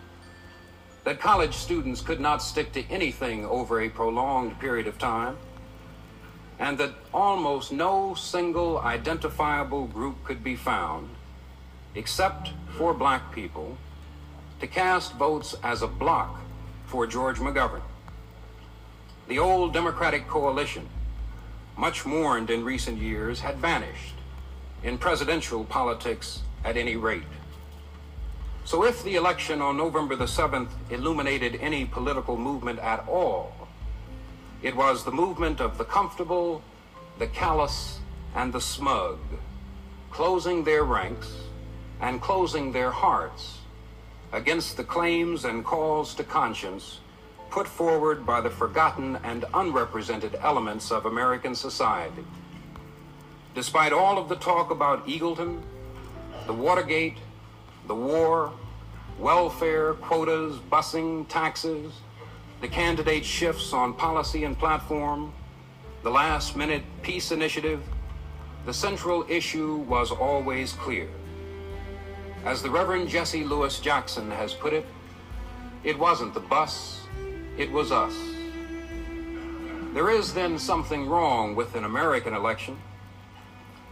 that 1.04 1.20
college 1.20 1.54
students 1.54 2.02
could 2.02 2.20
not 2.20 2.42
stick 2.42 2.72
to 2.74 2.84
anything 2.90 3.46
over 3.46 3.82
a 3.82 3.90
prolonged 3.90 4.60
period 4.60 4.88
of 4.88 4.98
time, 4.98 5.38
and 6.60 6.78
that 6.80 6.94
almost 7.14 7.72
no 7.72 8.16
single 8.16 8.80
identifiable 8.80 9.86
group 9.86 10.24
could 10.24 10.44
be 10.44 10.56
found, 10.56 11.10
except 11.94 12.52
for 12.78 12.94
black 12.94 13.32
people, 13.32 13.78
to 14.60 14.68
cast 14.68 15.14
votes 15.14 15.56
as 15.64 15.82
a 15.82 15.88
block 15.88 16.42
for 16.86 17.06
George 17.06 17.38
McGovern. 17.38 17.82
The 19.28 19.40
old 19.40 19.74
Democratic 19.74 20.28
coalition, 20.28 20.88
much 21.78 22.06
mourned 22.06 22.50
in 22.50 22.64
recent 22.64 22.98
years, 22.98 23.42
had 23.42 23.58
vanished, 23.58 24.16
in 24.84 24.98
presidential 24.98 25.66
politics 25.66 26.42
at 26.64 26.78
any 26.78 26.96
rate. 26.96 27.24
So 28.66 28.84
if 28.84 29.04
the 29.04 29.16
election 29.16 29.62
on 29.62 29.78
November 29.78 30.16
the 30.16 30.26
7th 30.26 30.70
illuminated 30.90 31.56
any 31.62 31.86
political 31.86 32.38
movement 32.38 32.80
at 32.80 33.08
all, 33.08 33.68
it 34.62 34.76
was 34.76 35.04
the 35.04 35.12
movement 35.12 35.62
of 35.62 35.78
the 35.78 35.86
comfortable, 35.86 36.62
the 37.20 37.28
callous, 37.28 38.00
and 38.36 38.52
the 38.52 38.62
smug, 38.62 39.20
closing 40.10 40.64
their 40.64 40.84
ranks 40.84 41.32
and 42.02 42.22
closing 42.22 42.72
their 42.72 42.92
hearts 42.92 43.57
against 44.32 44.78
the 44.78 44.84
claims 44.84 45.46
and 45.46 45.64
calls 45.64 46.14
to 46.16 46.24
conscience 46.24 47.00
put 47.50 47.68
forward 47.68 48.26
by 48.26 48.42
the 48.42 48.50
forgotten 48.50 49.18
and 49.24 49.46
unrepresented 49.54 50.36
elements 50.42 50.92
of 50.92 51.06
American 51.06 51.56
society. 51.56 52.26
Despite 53.56 53.94
all 53.94 54.18
of 54.18 54.30
the 54.30 54.36
talk 54.36 54.70
about 54.70 55.08
Eagleton, 55.08 55.62
the 56.46 56.54
Watergate, 56.54 57.18
the 57.88 57.96
war, 57.96 58.52
welfare, 59.18 59.94
quotas, 59.96 60.58
busing, 60.58 61.28
taxes, 61.28 61.94
the 62.62 62.68
candidate 62.68 63.26
shifts 63.26 63.74
on 63.74 63.94
policy 63.94 64.44
and 64.44 64.58
platform, 64.58 65.34
the 66.04 66.10
last 66.12 66.56
minute 66.56 66.84
peace 67.02 67.32
initiative, 67.32 67.82
the 68.66 68.74
central 68.74 69.26
issue 69.30 69.78
was 69.88 70.12
always 70.12 70.74
clear. 70.74 71.08
As 72.46 72.62
the 72.62 72.70
Reverend 72.70 73.10
Jesse 73.10 73.44
Louis 73.44 73.80
Jackson 73.80 74.32
has 74.32 74.54
put 74.54 74.74
it, 74.74 74.86
it 75.84 75.98
wasn't 75.98 76.34
the 76.34 76.40
bus, 76.40 77.02
it 77.58 77.72
was 77.72 77.92
us. 77.92 78.16
There 79.94 80.10
is 80.10 80.34
then 80.34 80.60
something 80.60 81.08
wrong 81.08 81.56
with 81.56 81.76
an 81.76 81.84
American 81.84 82.34
election 82.34 82.78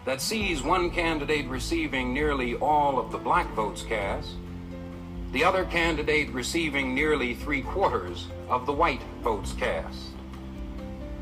that 0.06 0.22
sees 0.22 0.62
one 0.62 0.91
candidate 0.91 1.48
receiving 1.48 2.14
nearly 2.14 2.56
all 2.56 3.00
of 3.00 3.12
the 3.12 3.18
black 3.18 3.52
votes 3.54 3.82
cast, 3.82 4.30
the 5.32 5.43
other 5.43 5.66
candidate 5.66 6.30
receiving 6.32 6.93
nearly 6.93 7.34
three 7.34 7.62
quarters 7.62 8.28
of 8.48 8.66
the 8.66 8.72
white 8.72 9.02
votes 9.22 9.54
cast. 9.54 10.10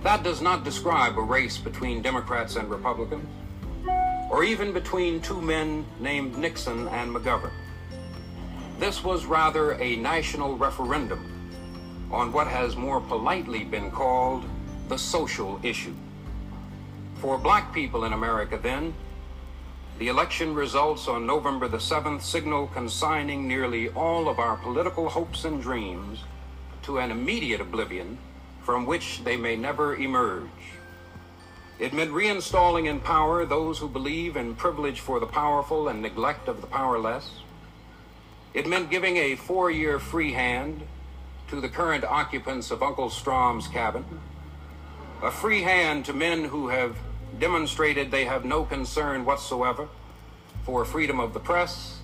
That 0.03 0.21
does 0.21 0.41
not 0.41 0.65
describe 0.65 1.17
a 1.17 1.21
race 1.21 1.57
between 1.57 2.01
Democrats 2.01 2.57
and 2.57 2.69
Republicans, 2.69 3.27
or 4.29 4.43
even 4.43 4.73
between 4.73 5.21
two 5.21 5.41
men 5.41 5.85
named 5.99 6.37
Nixon 6.37 6.87
and 6.89 7.13
McGovern. 7.13 7.53
This 8.79 9.03
was 9.03 9.25
rather 9.25 9.73
a 9.73 9.95
national 9.97 10.57
referendum 10.57 11.29
on 12.11 12.31
what 12.31 12.47
has 12.47 12.75
more 12.75 13.01
politely 13.01 13.63
been 13.63 13.89
called 13.91 14.45
the 14.89 14.97
social 14.97 15.59
issue. 15.63 15.95
For 17.15 17.37
black 17.37 17.73
people 17.73 18.03
in 18.03 18.13
America, 18.13 18.59
then, 18.61 18.93
the 19.99 20.07
election 20.07 20.53
results 20.53 21.07
on 21.07 21.25
November 21.25 21.67
the 21.67 21.77
7th 21.77 22.21
signal 22.21 22.67
consigning 22.67 23.47
nearly 23.47 23.89
all 23.89 24.27
of 24.27 24.39
our 24.39 24.57
political 24.57 25.07
hopes 25.07 25.45
and 25.45 25.61
dreams 25.61 26.19
to 26.81 26.99
an 26.99 27.11
immediate 27.11 27.61
oblivion 27.61 28.17
from 28.63 28.85
which 28.85 29.23
they 29.23 29.37
may 29.37 29.55
never 29.55 29.95
emerge. 29.95 30.49
It 31.79 31.93
meant 31.93 32.11
reinstalling 32.11 32.87
in 32.87 32.99
power 32.99 33.45
those 33.45 33.79
who 33.79 33.89
believe 33.89 34.37
in 34.37 34.55
privilege 34.55 34.99
for 34.99 35.19
the 35.19 35.25
powerful 35.25 35.87
and 35.87 36.01
neglect 36.01 36.47
of 36.47 36.61
the 36.61 36.67
powerless. 36.67 37.39
It 38.53 38.67
meant 38.67 38.91
giving 38.91 39.17
a 39.17 39.35
four 39.35 39.71
year 39.71 39.99
free 39.99 40.33
hand 40.33 40.83
to 41.47 41.59
the 41.59 41.69
current 41.69 42.03
occupants 42.03 42.69
of 42.69 42.83
Uncle 42.83 43.09
Strom's 43.09 43.67
cabin, 43.67 44.05
a 45.23 45.31
free 45.31 45.63
hand 45.63 46.05
to 46.05 46.13
men 46.13 46.45
who 46.45 46.69
have 46.69 46.95
demonstrated 47.39 48.11
they 48.11 48.25
have 48.25 48.45
no 48.45 48.63
concern 48.63 49.25
whatsoever 49.25 49.89
for 50.63 50.85
freedom 50.85 51.19
of 51.19 51.33
the 51.33 51.39
press, 51.39 51.99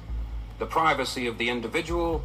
the 0.58 0.66
privacy 0.66 1.28
of 1.28 1.38
the 1.38 1.50
individual, 1.50 2.24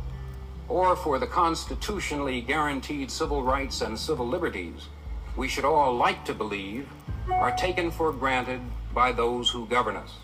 or 0.67 0.97
for 0.97 1.19
the 1.19 1.27
constitutionally 1.27 2.41
guaranteed 2.41 3.11
civil 3.11 3.43
rights 3.43 3.83
and 3.83 3.99
civil 3.99 4.27
liberties 4.27 4.89
we 5.37 5.49
should 5.49 5.65
all 5.65 5.95
like 5.97 6.25
to 6.25 6.35
believe 6.35 6.89
are 7.31 7.57
taken 7.57 7.91
for 7.91 8.13
granted 8.13 8.61
by 8.93 9.13
those 9.13 9.51
who 9.51 9.67
govern 9.67 9.97
us. 9.97 10.15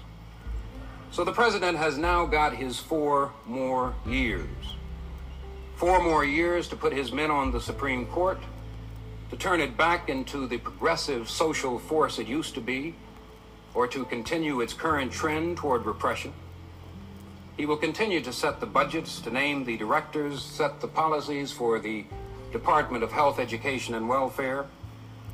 So 1.11 1.25
the 1.25 1.33
president 1.33 1.77
has 1.77 1.99
now 1.99 2.27
got 2.27 2.55
his 2.55 2.79
four 2.79 3.33
more 3.47 3.95
years. 4.07 4.47
Four 5.77 6.03
more 6.03 6.25
years 6.25 6.69
to 6.69 6.77
put 6.77 6.93
his 6.93 7.11
men 7.11 7.31
on 7.31 7.51
the 7.51 7.61
Supreme 7.61 8.07
Court, 8.07 8.39
to 9.31 9.37
turn 9.37 9.61
it 9.61 9.77
back 9.77 10.09
into 10.09 10.47
the 10.47 10.59
progressive 10.59 11.29
social 11.29 11.79
force 11.79 12.19
it 12.19 12.29
used 12.29 12.55
to 12.55 12.61
be, 12.61 12.95
or 13.75 13.87
to 13.89 14.05
continue 14.05 14.61
its 14.61 14.73
current 14.73 15.11
trend 15.11 15.57
toward 15.57 15.87
repression. 15.87 16.33
He 17.57 17.67
will 17.67 17.77
continue 17.77 18.21
to 18.21 18.33
set 18.33 18.61
the 18.61 18.67
budgets, 18.67 19.21
to 19.23 19.31
name 19.31 19.65
the 19.65 19.77
directors, 19.77 20.43
set 20.43 20.81
the 20.81 20.89
policies 20.89 21.51
for 21.51 21.79
the 21.79 22.05
Department 22.53 23.03
of 23.03 23.13
Health, 23.13 23.39
Education, 23.39 23.95
and 23.95 24.09
Welfare, 24.09 24.67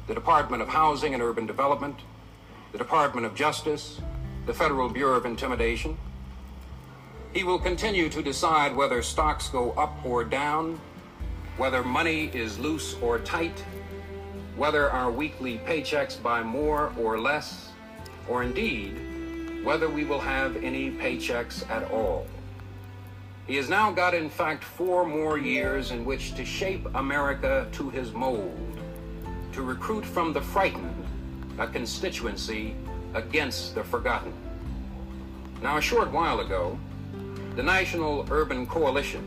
the 0.07 0.15
Department 0.15 0.63
of 0.63 0.69
Housing 0.69 1.15
and 1.15 1.23
Urban 1.23 1.47
Development, 1.47 1.99
the 2.73 2.79
Department 2.79 3.27
of 3.27 3.35
Justice, 3.35 4.01
the 4.47 4.55
Federal 4.55 4.89
Bureau 4.89 5.17
of 5.17 5.27
Intimidation. 5.27 5.97
He 7.33 7.43
will 7.43 7.59
continue 7.59 8.09
to 8.11 8.23
decide 8.23 8.77
whether 8.77 9.03
stocks 9.03 9.49
go 9.49 9.73
up 9.73 9.93
or 10.05 10.23
down, 10.23 10.81
whether 11.57 11.83
money 11.83 12.31
is 12.33 12.59
loose 12.59 12.95
or 13.03 13.19
tight, 13.19 13.65
whether 14.57 14.91
our 14.91 15.11
weekly 15.11 15.59
paychecks 15.67 16.23
buy 16.23 16.43
more 16.43 16.93
or 16.99 17.19
less, 17.19 17.71
or 18.29 18.45
indeed, 18.45 19.65
whether 19.65 19.89
we 19.89 20.05
will 20.05 20.21
have 20.21 20.57
any 20.63 20.91
paychecks 20.91 21.69
at 21.69 21.91
all. 21.91 22.27
He 23.47 23.57
has 23.57 23.69
now 23.69 23.91
got, 23.91 24.15
in 24.15 24.31
fact, 24.31 24.63
four 24.63 25.05
more 25.05 25.37
years 25.39 25.91
in 25.91 26.05
which 26.05 26.35
to 26.37 26.45
shape 26.45 26.87
America 26.95 27.67
to 27.73 27.91
his 27.91 28.13
mold, 28.13 28.76
to 29.57 29.63
recruit 29.63 30.05
from 30.05 30.35
the 30.35 30.41
frightened 30.41 31.03
a 31.59 31.67
constituency 31.67 32.75
against 33.15 33.75
the 33.75 33.83
forgotten. 33.83 34.31
Now, 35.63 35.79
a 35.79 35.81
short 35.81 36.13
while 36.13 36.41
ago, 36.41 36.79
the 37.55 37.63
National 37.63 38.27
Urban 38.31 38.67
Coalition 38.67 39.27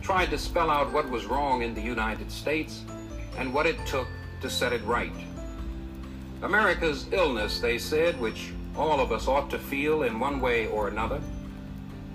tried 0.00 0.30
to 0.30 0.38
spell 0.38 0.70
out 0.70 0.92
what 0.92 1.10
was 1.10 1.26
wrong 1.26 1.62
in 1.62 1.74
the 1.74 1.80
United 1.80 2.30
States 2.30 2.84
and 3.38 3.52
what 3.52 3.66
it 3.66 3.76
took 3.86 4.06
to 4.40 4.48
set 4.48 4.72
it 4.72 4.84
right. 4.84 5.12
America's 6.42 7.06
illness, 7.10 7.58
they 7.58 7.76
said, 7.76 8.20
which 8.20 8.52
all 8.76 9.00
of 9.00 9.10
us 9.10 9.26
ought 9.26 9.50
to 9.50 9.58
feel 9.58 10.04
in 10.04 10.20
one 10.20 10.40
way 10.40 10.68
or 10.68 10.86
another, 10.86 11.20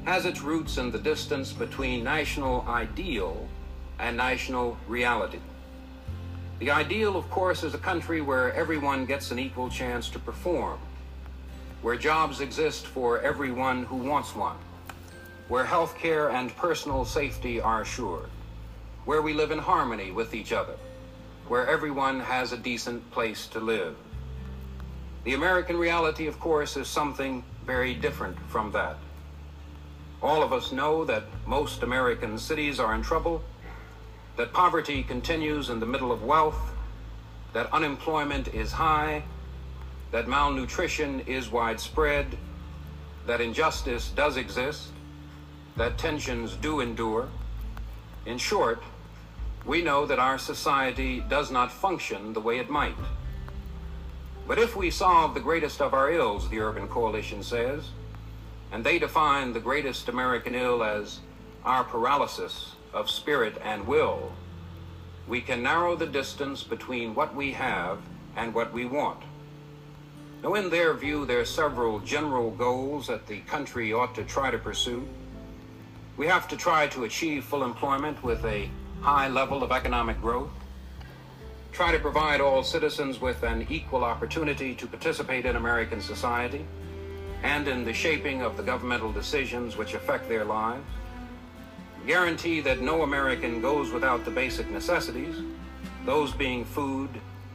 has 0.06 0.26
its 0.26 0.42
roots 0.42 0.78
in 0.78 0.90
the 0.90 1.00
distance 1.00 1.52
between 1.52 2.02
national 2.02 2.64
ideal 2.70 3.46
and 4.00 4.16
national 4.16 4.78
reality. 4.88 5.40
The 6.62 6.70
ideal, 6.70 7.18
of 7.18 7.28
course, 7.32 7.64
is 7.64 7.74
a 7.74 7.80
country 7.80 8.22
where 8.22 8.54
everyone 8.54 9.08
gets 9.08 9.32
an 9.32 9.40
equal 9.40 9.68
chance 9.68 10.10
to 10.10 10.20
perform, 10.20 10.78
where 11.82 11.96
jobs 11.96 12.40
exist 12.40 12.86
for 12.86 13.20
everyone 13.22 13.86
who 13.86 13.96
wants 13.96 14.36
one, 14.36 14.58
where 15.48 15.66
health 15.66 15.98
care 15.98 16.30
and 16.30 16.56
personal 16.56 17.04
safety 17.04 17.60
are 17.60 17.82
assured, 17.82 18.30
where 19.06 19.24
we 19.24 19.34
live 19.34 19.50
in 19.50 19.58
harmony 19.58 20.12
with 20.12 20.36
each 20.36 20.54
other, 20.54 20.76
where 21.48 21.66
everyone 21.66 22.20
has 22.20 22.52
a 22.52 22.58
decent 22.58 23.10
place 23.10 23.48
to 23.48 23.60
live. 23.60 23.96
The 25.24 25.34
American 25.34 25.78
reality, 25.78 26.28
of 26.28 26.40
course, 26.40 26.78
is 26.78 26.88
something 26.88 27.44
very 27.66 27.96
different 27.96 28.38
from 28.50 28.72
that. 28.74 28.98
All 30.22 30.44
of 30.44 30.54
us 30.54 30.72
know 30.72 31.06
that 31.06 31.24
most 31.48 31.82
American 31.82 32.38
cities 32.38 32.80
are 32.80 32.94
in 32.94 33.02
trouble, 33.02 33.42
that 34.38 34.54
poverty 34.54 35.04
continues 35.04 35.70
in 35.70 35.80
the 35.80 35.86
middle 35.86 36.12
of 36.12 36.24
wealth, 36.24 36.72
that 37.54 37.72
unemployment 37.74 38.48
is 38.50 38.72
high, 38.72 39.24
that 40.12 40.28
malnutrition 40.28 41.22
is 41.22 41.50
widespread, 41.50 42.38
that 43.28 43.42
injustice 43.42 44.10
does 44.10 44.38
exist, 44.38 44.90
that 45.78 45.98
tensions 45.98 46.56
do 46.56 46.80
endure. 46.80 47.30
In 48.26 48.38
short, 48.38 48.84
we 49.66 49.82
know 49.82 50.06
that 50.06 50.20
our 50.20 50.38
society 50.38 51.24
does 51.30 51.52
not 51.52 51.72
function 51.72 52.34
the 52.34 52.40
way 52.40 52.58
it 52.58 52.70
might. 52.70 52.96
But 54.48 54.58
if 54.58 54.76
we 54.76 54.90
solve 54.90 55.34
the 55.34 55.40
greatest 55.40 55.82
of 55.82 55.94
our 55.94 56.12
ills, 56.12 56.50
the 56.50 56.60
Urban 56.60 56.88
Coalition 56.88 57.44
says, 57.44 57.90
and 58.72 58.84
they 58.84 59.00
define 59.00 59.54
the 59.54 59.60
greatest 59.60 60.08
American 60.08 60.56
ill 60.56 60.84
as 60.84 61.20
our 61.64 61.84
paralysis 61.84 62.76
of 62.94 63.10
spirit 63.10 63.58
and 63.64 63.88
will, 63.88 64.32
we 65.28 65.42
can 65.42 65.64
narrow 65.64 65.96
the 65.96 66.06
distance 66.06 66.64
between 66.64 67.16
what 67.16 67.36
we 67.36 67.52
have 67.52 68.00
and 68.36 68.54
what 68.54 68.74
we 68.74 68.86
want. 68.86 69.22
Now, 70.44 70.56
in 70.56 70.70
their 70.70 70.94
view, 70.94 71.26
there 71.26 71.40
are 71.40 71.46
several 71.46 72.00
general 72.00 72.52
goals 72.52 73.08
that 73.08 73.28
the 73.28 73.42
country 73.42 73.94
ought 73.94 74.16
to 74.16 74.24
try 74.24 74.50
to 74.50 74.58
pursue. 74.58 75.08
We 76.18 76.28
have 76.28 76.48
to 76.48 76.58
try 76.58 76.88
to 76.88 77.04
achieve 77.04 77.46
full 77.46 77.64
employment 77.64 78.24
with 78.24 78.44
a 78.46 78.70
high 79.02 79.28
level 79.28 79.64
of 79.64 79.72
economic 79.72 80.20
growth. 80.22 80.50
try 81.72 81.92
to 81.92 82.00
provide 82.00 82.42
all 82.42 82.64
citizens 82.64 83.22
with 83.22 83.44
an 83.44 83.66
equal 83.70 84.04
opportunity 84.04 84.76
to 84.76 84.86
participate 84.86 85.46
in 85.46 85.56
American 85.56 86.02
society 86.02 86.66
and 87.44 87.68
in 87.68 87.86
the 87.86 87.94
shaping 87.94 88.42
of 88.42 88.58
the 88.58 88.64
governmental 88.64 89.12
decisions 89.12 89.78
which 89.78 89.94
affect 89.94 90.28
their 90.28 90.44
lives, 90.44 90.86
guarantee 92.06 92.62
that 92.62 92.82
no 92.82 93.04
American 93.04 93.62
goes 93.62 93.92
without 93.92 94.26
the 94.26 94.32
basic 94.32 94.70
necessities, 94.70 95.36
those 96.06 96.32
being 96.32 96.66
food, 96.66 97.10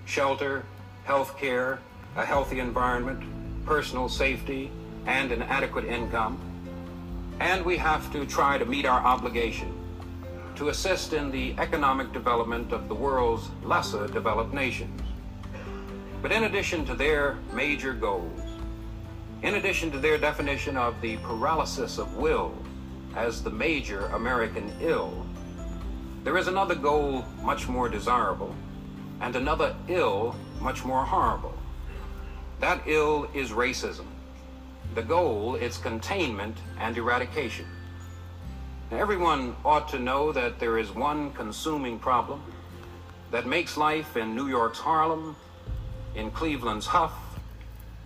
shelter, 0.05 0.65
health 1.05 1.37
care, 1.37 1.81
a 2.17 2.25
healthy 2.25 2.61
environment, 2.61 3.23
personal 3.65 4.09
safety, 4.09 4.71
and 5.07 5.33
an 5.33 5.43
adequate 5.43 5.85
income. 5.85 6.39
And 7.41 7.65
we 7.65 7.77
have 7.77 8.11
to 8.13 8.25
try 8.25 8.57
to 8.59 8.65
meet 8.65 8.87
our 8.87 9.01
obligation 9.01 9.73
to 10.57 10.71
assist 10.71 11.13
in 11.13 11.31
the 11.31 11.55
economic 11.59 12.13
development 12.13 12.73
of 12.73 12.89
the 12.89 12.95
world's 12.95 13.51
lesser 13.63 14.07
developed 14.07 14.55
nations. 14.55 15.03
But 16.23 16.33
in 16.33 16.45
addition 16.45 16.87
to 16.87 16.95
their 16.95 17.37
major 17.53 17.93
goals, 17.93 18.41
in 19.43 19.57
addition 19.57 19.91
to 19.91 19.99
their 19.99 20.17
definition 20.17 20.77
of 20.77 20.99
the 21.03 21.19
paralysis 21.19 21.99
of 21.99 22.17
will 22.17 22.55
as 23.17 23.43
the 23.43 23.51
major 23.51 24.07
American 24.07 24.71
ill, 24.81 25.27
there 26.23 26.37
is 26.37 26.49
another 26.49 26.75
goal 26.75 27.25
much 27.43 27.67
more 27.67 27.89
desirable 27.89 28.55
and 29.23 29.35
another 29.35 29.75
ill 29.89 30.37
much 30.61 30.85
more 30.85 31.05
horrible. 31.05 31.55
That 32.61 32.83
ill 32.87 33.29
is 33.35 33.51
racism. 33.51 34.07
The 34.95 35.03
goal 35.03 35.55
is 35.57 35.79
containment 35.79 36.57
and 36.79 36.97
eradication. 36.97 37.67
Now, 38.91 38.99
everyone 38.99 39.57
ought 39.65 39.89
to 39.89 39.99
know 39.99 40.31
that 40.33 40.61
there 40.61 40.79
is 40.79 40.95
one 40.95 41.33
consuming 41.33 41.99
problem 41.99 42.43
that 43.31 43.47
makes 43.47 43.77
life 43.77 44.17
in 44.17 44.37
New 44.37 44.49
York's 44.49 44.79
Harlem, 44.79 45.37
in 46.15 46.31
Cleveland's 46.31 46.87
Hough, 46.87 47.13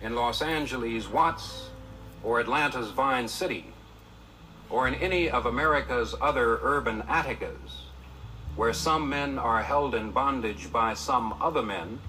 in 0.01 0.15
Los 0.15 0.41
Angeles' 0.41 1.09
Watts, 1.09 1.69
or 2.23 2.39
Atlanta's 2.39 2.89
Vine 2.91 3.27
City, 3.27 3.65
or 4.71 4.87
in 4.87 4.95
any 4.95 5.29
of 5.29 5.45
America's 5.45 6.15
other 6.21 6.59
urban 6.63 7.01
Atticas, 7.03 7.83
where 8.55 8.73
some 8.73 9.09
men 9.09 9.37
are 9.37 9.61
held 9.61 9.93
in 9.93 10.11
bondage 10.11 10.71
by 10.71 10.93
some 10.93 11.33
other 11.41 11.61
men, 11.61 11.99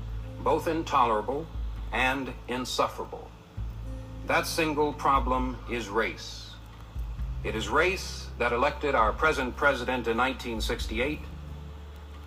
both 0.42 0.68
intolerable 0.68 1.46
and 1.92 2.32
insufferable. 2.48 3.28
That 4.26 4.46
single 4.46 4.92
problem 4.92 5.58
is 5.68 5.88
race. 5.88 6.50
It 7.44 7.56
is 7.56 7.68
race 7.68 8.28
that 8.38 8.52
elected 8.52 8.94
our 8.94 9.12
present 9.12 9.56
president 9.56 10.06
in 10.06 10.16
1968. 10.16 11.18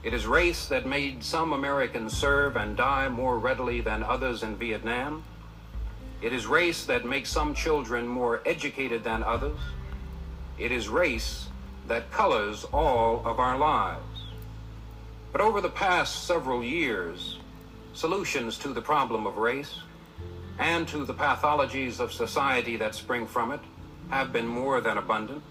It 0.04 0.14
is 0.14 0.28
race 0.28 0.68
that 0.68 0.86
made 0.86 1.24
some 1.24 1.54
Americans 1.54 2.16
serve 2.16 2.58
and 2.58 2.76
die 2.76 3.08
more 3.08 3.40
readily 3.40 3.80
than 3.82 4.04
others 4.04 4.44
in 4.44 4.58
Vietnam. 4.58 5.24
It 6.22 6.34
is 6.34 6.46
race 6.46 6.86
that 6.86 7.06
makes 7.06 7.32
some 7.32 7.54
children 7.56 8.06
more 8.06 8.42
educated 8.46 9.04
than 9.04 9.24
others. 9.24 9.58
It 10.58 10.72
is 10.72 10.88
race 10.88 11.47
that 11.88 12.12
colors 12.12 12.66
all 12.72 13.22
of 13.26 13.39
our 13.39 13.58
lives. 13.58 14.01
But 15.32 15.41
over 15.41 15.60
the 15.60 15.70
past 15.70 16.26
several 16.26 16.64
years, 16.64 17.39
solutions 17.93 18.58
to 18.60 18.70
the 18.70 18.82
problem 18.82 19.28
of 19.28 19.38
race 19.38 19.80
and 20.58 20.88
to 20.88 21.03
the 21.03 21.14
pathologies 21.14 21.99
of 21.99 22.14
society 22.14 22.78
that 22.78 22.95
spring 22.95 23.28
from 23.28 23.51
it 23.51 23.60
have 24.10 24.32
been 24.32 24.47
more 24.47 24.80
than 24.80 24.97
abundant. 24.97 25.43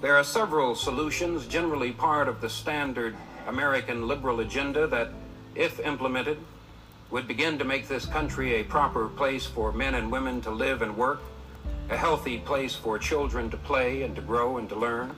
There 0.00 0.16
are 0.16 0.24
several 0.24 0.76
solutions, 0.76 1.46
generally 1.46 1.90
part 1.90 2.28
of 2.28 2.40
the 2.40 2.48
standard 2.48 3.16
American 3.48 4.06
liberal 4.06 4.38
agenda, 4.40 4.86
that, 4.86 5.08
if 5.56 5.80
implemented, 5.80 6.38
would 7.10 7.26
begin 7.26 7.58
to 7.58 7.64
make 7.64 7.88
this 7.88 8.06
country 8.06 8.54
a 8.54 8.64
proper 8.64 9.08
place 9.08 9.44
for 9.44 9.72
men 9.72 9.96
and 9.96 10.12
women 10.12 10.40
to 10.42 10.50
live 10.50 10.82
and 10.82 10.96
work, 10.96 11.20
a 11.90 11.96
healthy 11.96 12.38
place 12.38 12.74
for 12.74 12.98
children 12.98 13.48
to 13.50 13.56
play 13.56 14.02
and 14.02 14.14
to 14.14 14.22
grow 14.22 14.58
and 14.58 14.68
to 14.68 14.76
learn. 14.76 15.14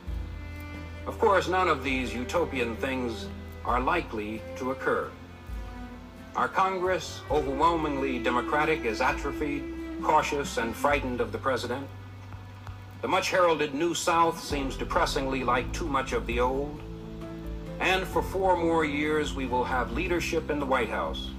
Of 1.06 1.18
course, 1.18 1.48
none 1.48 1.68
of 1.68 1.82
these 1.82 2.14
utopian 2.14 2.76
things 2.76 3.26
are 3.64 3.80
likely 3.80 4.40
to 4.56 4.70
occur. 4.70 5.10
Our 6.36 6.48
Congress, 6.48 7.22
overwhelmingly 7.30 8.20
Democratic, 8.20 8.84
is 8.84 9.00
atrophied, 9.00 9.64
cautious, 10.00 10.58
and 10.58 10.74
frightened 10.74 11.20
of 11.20 11.32
the 11.32 11.38
president. 11.38 11.86
The 13.02 13.08
much 13.08 13.30
heralded 13.30 13.74
New 13.74 13.94
South 13.94 14.38
seems 14.38 14.76
depressingly 14.76 15.42
like 15.42 15.72
too 15.72 15.88
much 15.88 16.12
of 16.12 16.26
the 16.26 16.38
old. 16.38 16.80
And 17.80 18.06
for 18.06 18.22
four 18.22 18.56
more 18.56 18.84
years, 18.84 19.34
we 19.34 19.46
will 19.46 19.64
have 19.64 19.92
leadership 19.92 20.50
in 20.50 20.60
the 20.60 20.66
White 20.66 20.90
House 20.90 21.30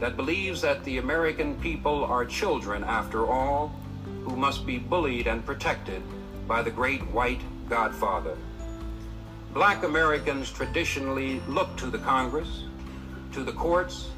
that 0.00 0.16
believes 0.16 0.60
that 0.60 0.84
the 0.84 0.98
American 0.98 1.58
people 1.60 2.04
are 2.04 2.26
children, 2.26 2.84
after 2.84 3.26
all, 3.26 3.72
who 4.26 4.34
must 4.36 4.66
be 4.66 4.76
bullied 4.76 5.28
and 5.28 5.46
protected 5.46 6.02
by 6.48 6.60
the 6.60 6.70
great 6.70 7.00
white 7.12 7.40
godfather. 7.68 8.36
Black 9.54 9.84
Americans 9.84 10.50
traditionally 10.50 11.40
look 11.48 11.76
to 11.76 11.86
the 11.86 11.98
Congress, 11.98 12.64
to 13.32 13.44
the 13.44 13.52
courts, 13.52 14.08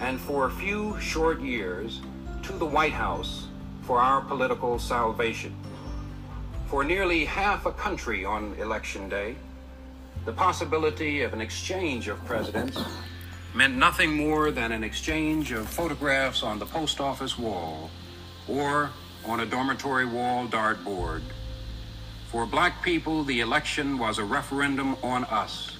and 0.00 0.18
for 0.18 0.46
a 0.46 0.50
few 0.50 0.98
short 1.00 1.40
years, 1.40 2.00
to 2.42 2.52
the 2.52 2.64
White 2.64 2.94
House 2.94 3.48
for 3.82 4.00
our 4.00 4.22
political 4.22 4.78
salvation. 4.78 5.54
For 6.68 6.82
nearly 6.82 7.26
half 7.26 7.66
a 7.66 7.72
country 7.72 8.24
on 8.24 8.54
election 8.54 9.08
day, 9.10 9.36
the 10.24 10.32
possibility 10.32 11.20
of 11.22 11.34
an 11.34 11.42
exchange 11.42 12.08
of 12.08 12.24
presidents 12.24 12.82
meant 13.54 13.76
nothing 13.76 14.14
more 14.14 14.50
than 14.50 14.72
an 14.72 14.82
exchange 14.82 15.52
of 15.52 15.68
photographs 15.68 16.42
on 16.42 16.58
the 16.58 16.66
post 16.66 17.00
office 17.00 17.38
wall 17.38 17.90
or 18.48 18.90
on 19.26 19.40
a 19.40 19.46
dormitory 19.46 20.06
wall 20.06 20.46
dartboard. 20.46 21.22
For 22.30 22.46
black 22.46 22.82
people, 22.82 23.24
the 23.24 23.40
election 23.40 23.98
was 23.98 24.18
a 24.18 24.24
referendum 24.24 24.96
on 25.02 25.24
us, 25.24 25.76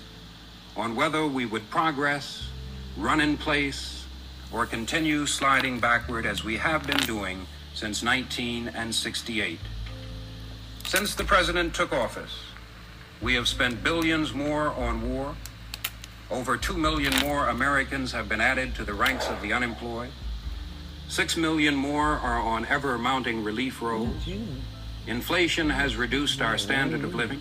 on 0.77 0.97
whether 0.97 1.27
we 1.27 1.47
would 1.47 1.71
progress, 1.71 2.49
run 2.97 3.21
in 3.21 3.37
place, 3.37 4.05
or 4.53 4.67
continue 4.67 5.27
sliding 5.27 5.79
backward 5.81 6.27
as 6.27 6.45
we 6.45 6.57
have 6.57 6.87
been 6.87 6.99
doing 6.99 7.47
since 7.75 8.03
1968. 8.03 9.59
Since 10.85 11.15
the 11.15 11.25
president 11.25 11.75
took 11.75 11.93
office, 11.93 12.39
we 13.21 13.35
have 13.35 13.49
spent 13.49 13.83
billions 13.83 14.33
more 14.33 14.69
on 14.69 15.09
war. 15.09 15.35
Over 16.31 16.57
2 16.57 16.77
million 16.77 17.17
more 17.19 17.49
Americans 17.49 18.13
have 18.13 18.29
been 18.29 18.41
added 18.41 18.75
to 18.77 18.85
the 18.85 18.95
ranks 18.95 19.29
of 19.29 19.41
the 19.43 19.53
unemployed. 19.53 20.11
6 21.09 21.37
million 21.37 21.75
more 21.75 22.19
are 22.19 22.41
on 22.41 22.67
ever 22.67 22.99
mounting 22.99 23.45
relief 23.45 23.81
rolls. 23.81 24.29
Inflation 25.07 25.71
has 25.71 25.97
reduced 25.97 26.41
our 26.41 26.59
standard 26.59 27.05
of 27.05 27.15
living. 27.15 27.41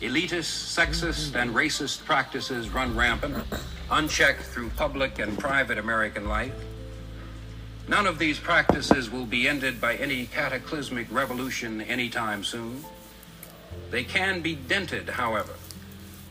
Elitist, 0.00 0.76
sexist, 0.76 1.34
and 1.34 1.54
racist 1.54 2.04
practices 2.04 2.68
run 2.68 2.94
rampant, 2.96 3.42
unchecked 3.90 4.42
through 4.42 4.68
public 4.70 5.18
and 5.18 5.38
private 5.38 5.78
American 5.78 6.28
life. 6.28 6.52
None 7.88 8.06
of 8.06 8.18
these 8.18 8.38
practices 8.38 9.10
will 9.10 9.26
be 9.26 9.48
ended 9.48 9.80
by 9.80 9.94
any 9.94 10.26
cataclysmic 10.26 11.06
revolution 11.10 11.80
anytime 11.80 12.42
soon. 12.42 12.84
They 13.90 14.02
can 14.02 14.40
be 14.42 14.56
dented, 14.56 15.08
however, 15.08 15.54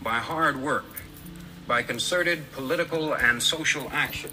by 0.03 0.19
hard 0.19 0.57
work, 0.57 1.01
by 1.65 1.81
concerted 1.81 2.51
political 2.51 3.15
and 3.15 3.41
social 3.41 3.89
action, 3.91 4.31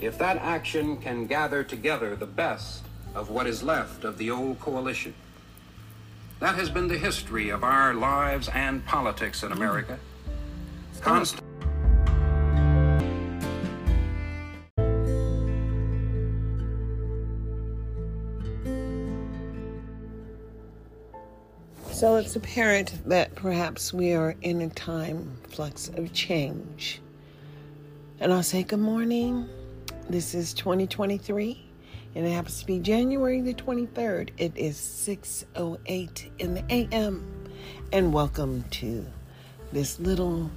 if 0.00 0.16
that 0.18 0.36
action 0.38 0.96
can 0.96 1.26
gather 1.26 1.64
together 1.64 2.14
the 2.14 2.26
best 2.26 2.84
of 3.14 3.30
what 3.30 3.46
is 3.46 3.62
left 3.62 4.04
of 4.04 4.18
the 4.18 4.30
old 4.30 4.60
coalition. 4.60 5.14
That 6.40 6.54
has 6.54 6.70
been 6.70 6.86
the 6.86 6.98
history 6.98 7.48
of 7.48 7.64
our 7.64 7.94
lives 7.94 8.48
and 8.54 8.84
politics 8.86 9.42
in 9.42 9.50
America. 9.50 9.98
Mm. 10.96 11.02
Constant 11.02 11.44
So 21.98 22.14
it's 22.14 22.36
apparent 22.36 22.92
that 23.06 23.34
perhaps 23.34 23.92
we 23.92 24.12
are 24.12 24.36
in 24.42 24.60
a 24.60 24.68
time 24.68 25.36
flux 25.48 25.88
of 25.88 26.12
change. 26.12 27.00
And 28.20 28.32
I'll 28.32 28.44
say 28.44 28.62
good 28.62 28.78
morning. 28.78 29.48
This 30.10 30.34
is 30.34 30.54
2023 30.54 31.66
and 32.14 32.26
it 32.26 32.30
happens 32.30 32.60
to 32.60 32.66
be 32.66 32.78
January 32.78 33.42
the 33.42 33.52
23rd. 33.52 34.30
It 34.38 34.56
is 34.56 34.78
6:08 34.78 36.30
in 36.38 36.54
the 36.54 36.64
AM. 36.70 37.26
And 37.92 38.10
welcome 38.14 38.64
to 38.70 39.04
this 39.70 40.00
little 40.00 40.50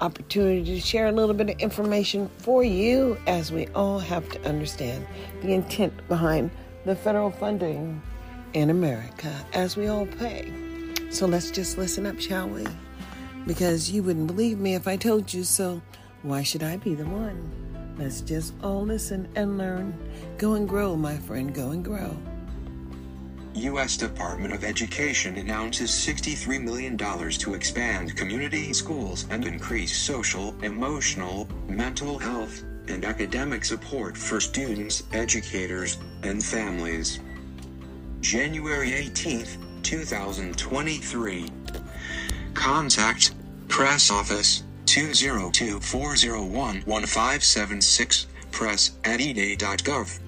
opportunity 0.00 0.64
to 0.64 0.80
share 0.80 1.06
a 1.06 1.12
little 1.12 1.36
bit 1.36 1.50
of 1.50 1.60
information 1.60 2.28
for 2.38 2.64
you 2.64 3.16
as 3.28 3.52
we 3.52 3.68
all 3.76 4.00
have 4.00 4.28
to 4.30 4.44
understand 4.44 5.06
the 5.40 5.52
intent 5.52 5.92
behind 6.08 6.50
the 6.84 6.96
federal 6.96 7.30
funding 7.30 8.02
in 8.54 8.70
America 8.70 9.32
as 9.52 9.76
we 9.76 9.86
all 9.86 10.06
pay. 10.06 10.50
So 11.10 11.26
let's 11.26 11.52
just 11.52 11.78
listen 11.78 12.06
up, 12.06 12.18
shall 12.18 12.48
we? 12.48 12.66
Because 13.46 13.88
you 13.88 14.02
wouldn't 14.02 14.26
believe 14.26 14.58
me 14.58 14.74
if 14.74 14.88
I 14.88 14.96
told 14.96 15.32
you 15.32 15.44
so. 15.44 15.80
Why 16.22 16.42
should 16.42 16.64
I 16.64 16.76
be 16.76 16.96
the 16.96 17.06
one? 17.06 17.65
Let's 17.98 18.20
just 18.20 18.52
all 18.62 18.82
listen 18.82 19.26
and 19.36 19.56
learn. 19.56 19.94
Go 20.36 20.54
and 20.54 20.68
grow, 20.68 20.96
my 20.96 21.16
friend, 21.16 21.54
go 21.54 21.70
and 21.70 21.82
grow. 21.82 22.16
U.S. 23.54 23.96
Department 23.96 24.52
of 24.52 24.64
Education 24.64 25.36
announces 25.36 25.90
$63 25.90 26.62
million 26.62 26.98
to 26.98 27.54
expand 27.54 28.14
community 28.14 28.74
schools 28.74 29.24
and 29.30 29.46
increase 29.46 29.96
social, 29.96 30.54
emotional, 30.62 31.48
mental 31.66 32.18
health, 32.18 32.64
and 32.88 33.02
academic 33.02 33.64
support 33.64 34.14
for 34.14 34.40
students, 34.40 35.04
educators, 35.14 35.96
and 36.22 36.44
families. 36.44 37.20
January 38.20 38.92
18, 38.92 39.46
2023. 39.82 41.48
Contact 42.52 43.34
Press 43.68 44.10
Office 44.10 44.64
202 44.86 45.80
401 45.80 46.82
1576, 46.84 48.26
press 48.50 48.92
at 49.04 49.20
eday.gov. 49.20 50.18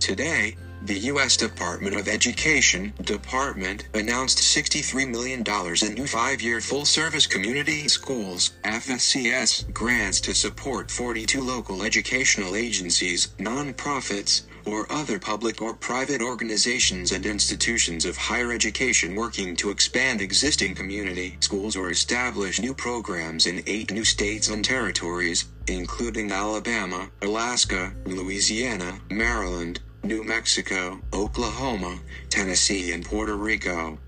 Today, 0.00 0.56
the 0.82 0.98
U.S. 1.10 1.36
Department 1.36 1.96
of 1.96 2.06
Education 2.06 2.92
Department 3.02 3.88
announced 3.94 4.38
$63 4.38 5.08
million 5.10 5.42
in 5.82 5.94
new 5.94 6.06
five-year 6.06 6.60
full-service 6.60 7.26
community 7.26 7.88
schools 7.88 8.52
FSCS 8.64 9.72
grants 9.72 10.20
to 10.20 10.34
support 10.34 10.88
42 10.90 11.42
local 11.42 11.82
educational 11.82 12.54
agencies, 12.54 13.28
nonprofits, 13.38 14.42
or 14.68 14.90
other 14.92 15.18
public 15.18 15.62
or 15.62 15.74
private 15.74 16.20
organizations 16.20 17.12
and 17.12 17.24
institutions 17.24 18.04
of 18.04 18.16
higher 18.16 18.52
education 18.52 19.14
working 19.14 19.56
to 19.56 19.70
expand 19.70 20.20
existing 20.20 20.74
community 20.74 21.36
schools 21.40 21.76
or 21.76 21.90
establish 21.90 22.60
new 22.60 22.74
programs 22.74 23.46
in 23.46 23.62
eight 23.66 23.90
new 23.90 24.04
states 24.04 24.48
and 24.48 24.64
territories, 24.64 25.46
including 25.66 26.30
Alabama, 26.30 27.10
Alaska, 27.22 27.92
Louisiana, 28.04 29.00
Maryland, 29.10 29.80
New 30.02 30.22
Mexico, 30.22 31.00
Oklahoma, 31.12 31.98
Tennessee, 32.28 32.92
and 32.92 33.04
Puerto 33.04 33.36
Rico. 33.36 33.98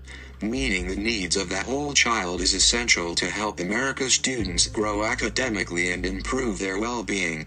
Meeting 0.43 0.87
the 0.87 0.95
needs 0.95 1.37
of 1.37 1.49
that 1.49 1.67
whole 1.67 1.93
child 1.93 2.41
is 2.41 2.55
essential 2.55 3.13
to 3.13 3.29
help 3.29 3.59
America's 3.59 4.15
students 4.15 4.65
grow 4.65 5.03
academically 5.03 5.91
and 5.91 6.03
improve 6.03 6.57
their 6.57 6.79
well 6.79 7.03
being. 7.03 7.45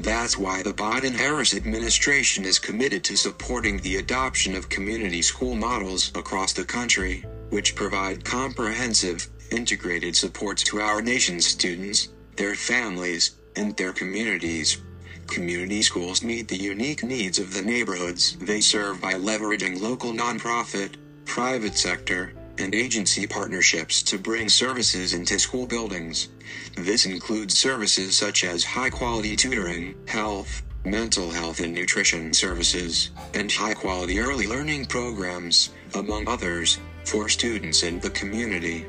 That's 0.00 0.36
why 0.36 0.64
the 0.64 0.72
Biden 0.72 1.14
Harris 1.14 1.54
administration 1.54 2.44
is 2.44 2.58
committed 2.58 3.04
to 3.04 3.16
supporting 3.16 3.78
the 3.78 3.96
adoption 3.96 4.56
of 4.56 4.68
community 4.68 5.22
school 5.22 5.54
models 5.54 6.10
across 6.16 6.52
the 6.52 6.64
country, 6.64 7.24
which 7.50 7.76
provide 7.76 8.24
comprehensive, 8.24 9.28
integrated 9.52 10.16
supports 10.16 10.64
to 10.64 10.80
our 10.80 11.00
nation's 11.00 11.46
students, 11.46 12.08
their 12.34 12.56
families, 12.56 13.36
and 13.54 13.76
their 13.76 13.92
communities. 13.92 14.78
Community 15.28 15.80
schools 15.80 16.24
meet 16.24 16.48
the 16.48 16.56
unique 16.56 17.04
needs 17.04 17.38
of 17.38 17.54
the 17.54 17.62
neighborhoods 17.62 18.36
they 18.38 18.60
serve 18.60 19.00
by 19.00 19.14
leveraging 19.14 19.80
local 19.80 20.12
nonprofit, 20.12 20.96
private 21.24 21.76
sector, 21.76 22.34
and 22.58 22.74
agency 22.74 23.26
partnerships 23.26 24.02
to 24.02 24.18
bring 24.18 24.48
services 24.48 25.14
into 25.14 25.38
school 25.38 25.66
buildings. 25.66 26.28
This 26.76 27.06
includes 27.06 27.58
services 27.58 28.16
such 28.16 28.44
as 28.44 28.64
high 28.64 28.90
quality 28.90 29.36
tutoring, 29.36 29.94
health, 30.06 30.62
mental 30.84 31.30
health 31.30 31.60
and 31.60 31.72
nutrition 31.72 32.32
services, 32.32 33.10
and 33.34 33.50
high 33.50 33.74
quality 33.74 34.18
early 34.18 34.46
learning 34.46 34.86
programs, 34.86 35.70
among 35.94 36.28
others, 36.28 36.78
for 37.04 37.28
students 37.28 37.82
in 37.82 38.00
the 38.00 38.10
community. 38.10 38.86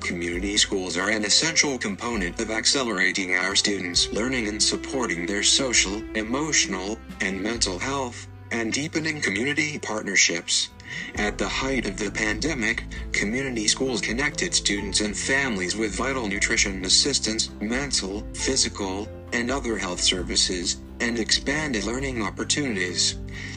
Community 0.00 0.56
schools 0.56 0.98
are 0.98 1.10
an 1.10 1.24
essential 1.24 1.78
component 1.78 2.38
of 2.40 2.50
accelerating 2.50 3.34
our 3.36 3.54
students' 3.54 4.12
learning 4.12 4.48
and 4.48 4.62
supporting 4.62 5.24
their 5.24 5.42
social, 5.42 6.02
emotional, 6.14 6.98
and 7.20 7.40
mental 7.40 7.78
health, 7.78 8.26
and 8.50 8.72
deepening 8.72 9.20
community 9.20 9.78
partnerships. 9.78 10.68
At 11.16 11.38
the 11.38 11.48
height 11.48 11.86
of 11.86 11.96
the 11.96 12.10
pandemic, 12.10 12.84
community 13.12 13.68
schools 13.68 14.00
connected 14.00 14.54
students 14.54 15.00
and 15.00 15.16
families 15.16 15.76
with 15.76 15.94
vital 15.94 16.26
nutrition 16.26 16.84
assistance, 16.84 17.50
mental, 17.60 18.22
physical, 18.34 19.08
and 19.32 19.50
other 19.50 19.76
health 19.76 20.00
services, 20.00 20.76
and 21.00 21.18
expanded 21.18 21.84
learning 21.84 22.22
opportunities. 22.22 23.16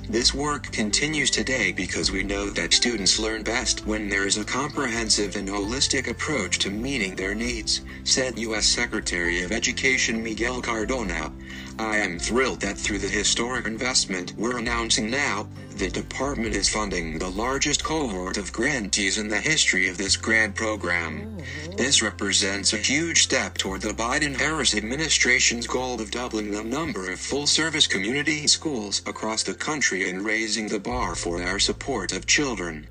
This 0.09 0.33
work 0.33 0.71
continues 0.71 1.29
today 1.29 1.71
because 1.71 2.11
we 2.11 2.23
know 2.23 2.49
that 2.49 2.73
students 2.73 3.19
learn 3.19 3.43
best 3.43 3.85
when 3.85 4.09
there 4.09 4.25
is 4.25 4.37
a 4.37 4.45
comprehensive 4.45 5.35
and 5.35 5.47
holistic 5.47 6.09
approach 6.09 6.59
to 6.59 6.69
meeting 6.69 7.15
their 7.15 7.35
needs, 7.35 7.81
said 8.05 8.39
U.S. 8.39 8.65
Secretary 8.65 9.43
of 9.43 9.51
Education 9.51 10.23
Miguel 10.23 10.61
Cardona. 10.61 11.31
I 11.77 11.97
am 11.97 12.17
thrilled 12.17 12.61
that 12.61 12.77
through 12.77 12.99
the 12.99 13.07
historic 13.07 13.67
investment 13.67 14.33
we're 14.37 14.57
announcing 14.57 15.11
now, 15.11 15.47
the 15.77 15.89
department 15.89 16.55
is 16.55 16.67
funding 16.67 17.19
the 17.19 17.29
largest 17.29 17.83
cohort 17.83 18.37
of 18.37 18.51
grantees 18.51 19.19
in 19.19 19.27
the 19.27 19.39
history 19.39 19.87
of 19.87 19.97
this 19.97 20.17
grant 20.17 20.55
program. 20.55 21.37
Mm-hmm. 21.37 21.75
This 21.75 22.01
represents 22.01 22.73
a 22.73 22.77
huge 22.77 23.21
step 23.21 23.57
toward 23.59 23.81
the 23.81 23.93
Biden 23.93 24.35
Harris 24.35 24.75
administration's 24.75 25.67
goal 25.67 26.01
of 26.01 26.09
doubling 26.09 26.49
the 26.49 26.63
number 26.63 27.11
of 27.11 27.19
full 27.19 27.45
service 27.45 27.85
community 27.85 28.47
schools 28.47 29.03
across 29.05 29.43
the 29.43 29.53
country 29.53 30.09
and 30.09 30.25
raising 30.25 30.67
the 30.67 30.79
bar 30.79 31.13
for 31.13 31.43
our 31.43 31.59
support 31.59 32.11
of 32.11 32.25
children. 32.25 32.87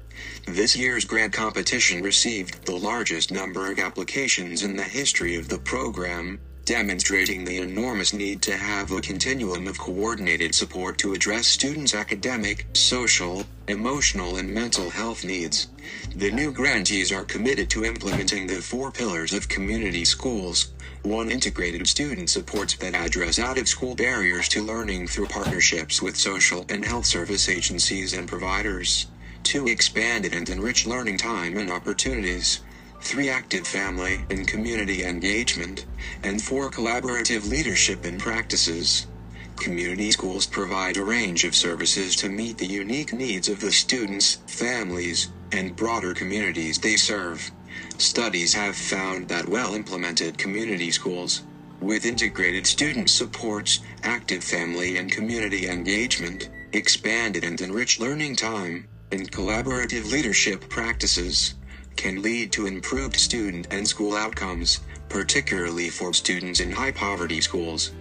This 0.46 0.76
year's 0.76 1.04
grant 1.04 1.32
competition 1.32 2.02
received 2.02 2.66
the 2.66 2.76
largest 2.76 3.32
number 3.32 3.72
of 3.72 3.80
applications 3.80 4.62
in 4.62 4.76
the 4.76 4.84
history 4.84 5.34
of 5.34 5.48
the 5.48 5.58
program, 5.58 6.38
demonstrating 6.66 7.44
the 7.44 7.58
enormous 7.58 8.12
need 8.12 8.42
to 8.42 8.56
have 8.56 8.90
a 8.90 9.00
continuum 9.00 9.68
of 9.68 9.78
coordinated 9.78 10.52
support 10.52 10.98
to 10.98 11.14
address 11.14 11.46
students' 11.46 11.94
academic, 11.94 12.66
social, 12.72 13.44
emotional, 13.68 14.36
and 14.36 14.52
mental 14.52 14.90
health 14.90 15.24
needs. 15.24 15.68
The 16.16 16.32
new 16.32 16.50
grantees 16.50 17.12
are 17.12 17.22
committed 17.22 17.70
to 17.70 17.84
implementing 17.84 18.48
the 18.48 18.60
four 18.60 18.90
pillars 18.90 19.32
of 19.32 19.48
community 19.48 20.04
schools. 20.04 20.72
One 21.02 21.30
integrated 21.30 21.86
student 21.86 22.30
supports 22.30 22.74
that 22.78 22.96
address 22.96 23.38
out 23.38 23.58
of 23.58 23.68
school 23.68 23.94
barriers 23.94 24.48
to 24.48 24.60
learning 24.60 25.06
through 25.06 25.26
partnerships 25.26 26.02
with 26.02 26.16
social 26.16 26.66
and 26.68 26.84
health 26.84 27.06
service 27.06 27.48
agencies 27.48 28.12
and 28.12 28.26
providers. 28.26 29.06
Two 29.44 29.68
expanded 29.68 30.34
and 30.34 30.48
enriched 30.50 30.88
learning 30.88 31.18
time 31.18 31.56
and 31.58 31.70
opportunities. 31.70 32.60
3 33.06 33.30
active 33.30 33.64
family 33.64 34.24
and 34.30 34.48
community 34.48 35.04
engagement, 35.04 35.86
and 36.24 36.42
4 36.42 36.72
collaborative 36.72 37.48
leadership 37.48 38.04
and 38.04 38.18
practices. 38.18 39.06
Community 39.54 40.10
schools 40.10 40.44
provide 40.44 40.96
a 40.96 41.04
range 41.04 41.44
of 41.44 41.54
services 41.54 42.16
to 42.16 42.28
meet 42.28 42.58
the 42.58 42.66
unique 42.66 43.12
needs 43.12 43.48
of 43.48 43.60
the 43.60 43.70
students, 43.70 44.38
families, 44.48 45.30
and 45.52 45.76
broader 45.76 46.14
communities 46.14 46.80
they 46.80 46.96
serve. 46.96 47.48
Studies 47.96 48.52
have 48.52 48.74
found 48.74 49.28
that 49.28 49.48
well 49.48 49.74
implemented 49.74 50.36
community 50.36 50.90
schools, 50.90 51.44
with 51.80 52.06
integrated 52.06 52.66
student 52.66 53.08
supports, 53.08 53.80
active 54.02 54.42
family 54.42 54.96
and 54.96 55.12
community 55.12 55.68
engagement, 55.68 56.50
expanded 56.72 57.44
and 57.44 57.60
enriched 57.60 58.00
learning 58.00 58.34
time, 58.34 58.88
and 59.12 59.30
collaborative 59.30 60.10
leadership 60.10 60.68
practices, 60.68 61.54
can 61.96 62.22
lead 62.22 62.52
to 62.52 62.66
improved 62.66 63.16
student 63.16 63.66
and 63.70 63.86
school 63.86 64.14
outcomes, 64.14 64.80
particularly 65.08 65.88
for 65.88 66.12
students 66.12 66.60
in 66.60 66.70
high 66.70 66.92
poverty 66.92 67.40
schools. 67.40 67.92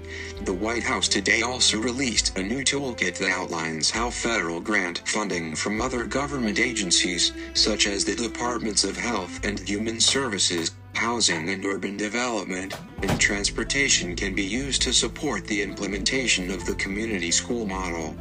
The 0.44 0.54
White 0.54 0.84
House 0.84 1.08
today 1.08 1.42
also 1.42 1.80
released 1.80 2.38
a 2.38 2.44
new 2.44 2.64
toolkit 2.64 3.18
that 3.18 3.32
outlines 3.32 3.90
how 3.90 4.10
federal 4.10 4.60
grant 4.60 5.02
funding 5.06 5.56
from 5.56 5.82
other 5.82 6.04
government 6.04 6.60
agencies, 6.60 7.32
such 7.54 7.88
as 7.88 8.04
the 8.04 8.16
Departments 8.16 8.84
of 8.84 8.98
Health 8.98 9.40
and 9.46 9.60
Human 9.60 10.00
Services, 10.00 10.72
Housing 10.94 11.50
and 11.50 11.66
Urban 11.66 11.98
Development, 11.98 12.74
and 13.02 13.20
Transportation 13.20 14.16
can 14.16 14.34
be 14.34 14.44
used 14.44 14.82
to 14.84 14.94
support 14.94 15.46
the 15.46 15.62
implementation 15.62 16.50
of 16.50 16.66
the 16.66 16.76
community 16.76 17.32
school 17.32 17.66
model. 17.66 18.16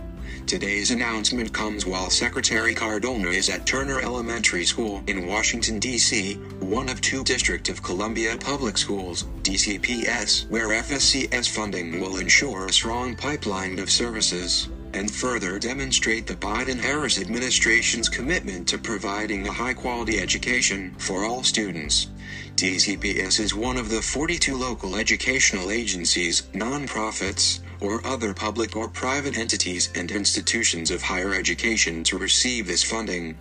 Today's 0.47 0.91
announcement 0.91 1.55
comes 1.55 1.87
while 1.87 2.11
Secretary 2.11 2.75
Cardona 2.75 3.29
is 3.29 3.49
at 3.49 3.65
Turner 3.65 4.01
Elementary 4.01 4.67
School 4.67 5.03
in 5.07 5.27
Washington, 5.27 5.79
D.C., 5.79 6.35
one 6.61 6.91
of 6.91 7.01
two 7.01 7.25
District 7.25 7.71
of 7.71 7.83
Columbia 7.83 8.37
public 8.37 8.77
schools, 8.77 9.25
DCPS, 9.43 10.51
where 10.51 10.69
FSCS 10.69 11.49
funding 11.49 11.99
will 11.99 12.19
ensure 12.19 12.67
a 12.67 12.73
strong 12.73 13.17
pipeline 13.17 13.79
of 13.79 13.91
services 13.91 14.69
and 14.93 15.11
further 15.11 15.59
demonstrate 15.59 16.27
the 16.27 16.37
Biden 16.37 16.79
Harris 16.79 17.19
administration's 17.19 18.11
commitment 18.11 18.69
to 18.69 18.77
providing 18.77 19.49
a 19.49 19.53
high 19.53 19.75
quality 19.75 20.21
education 20.21 20.95
for 20.99 21.25
all 21.25 21.43
students. 21.43 22.09
DCPS 22.57 23.41
is 23.41 23.55
one 23.55 23.79
of 23.79 23.89
the 23.89 24.03
42 24.03 24.57
local 24.57 24.97
educational 24.97 25.71
agencies, 25.71 26.43
nonprofits, 26.53 27.61
or 27.85 28.05
other 28.07 28.33
public 28.33 28.75
or 28.75 28.89
private 28.89 29.37
entities 29.37 29.91
and 29.95 30.11
institutions 30.11 30.91
of 30.91 31.03
higher 31.03 31.35
education 31.35 32.03
to 32.05 32.17
receive 32.17 32.67
this 32.67 32.83
funding. 32.83 33.37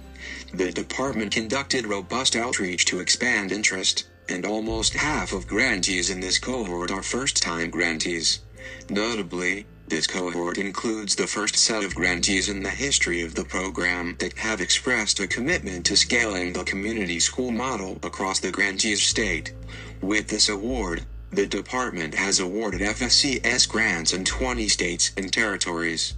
The 0.54 0.72
department 0.72 1.32
conducted 1.32 1.88
robust 1.88 2.36
outreach 2.36 2.86
to 2.86 3.00
expand 3.00 3.54
interest, 3.54 4.08
and 4.28 4.46
almost 4.46 4.94
half 4.94 5.32
of 5.32 5.48
grantees 5.48 6.10
in 6.10 6.20
this 6.20 6.40
cohort 6.40 6.92
are 6.92 7.02
first 7.02 7.42
time 7.42 7.70
grantees. 7.70 8.42
Notably, 8.90 9.66
this 9.88 10.08
cohort 10.08 10.58
includes 10.58 11.16
the 11.16 11.28
first 11.28 11.56
set 11.56 11.84
of 11.84 11.96
grantees 11.96 12.50
in 12.50 12.64
the 12.64 12.70
history 12.70 13.22
of 13.22 13.36
the 13.36 13.44
program 13.46 14.16
that 14.20 14.38
have 14.38 14.62
expressed 14.62 15.20
a 15.20 15.28
commitment 15.28 15.86
to 15.86 15.96
scaling 15.98 16.54
the 16.54 16.64
community 16.64 17.20
school 17.20 17.52
model 17.52 17.98
across 18.04 18.40
the 18.40 18.52
grantees 18.52 19.04
state. 19.04 19.54
With 20.02 20.28
this 20.28 20.50
award, 20.50 21.06
the 21.36 21.48
department 21.48 22.14
has 22.14 22.40
awarded 22.40 22.82
FSCS 22.82 23.68
grants 23.68 24.14
in 24.14 24.24
20 24.24 24.68
states 24.68 25.12
and 25.18 25.34
territories. 25.34 26.14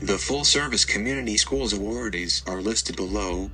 The 0.00 0.18
full 0.18 0.44
service 0.44 0.84
community 0.84 1.36
schools 1.36 1.74
awardees 1.74 2.48
are 2.48 2.60
listed 2.60 2.94
below. 2.94 3.50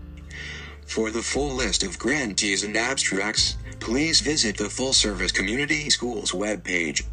For 0.87 1.11
the 1.11 1.23
full 1.23 1.55
list 1.55 1.83
of 1.83 1.99
grantees 1.99 2.65
and 2.65 2.77
abstracts, 2.77 3.57
please 3.81 4.21
visit 4.21 4.57
the 4.57 4.71
Full 4.71 4.93
Service 4.93 5.33
Community 5.33 5.91
Schools 5.91 6.33
webpage. 6.33 7.05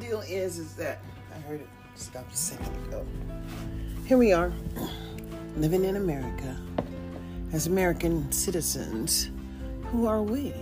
Deal 0.00 0.20
is, 0.20 0.58
is 0.58 0.74
that 0.74 0.98
I 1.34 1.38
heard 1.48 1.60
it 1.60 1.68
stop 1.94 2.30
a 2.30 2.36
second 2.36 2.74
ago. 2.86 3.06
Here 4.04 4.18
we 4.18 4.32
are, 4.32 4.52
living 5.56 5.84
in 5.84 5.96
America 5.96 6.56
as 7.52 7.66
American 7.66 8.30
citizens. 8.30 9.30
Who 9.86 10.06
are 10.06 10.22
we? 10.22 10.52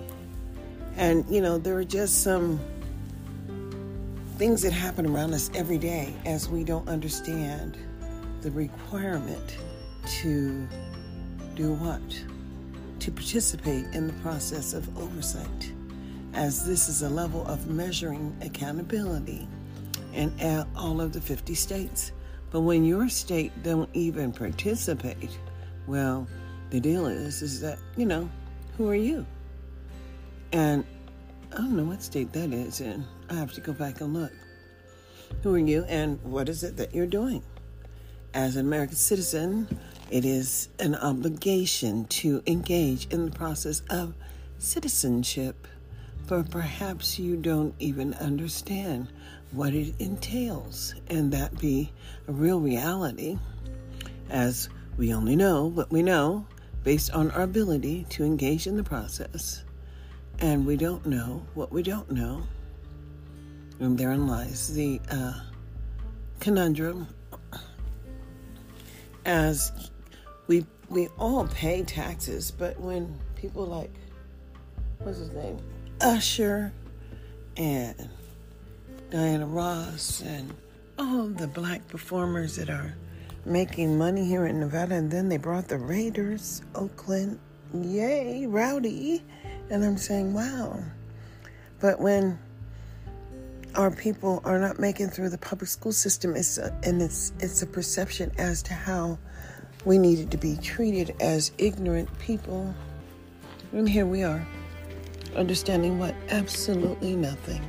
And 0.96 1.28
you 1.28 1.40
know, 1.40 1.58
there 1.58 1.76
are 1.76 1.84
just 1.84 2.22
some 2.22 2.60
things 4.36 4.62
that 4.62 4.72
happen 4.72 5.06
around 5.06 5.34
us 5.34 5.50
every 5.54 5.78
day 5.78 6.14
as 6.24 6.48
we 6.48 6.62
don't 6.62 6.88
understand 6.88 7.76
the 8.42 8.50
requirement 8.52 9.56
to 10.20 10.68
do 11.54 11.72
what? 11.74 12.02
To 13.00 13.10
participate 13.10 13.86
in 13.94 14.06
the 14.06 14.12
process 14.14 14.74
of 14.74 14.96
oversight, 14.96 15.72
as 16.34 16.66
this 16.66 16.88
is 16.88 17.02
a 17.02 17.08
level 17.08 17.46
of 17.46 17.68
measuring 17.68 18.36
accountability 18.42 19.48
in 20.12 20.32
all 20.76 21.00
of 21.00 21.12
the 21.12 21.20
50 21.20 21.54
states. 21.54 22.12
But 22.50 22.60
when 22.60 22.84
your 22.84 23.08
state 23.08 23.52
don't 23.62 23.90
even 23.94 24.32
participate, 24.32 25.38
well, 25.86 26.26
the 26.70 26.80
deal 26.80 27.06
is, 27.06 27.42
is 27.42 27.60
that, 27.60 27.78
you 27.96 28.06
know, 28.06 28.28
who 28.76 28.88
are 28.88 28.94
you? 28.94 29.26
And 30.52 30.84
I 31.52 31.56
don't 31.58 31.76
know 31.76 31.84
what 31.84 32.02
state 32.02 32.32
that 32.32 32.52
is 32.52 32.80
in. 32.80 33.04
I 33.30 33.34
have 33.34 33.52
to 33.54 33.60
go 33.60 33.72
back 33.72 34.00
and 34.00 34.14
look. 34.14 34.32
Who 35.42 35.54
are 35.54 35.58
you 35.58 35.84
and 35.84 36.22
what 36.22 36.48
is 36.48 36.62
it 36.62 36.76
that 36.76 36.94
you're 36.94 37.06
doing? 37.06 37.42
As 38.34 38.56
an 38.56 38.66
American 38.66 38.96
citizen, 38.96 39.68
it 40.10 40.24
is 40.24 40.68
an 40.78 40.94
obligation 40.96 42.04
to 42.06 42.42
engage 42.46 43.06
in 43.12 43.24
the 43.24 43.30
process 43.30 43.82
of 43.90 44.14
citizenship, 44.58 45.66
but 46.26 46.50
perhaps 46.50 47.18
you 47.18 47.36
don't 47.36 47.74
even 47.78 48.14
understand 48.14 49.08
what 49.52 49.74
it 49.74 49.94
entails, 49.98 50.94
and 51.08 51.32
that 51.32 51.58
be 51.58 51.92
a 52.28 52.32
real 52.32 52.60
reality, 52.60 53.38
as 54.30 54.68
we 54.96 55.12
only 55.14 55.36
know 55.36 55.66
what 55.66 55.90
we 55.90 56.02
know 56.02 56.46
based 56.82 57.12
on 57.12 57.30
our 57.32 57.42
ability 57.42 58.06
to 58.10 58.24
engage 58.24 58.66
in 58.66 58.76
the 58.76 58.82
process, 58.82 59.64
and 60.38 60.66
we 60.66 60.76
don't 60.76 61.06
know 61.06 61.44
what 61.54 61.72
we 61.72 61.82
don't 61.82 62.10
know. 62.10 62.42
And 63.80 63.98
therein 63.98 64.26
lies 64.26 64.72
the 64.74 65.00
uh, 65.10 65.34
conundrum 66.40 67.06
as 69.24 69.90
we 70.46 70.66
we 70.88 71.08
all 71.18 71.46
pay 71.48 71.82
taxes, 71.82 72.50
but 72.50 72.78
when 72.78 73.18
people 73.34 73.66
like 73.66 73.92
what's 74.98 75.18
his 75.18 75.30
name? 75.32 75.58
Usher 76.04 76.70
and 77.56 78.10
Diana 79.10 79.46
Ross 79.46 80.20
and 80.20 80.52
all 80.98 81.28
the 81.28 81.46
black 81.46 81.88
performers 81.88 82.56
that 82.56 82.68
are 82.68 82.94
making 83.46 83.96
money 83.96 84.26
here 84.26 84.44
in 84.44 84.60
Nevada 84.60 84.96
and 84.96 85.10
then 85.10 85.30
they 85.30 85.38
brought 85.38 85.66
the 85.66 85.78
Raiders, 85.78 86.60
Oakland, 86.74 87.40
yay, 87.72 88.44
rowdy. 88.44 89.22
And 89.70 89.82
I'm 89.82 89.96
saying, 89.96 90.34
wow. 90.34 90.78
But 91.80 91.98
when 92.00 92.38
our 93.74 93.90
people 93.90 94.42
are 94.44 94.58
not 94.58 94.78
making 94.78 95.08
through 95.08 95.30
the 95.30 95.38
public 95.38 95.68
school 95.68 95.92
system, 95.92 96.36
it's 96.36 96.58
a, 96.58 96.70
and 96.82 97.00
it's 97.00 97.32
it's 97.40 97.62
a 97.62 97.66
perception 97.66 98.30
as 98.36 98.62
to 98.64 98.74
how 98.74 99.18
we 99.86 99.96
needed 99.96 100.30
to 100.32 100.36
be 100.36 100.56
treated 100.58 101.16
as 101.20 101.50
ignorant 101.56 102.10
people. 102.18 102.74
And 103.72 103.88
here 103.88 104.06
we 104.06 104.22
are, 104.22 104.46
understanding 105.36 105.98
what 105.98 106.14
absolutely 106.30 107.16
nothing. 107.16 107.62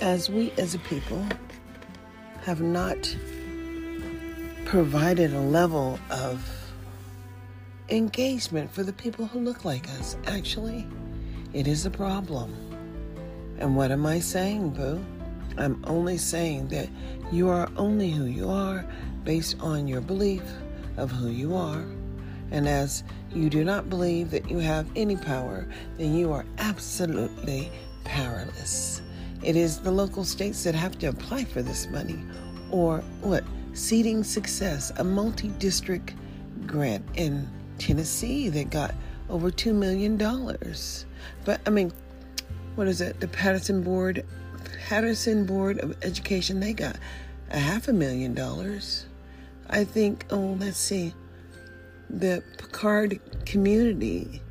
As 0.00 0.28
we 0.28 0.52
as 0.58 0.74
a 0.74 0.78
people 0.80 1.24
have 2.42 2.60
not 2.60 3.16
provided 4.64 5.32
a 5.32 5.40
level 5.40 5.98
of 6.10 6.46
engagement 7.88 8.70
for 8.72 8.82
the 8.82 8.92
people 8.92 9.26
who 9.26 9.40
look 9.40 9.64
like 9.64 9.88
us. 9.90 10.16
Actually, 10.26 10.86
it 11.52 11.66
is 11.66 11.86
a 11.86 11.90
problem. 11.90 12.52
And 13.58 13.76
what 13.76 13.90
am 13.90 14.06
I 14.06 14.18
saying, 14.20 14.70
Boo? 14.70 15.04
I'm 15.56 15.82
only 15.86 16.18
saying 16.18 16.68
that 16.68 16.88
you 17.30 17.48
are 17.48 17.70
only 17.76 18.10
who 18.10 18.24
you 18.24 18.50
are 18.50 18.84
based 19.22 19.56
on 19.60 19.86
your 19.86 20.00
belief 20.00 20.42
of 20.96 21.10
who 21.10 21.28
you 21.28 21.54
are. 21.54 21.84
And 22.50 22.68
as 22.68 23.04
you 23.34 23.50
do 23.50 23.64
not 23.64 23.90
believe 23.90 24.30
that 24.30 24.50
you 24.50 24.58
have 24.58 24.86
any 24.96 25.16
power, 25.16 25.66
then 25.98 26.14
you 26.14 26.32
are 26.32 26.44
absolutely 26.58 27.70
powerless. 28.04 29.02
It 29.42 29.56
is 29.56 29.78
the 29.78 29.90
local 29.90 30.24
states 30.24 30.64
that 30.64 30.74
have 30.74 30.98
to 31.00 31.08
apply 31.08 31.44
for 31.44 31.62
this 31.62 31.86
money. 31.88 32.18
Or 32.70 32.98
what? 33.20 33.44
Seeding 33.72 34.22
Success, 34.22 34.92
a 34.96 35.04
multi 35.04 35.48
district 35.58 36.14
grant 36.66 37.04
in 37.14 37.48
Tennessee 37.78 38.48
that 38.50 38.70
got 38.70 38.94
over 39.28 39.50
$2 39.50 39.74
million. 39.74 40.16
But 41.44 41.60
I 41.66 41.70
mean, 41.70 41.92
what 42.74 42.86
is 42.86 43.00
it? 43.00 43.20
The 43.20 43.28
Paterson 43.28 43.82
Board, 43.82 44.24
Paterson 44.88 45.44
Board 45.44 45.78
of 45.78 45.96
Education, 46.02 46.60
they 46.60 46.72
got 46.72 46.96
a 47.50 47.58
half 47.58 47.88
a 47.88 47.92
million 47.92 48.34
dollars. 48.34 49.06
I 49.68 49.84
think, 49.84 50.26
oh, 50.30 50.56
let's 50.60 50.78
see, 50.78 51.14
the 52.08 52.42
Picard 52.58 53.20
community 53.44 54.42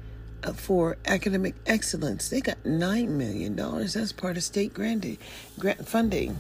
uh, 0.44 0.54
for 0.54 0.98
academic 1.06 1.56
excellence, 1.66 2.30
they 2.30 2.42
got 2.42 2.62
$9 2.64 3.08
million. 3.10 3.56
That's 3.56 4.12
part 4.12 4.38
of 4.38 4.44
state 4.44 4.74
grant, 4.74 5.06
grant 5.58 5.88
funding. 5.88 6.38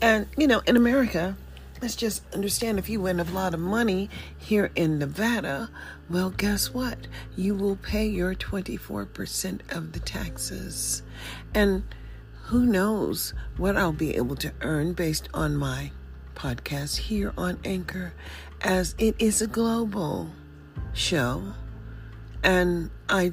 And, 0.00 0.26
you 0.36 0.46
know, 0.46 0.62
in 0.66 0.76
America, 0.76 1.36
let's 1.80 1.96
just 1.96 2.22
understand 2.34 2.78
if 2.78 2.88
you 2.88 3.00
win 3.00 3.20
a 3.20 3.24
lot 3.24 3.54
of 3.54 3.60
money 3.60 4.08
here 4.38 4.70
in 4.74 4.98
Nevada, 4.98 5.70
well, 6.08 6.30
guess 6.30 6.72
what? 6.72 6.98
You 7.36 7.54
will 7.54 7.76
pay 7.76 8.06
your 8.06 8.34
24% 8.34 9.60
of 9.74 9.92
the 9.92 10.00
taxes. 10.00 11.02
And 11.54 11.82
who 12.44 12.66
knows 12.66 13.34
what 13.56 13.76
I'll 13.76 13.92
be 13.92 14.16
able 14.16 14.36
to 14.36 14.52
earn 14.60 14.92
based 14.92 15.28
on 15.32 15.56
my 15.56 15.92
podcast 16.34 16.96
here 16.96 17.32
on 17.36 17.58
Anchor, 17.64 18.12
as 18.60 18.94
it 18.98 19.14
is 19.18 19.40
a 19.40 19.46
global 19.46 20.30
show. 20.92 21.42
And 22.42 22.90
I 23.08 23.32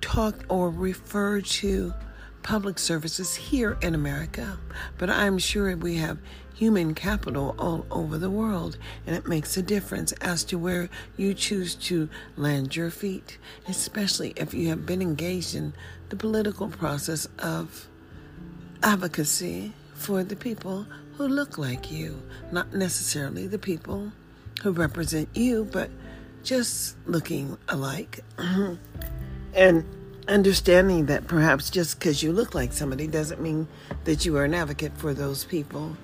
talk 0.00 0.44
or 0.48 0.70
refer 0.70 1.40
to 1.40 1.94
public 2.42 2.78
services 2.78 3.34
here 3.34 3.78
in 3.80 3.94
America, 3.94 4.58
but 4.98 5.08
I'm 5.08 5.38
sure 5.38 5.76
we 5.76 5.96
have 5.96 6.18
human 6.54 6.94
capital 6.94 7.54
all 7.58 7.86
over 7.90 8.18
the 8.18 8.30
world, 8.30 8.76
and 9.06 9.16
it 9.16 9.26
makes 9.26 9.56
a 9.56 9.62
difference 9.62 10.12
as 10.20 10.44
to 10.44 10.58
where 10.58 10.88
you 11.16 11.34
choose 11.34 11.74
to 11.74 12.08
land 12.36 12.76
your 12.76 12.90
feet, 12.90 13.38
especially 13.68 14.32
if 14.36 14.52
you 14.52 14.68
have 14.68 14.84
been 14.84 15.02
engaged 15.02 15.54
in 15.54 15.72
the 16.08 16.16
political 16.16 16.68
process 16.68 17.26
of 17.38 17.88
advocacy 18.82 19.72
for 19.94 20.22
the 20.24 20.36
people 20.36 20.86
who 21.14 21.26
look 21.26 21.58
like 21.58 21.90
you, 21.90 22.20
not 22.50 22.74
necessarily 22.74 23.46
the 23.46 23.58
people 23.58 24.12
who 24.62 24.72
represent 24.72 25.28
you, 25.34 25.68
but 25.72 25.90
just 26.42 26.96
looking 27.06 27.56
alike. 27.68 28.20
and 29.54 29.84
understanding 30.28 31.06
that 31.06 31.26
perhaps 31.26 31.70
just 31.70 31.98
because 31.98 32.22
you 32.22 32.32
look 32.32 32.54
like 32.54 32.72
somebody 32.72 33.06
doesn't 33.06 33.40
mean 33.40 33.66
that 34.04 34.24
you 34.24 34.36
are 34.36 34.44
an 34.44 34.54
advocate 34.54 34.96
for 34.96 35.14
those 35.14 35.44
people. 35.44 35.96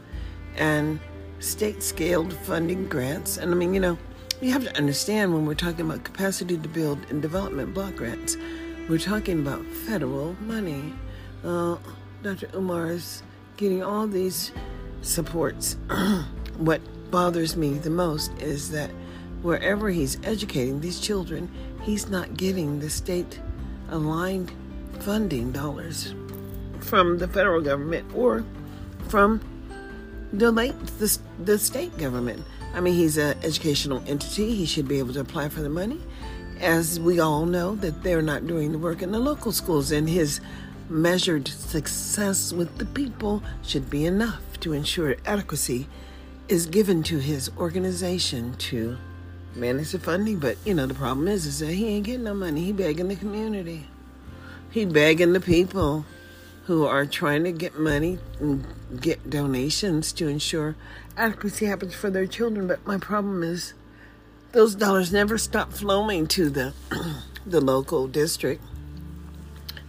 And 0.57 1.01
state 1.41 1.83
scaled 1.83 2.33
funding 2.33 2.89
grants. 2.89 3.37
And 3.37 3.53
I 3.53 3.55
mean, 3.55 3.75
you 3.75 3.81
know, 3.81 3.99
you 4.41 4.53
have 4.53 4.65
to 4.65 4.77
understand 4.77 5.35
when 5.35 5.47
we're 5.47 5.55
talking 5.55 5.87
about 5.87 6.05
capacity 6.05 6.57
to 6.57 6.69
build 6.69 6.99
and 7.11 7.23
development 7.23 7.75
block 7.75 7.97
grants, 7.97 8.37
we're 8.89 8.99
talking 8.99 9.41
about 9.41 9.65
federal 9.67 10.35
money. 10.41 10.95
Uh, 11.45 11.77
Dr. 12.23 12.49
Umar 12.55 12.91
is 12.91 13.23
getting 13.57 13.83
all 13.83 14.07
these 14.07 14.53
supports. 15.03 15.77
what 16.57 16.81
bothers 17.11 17.57
me 17.57 17.75
the 17.75 17.91
most 17.91 18.33
is 18.41 18.71
that 18.71 18.91
wherever 19.43 19.89
he's 19.89 20.19
educating 20.25 20.81
these 20.81 21.01
children, 21.01 21.51
he's 21.83 22.09
not 22.09 22.37
getting 22.37 22.81
the 22.81 22.91
state 22.91 23.41
aligned 23.91 24.53
funding 25.01 25.53
dollars 25.53 26.15
from 26.81 27.19
the 27.19 27.29
federal 27.29 27.61
government 27.61 28.07
or 28.15 28.45
from 29.09 29.41
the 30.33 30.51
late 30.51 30.75
the, 30.99 31.19
the 31.45 31.59
state 31.59 31.97
government. 31.99 32.45
I 32.75 32.81
mean, 32.81 32.95
he's 32.95 33.17
an 33.17 33.37
educational 33.43 34.03
entity. 34.07 34.55
He 34.55 34.67
should 34.67 34.89
be 34.89 34.99
able 34.99 35.15
to 35.15 35.21
apply 35.21 35.49
for 35.49 35.63
the 35.63 35.71
money. 35.71 36.01
As 36.61 37.01
we 37.01 37.21
all 37.21 37.47
know, 37.47 37.77
that 37.77 38.03
they're 38.03 38.23
not 38.23 38.47
doing 38.47 38.73
the 38.73 38.79
work 38.79 39.01
in 39.01 39.13
the 39.13 39.19
local 39.19 39.53
schools, 39.53 39.93
and 39.93 40.09
his 40.09 40.41
measured 40.89 41.47
success 41.49 42.53
with 42.53 42.79
the 42.79 42.85
people 42.87 43.43
should 43.63 43.89
be 43.89 44.05
enough 44.07 44.59
to 44.61 44.73
ensure 44.73 45.17
adequacy 45.25 45.87
is 46.49 46.67
given 46.67 47.03
to 47.05 47.19
his 47.19 47.51
organization 47.59 48.55
to 48.57 48.97
manage 49.55 49.93
the 49.93 49.99
funding. 49.99 50.39
But 50.39 50.57
you 50.65 50.75
know, 50.75 50.87
the 50.87 50.95
problem 50.95 51.29
is, 51.29 51.47
is 51.47 51.59
that 51.61 51.73
he 51.73 51.89
ain't 51.89 52.07
getting 52.07 52.25
no 52.25 52.35
money. 52.35 52.65
He 52.65 52.73
begging 52.73 53.09
the 53.09 53.17
community. 53.17 53.87
He 54.71 54.85
begging 54.85 55.33
the 55.33 55.41
people 55.41 56.05
who 56.65 56.85
are 56.85 57.07
trying 57.07 57.45
to 57.45 57.53
get 57.53 57.79
money 57.79 58.19
and 58.39 58.67
get 59.01 59.31
donations 59.31 60.13
to 60.13 60.29
ensure 60.29 60.77
adequacy 61.17 61.67
happens 61.67 61.95
for 61.95 62.11
their 62.11 62.27
children. 62.27 62.67
But 62.67 62.87
my 62.87 62.99
problem 62.99 63.43
is, 63.43 63.75
those 64.53 64.75
dollars 64.75 65.13
never 65.13 65.37
stop 65.37 65.73
flowing 65.73 66.27
to 66.29 66.49
the 66.49 66.75
the 67.47 67.61
local 67.61 68.07
district. 68.07 68.63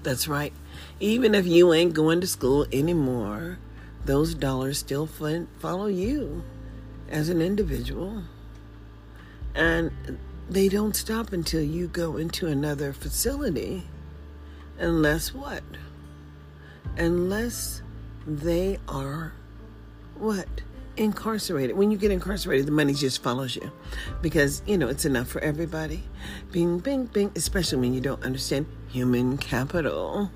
That's 0.04 0.28
right. 0.28 0.54
Even 1.00 1.36
if 1.36 1.46
you 1.46 1.74
ain't 1.74 1.94
going 1.94 2.22
to 2.22 2.28
school 2.28 2.66
anymore, 2.72 3.60
those 4.06 4.34
dollars 4.34 4.80
still 4.80 5.08
follow 5.08 5.88
you 5.88 6.44
as 7.10 7.30
an 7.30 7.42
individual. 7.42 8.24
And 9.56 9.92
they 10.50 10.70
don't 10.70 10.96
stop 10.96 11.34
until 11.34 11.62
you 11.62 11.88
go 11.88 12.18
into 12.18 12.48
another 12.48 12.94
facility, 12.94 13.84
unless 14.78 15.34
what? 15.34 15.64
Unless 16.98 17.82
they 18.26 18.80
are 18.88 19.34
what? 20.16 20.48
Incarcerated. 20.98 21.78
When 21.78 21.92
you 21.92 21.98
get 21.98 22.12
incarcerated, 22.12 22.68
the 22.68 22.72
money 22.72 22.94
just 22.94 23.24
follows 23.24 23.56
you 23.56 23.72
because, 24.22 24.62
you 24.66 24.78
know, 24.78 24.88
it's 24.90 25.06
enough 25.06 25.28
for 25.28 25.40
everybody. 25.40 26.04
Bing, 26.52 26.80
bing, 26.80 27.06
bing, 27.06 27.32
especially 27.36 27.80
when 27.80 27.94
you 27.94 28.02
don't 28.02 28.24
understand 28.24 28.66
human 28.90 29.38
capital. 29.38 30.32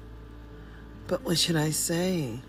But 1.07 1.23
what 1.23 1.38
should 1.38 1.57
I 1.57 1.72
say? 1.72 2.40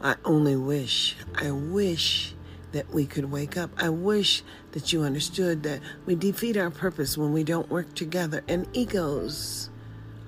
I 0.00 0.16
only 0.24 0.54
wish, 0.54 1.16
I 1.34 1.50
wish 1.50 2.34
that 2.74 2.92
we 2.92 3.06
could 3.06 3.30
wake 3.30 3.56
up. 3.56 3.70
I 3.78 3.88
wish 3.88 4.42
that 4.72 4.92
you 4.92 5.02
understood 5.02 5.62
that 5.62 5.80
we 6.06 6.16
defeat 6.16 6.56
our 6.56 6.70
purpose 6.70 7.16
when 7.16 7.32
we 7.32 7.44
don't 7.44 7.70
work 7.70 7.94
together, 7.94 8.42
and 8.48 8.66
egos 8.72 9.70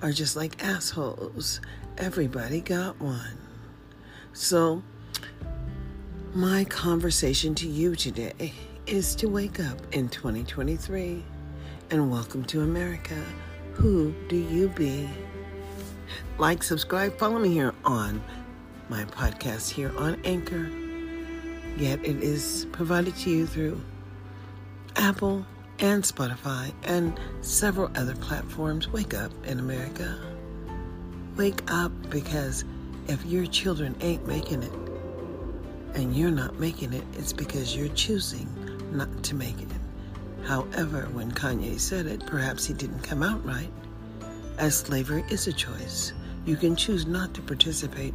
are 0.01 0.13
just 0.13 0.37
like 0.37 0.63
assholes. 0.63 1.59
Everybody 1.97 2.61
got 2.61 2.99
one. 3.01 3.37
So, 4.31 4.81
my 6.33 6.63
conversation 6.63 7.53
to 7.55 7.67
you 7.67 7.95
today 7.97 8.53
is 8.85 9.13
to 9.15 9.27
wake 9.27 9.59
up 9.59 9.77
in 9.91 10.07
2023 10.07 11.23
and 11.91 12.09
welcome 12.09 12.45
to 12.45 12.61
America. 12.61 13.21
Who 13.73 14.15
do 14.29 14.37
you 14.37 14.69
be? 14.69 15.09
Like, 16.37 16.63
subscribe, 16.63 17.17
follow 17.17 17.39
me 17.39 17.49
here 17.49 17.73
on 17.83 18.23
my 18.87 19.03
podcast 19.03 19.69
here 19.69 19.91
on 19.97 20.21
Anchor 20.23 20.86
yet 21.79 21.99
it 22.05 22.23
is 22.23 22.67
provided 22.71 23.15
to 23.17 23.29
you 23.29 23.45
through 23.45 23.79
Apple 24.95 25.45
and 25.79 26.03
Spotify 26.03 26.73
and 26.83 27.19
several 27.41 27.91
other 27.95 28.15
platforms. 28.15 28.89
Wake 28.89 29.13
up 29.13 29.31
in 29.45 29.59
America. 29.59 30.17
Wake 31.35 31.61
up 31.71 31.91
because 32.09 32.65
if 33.07 33.23
your 33.25 33.45
children 33.45 33.95
ain't 34.01 34.27
making 34.27 34.63
it 34.63 34.73
and 35.93 36.15
you're 36.15 36.31
not 36.31 36.59
making 36.59 36.93
it, 36.93 37.03
it's 37.13 37.33
because 37.33 37.75
you're 37.75 37.87
choosing 37.89 38.47
not 38.91 39.23
to 39.23 39.35
make 39.35 39.59
it. 39.61 39.67
However, 40.45 41.07
when 41.11 41.31
Kanye 41.31 41.79
said 41.79 42.05
it, 42.05 42.25
perhaps 42.25 42.65
he 42.65 42.73
didn't 42.73 43.01
come 43.01 43.21
out 43.21 43.45
right, 43.45 43.71
as 44.57 44.77
slavery 44.77 45.23
is 45.29 45.47
a 45.47 45.53
choice. 45.53 46.13
You 46.45 46.55
can 46.55 46.75
choose 46.75 47.05
not 47.05 47.33
to 47.33 47.41
participate 47.41 48.13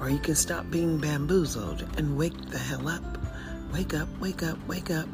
or 0.00 0.10
you 0.10 0.18
can 0.18 0.34
stop 0.34 0.70
being 0.70 0.98
bamboozled 0.98 1.84
and 1.96 2.16
wake 2.16 2.38
the 2.50 2.58
hell 2.58 2.88
up. 2.88 3.02
Wake 3.72 3.94
up, 3.94 4.08
wake 4.20 4.42
up, 4.42 4.58
wake 4.68 4.90
up. 4.90 5.08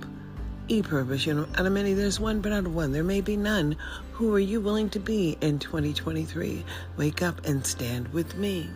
E-purpose, 0.69 1.27
you 1.27 1.35
know, 1.35 1.47
out 1.57 1.67
of 1.67 1.73
many 1.73 1.95
there's 1.95 2.21
one, 2.21 2.41
but 2.41 2.53
out 2.53 2.67
of 2.67 2.75
one 2.75 2.93
there 2.93 3.03
may 3.03 3.21
be 3.21 3.37
none. 3.37 3.77
Who 4.13 4.35
are 4.35 4.39
you 4.39 4.61
willing 4.61 4.89
to 4.91 5.01
be 5.01 5.37
in 5.41 5.59
2023? 5.59 6.65
Wake 6.97 7.23
up 7.23 7.45
and 7.47 7.65
stand 7.67 8.09
with 8.09 8.37
me. 8.37 8.71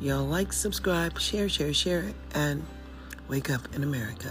Y'all 0.00 0.24
like, 0.24 0.52
subscribe, 0.52 1.18
share, 1.18 1.48
share, 1.48 1.72
share, 1.74 2.12
and 2.34 2.64
wake 3.28 3.50
up 3.50 3.74
in 3.74 3.82
America. 3.82 4.30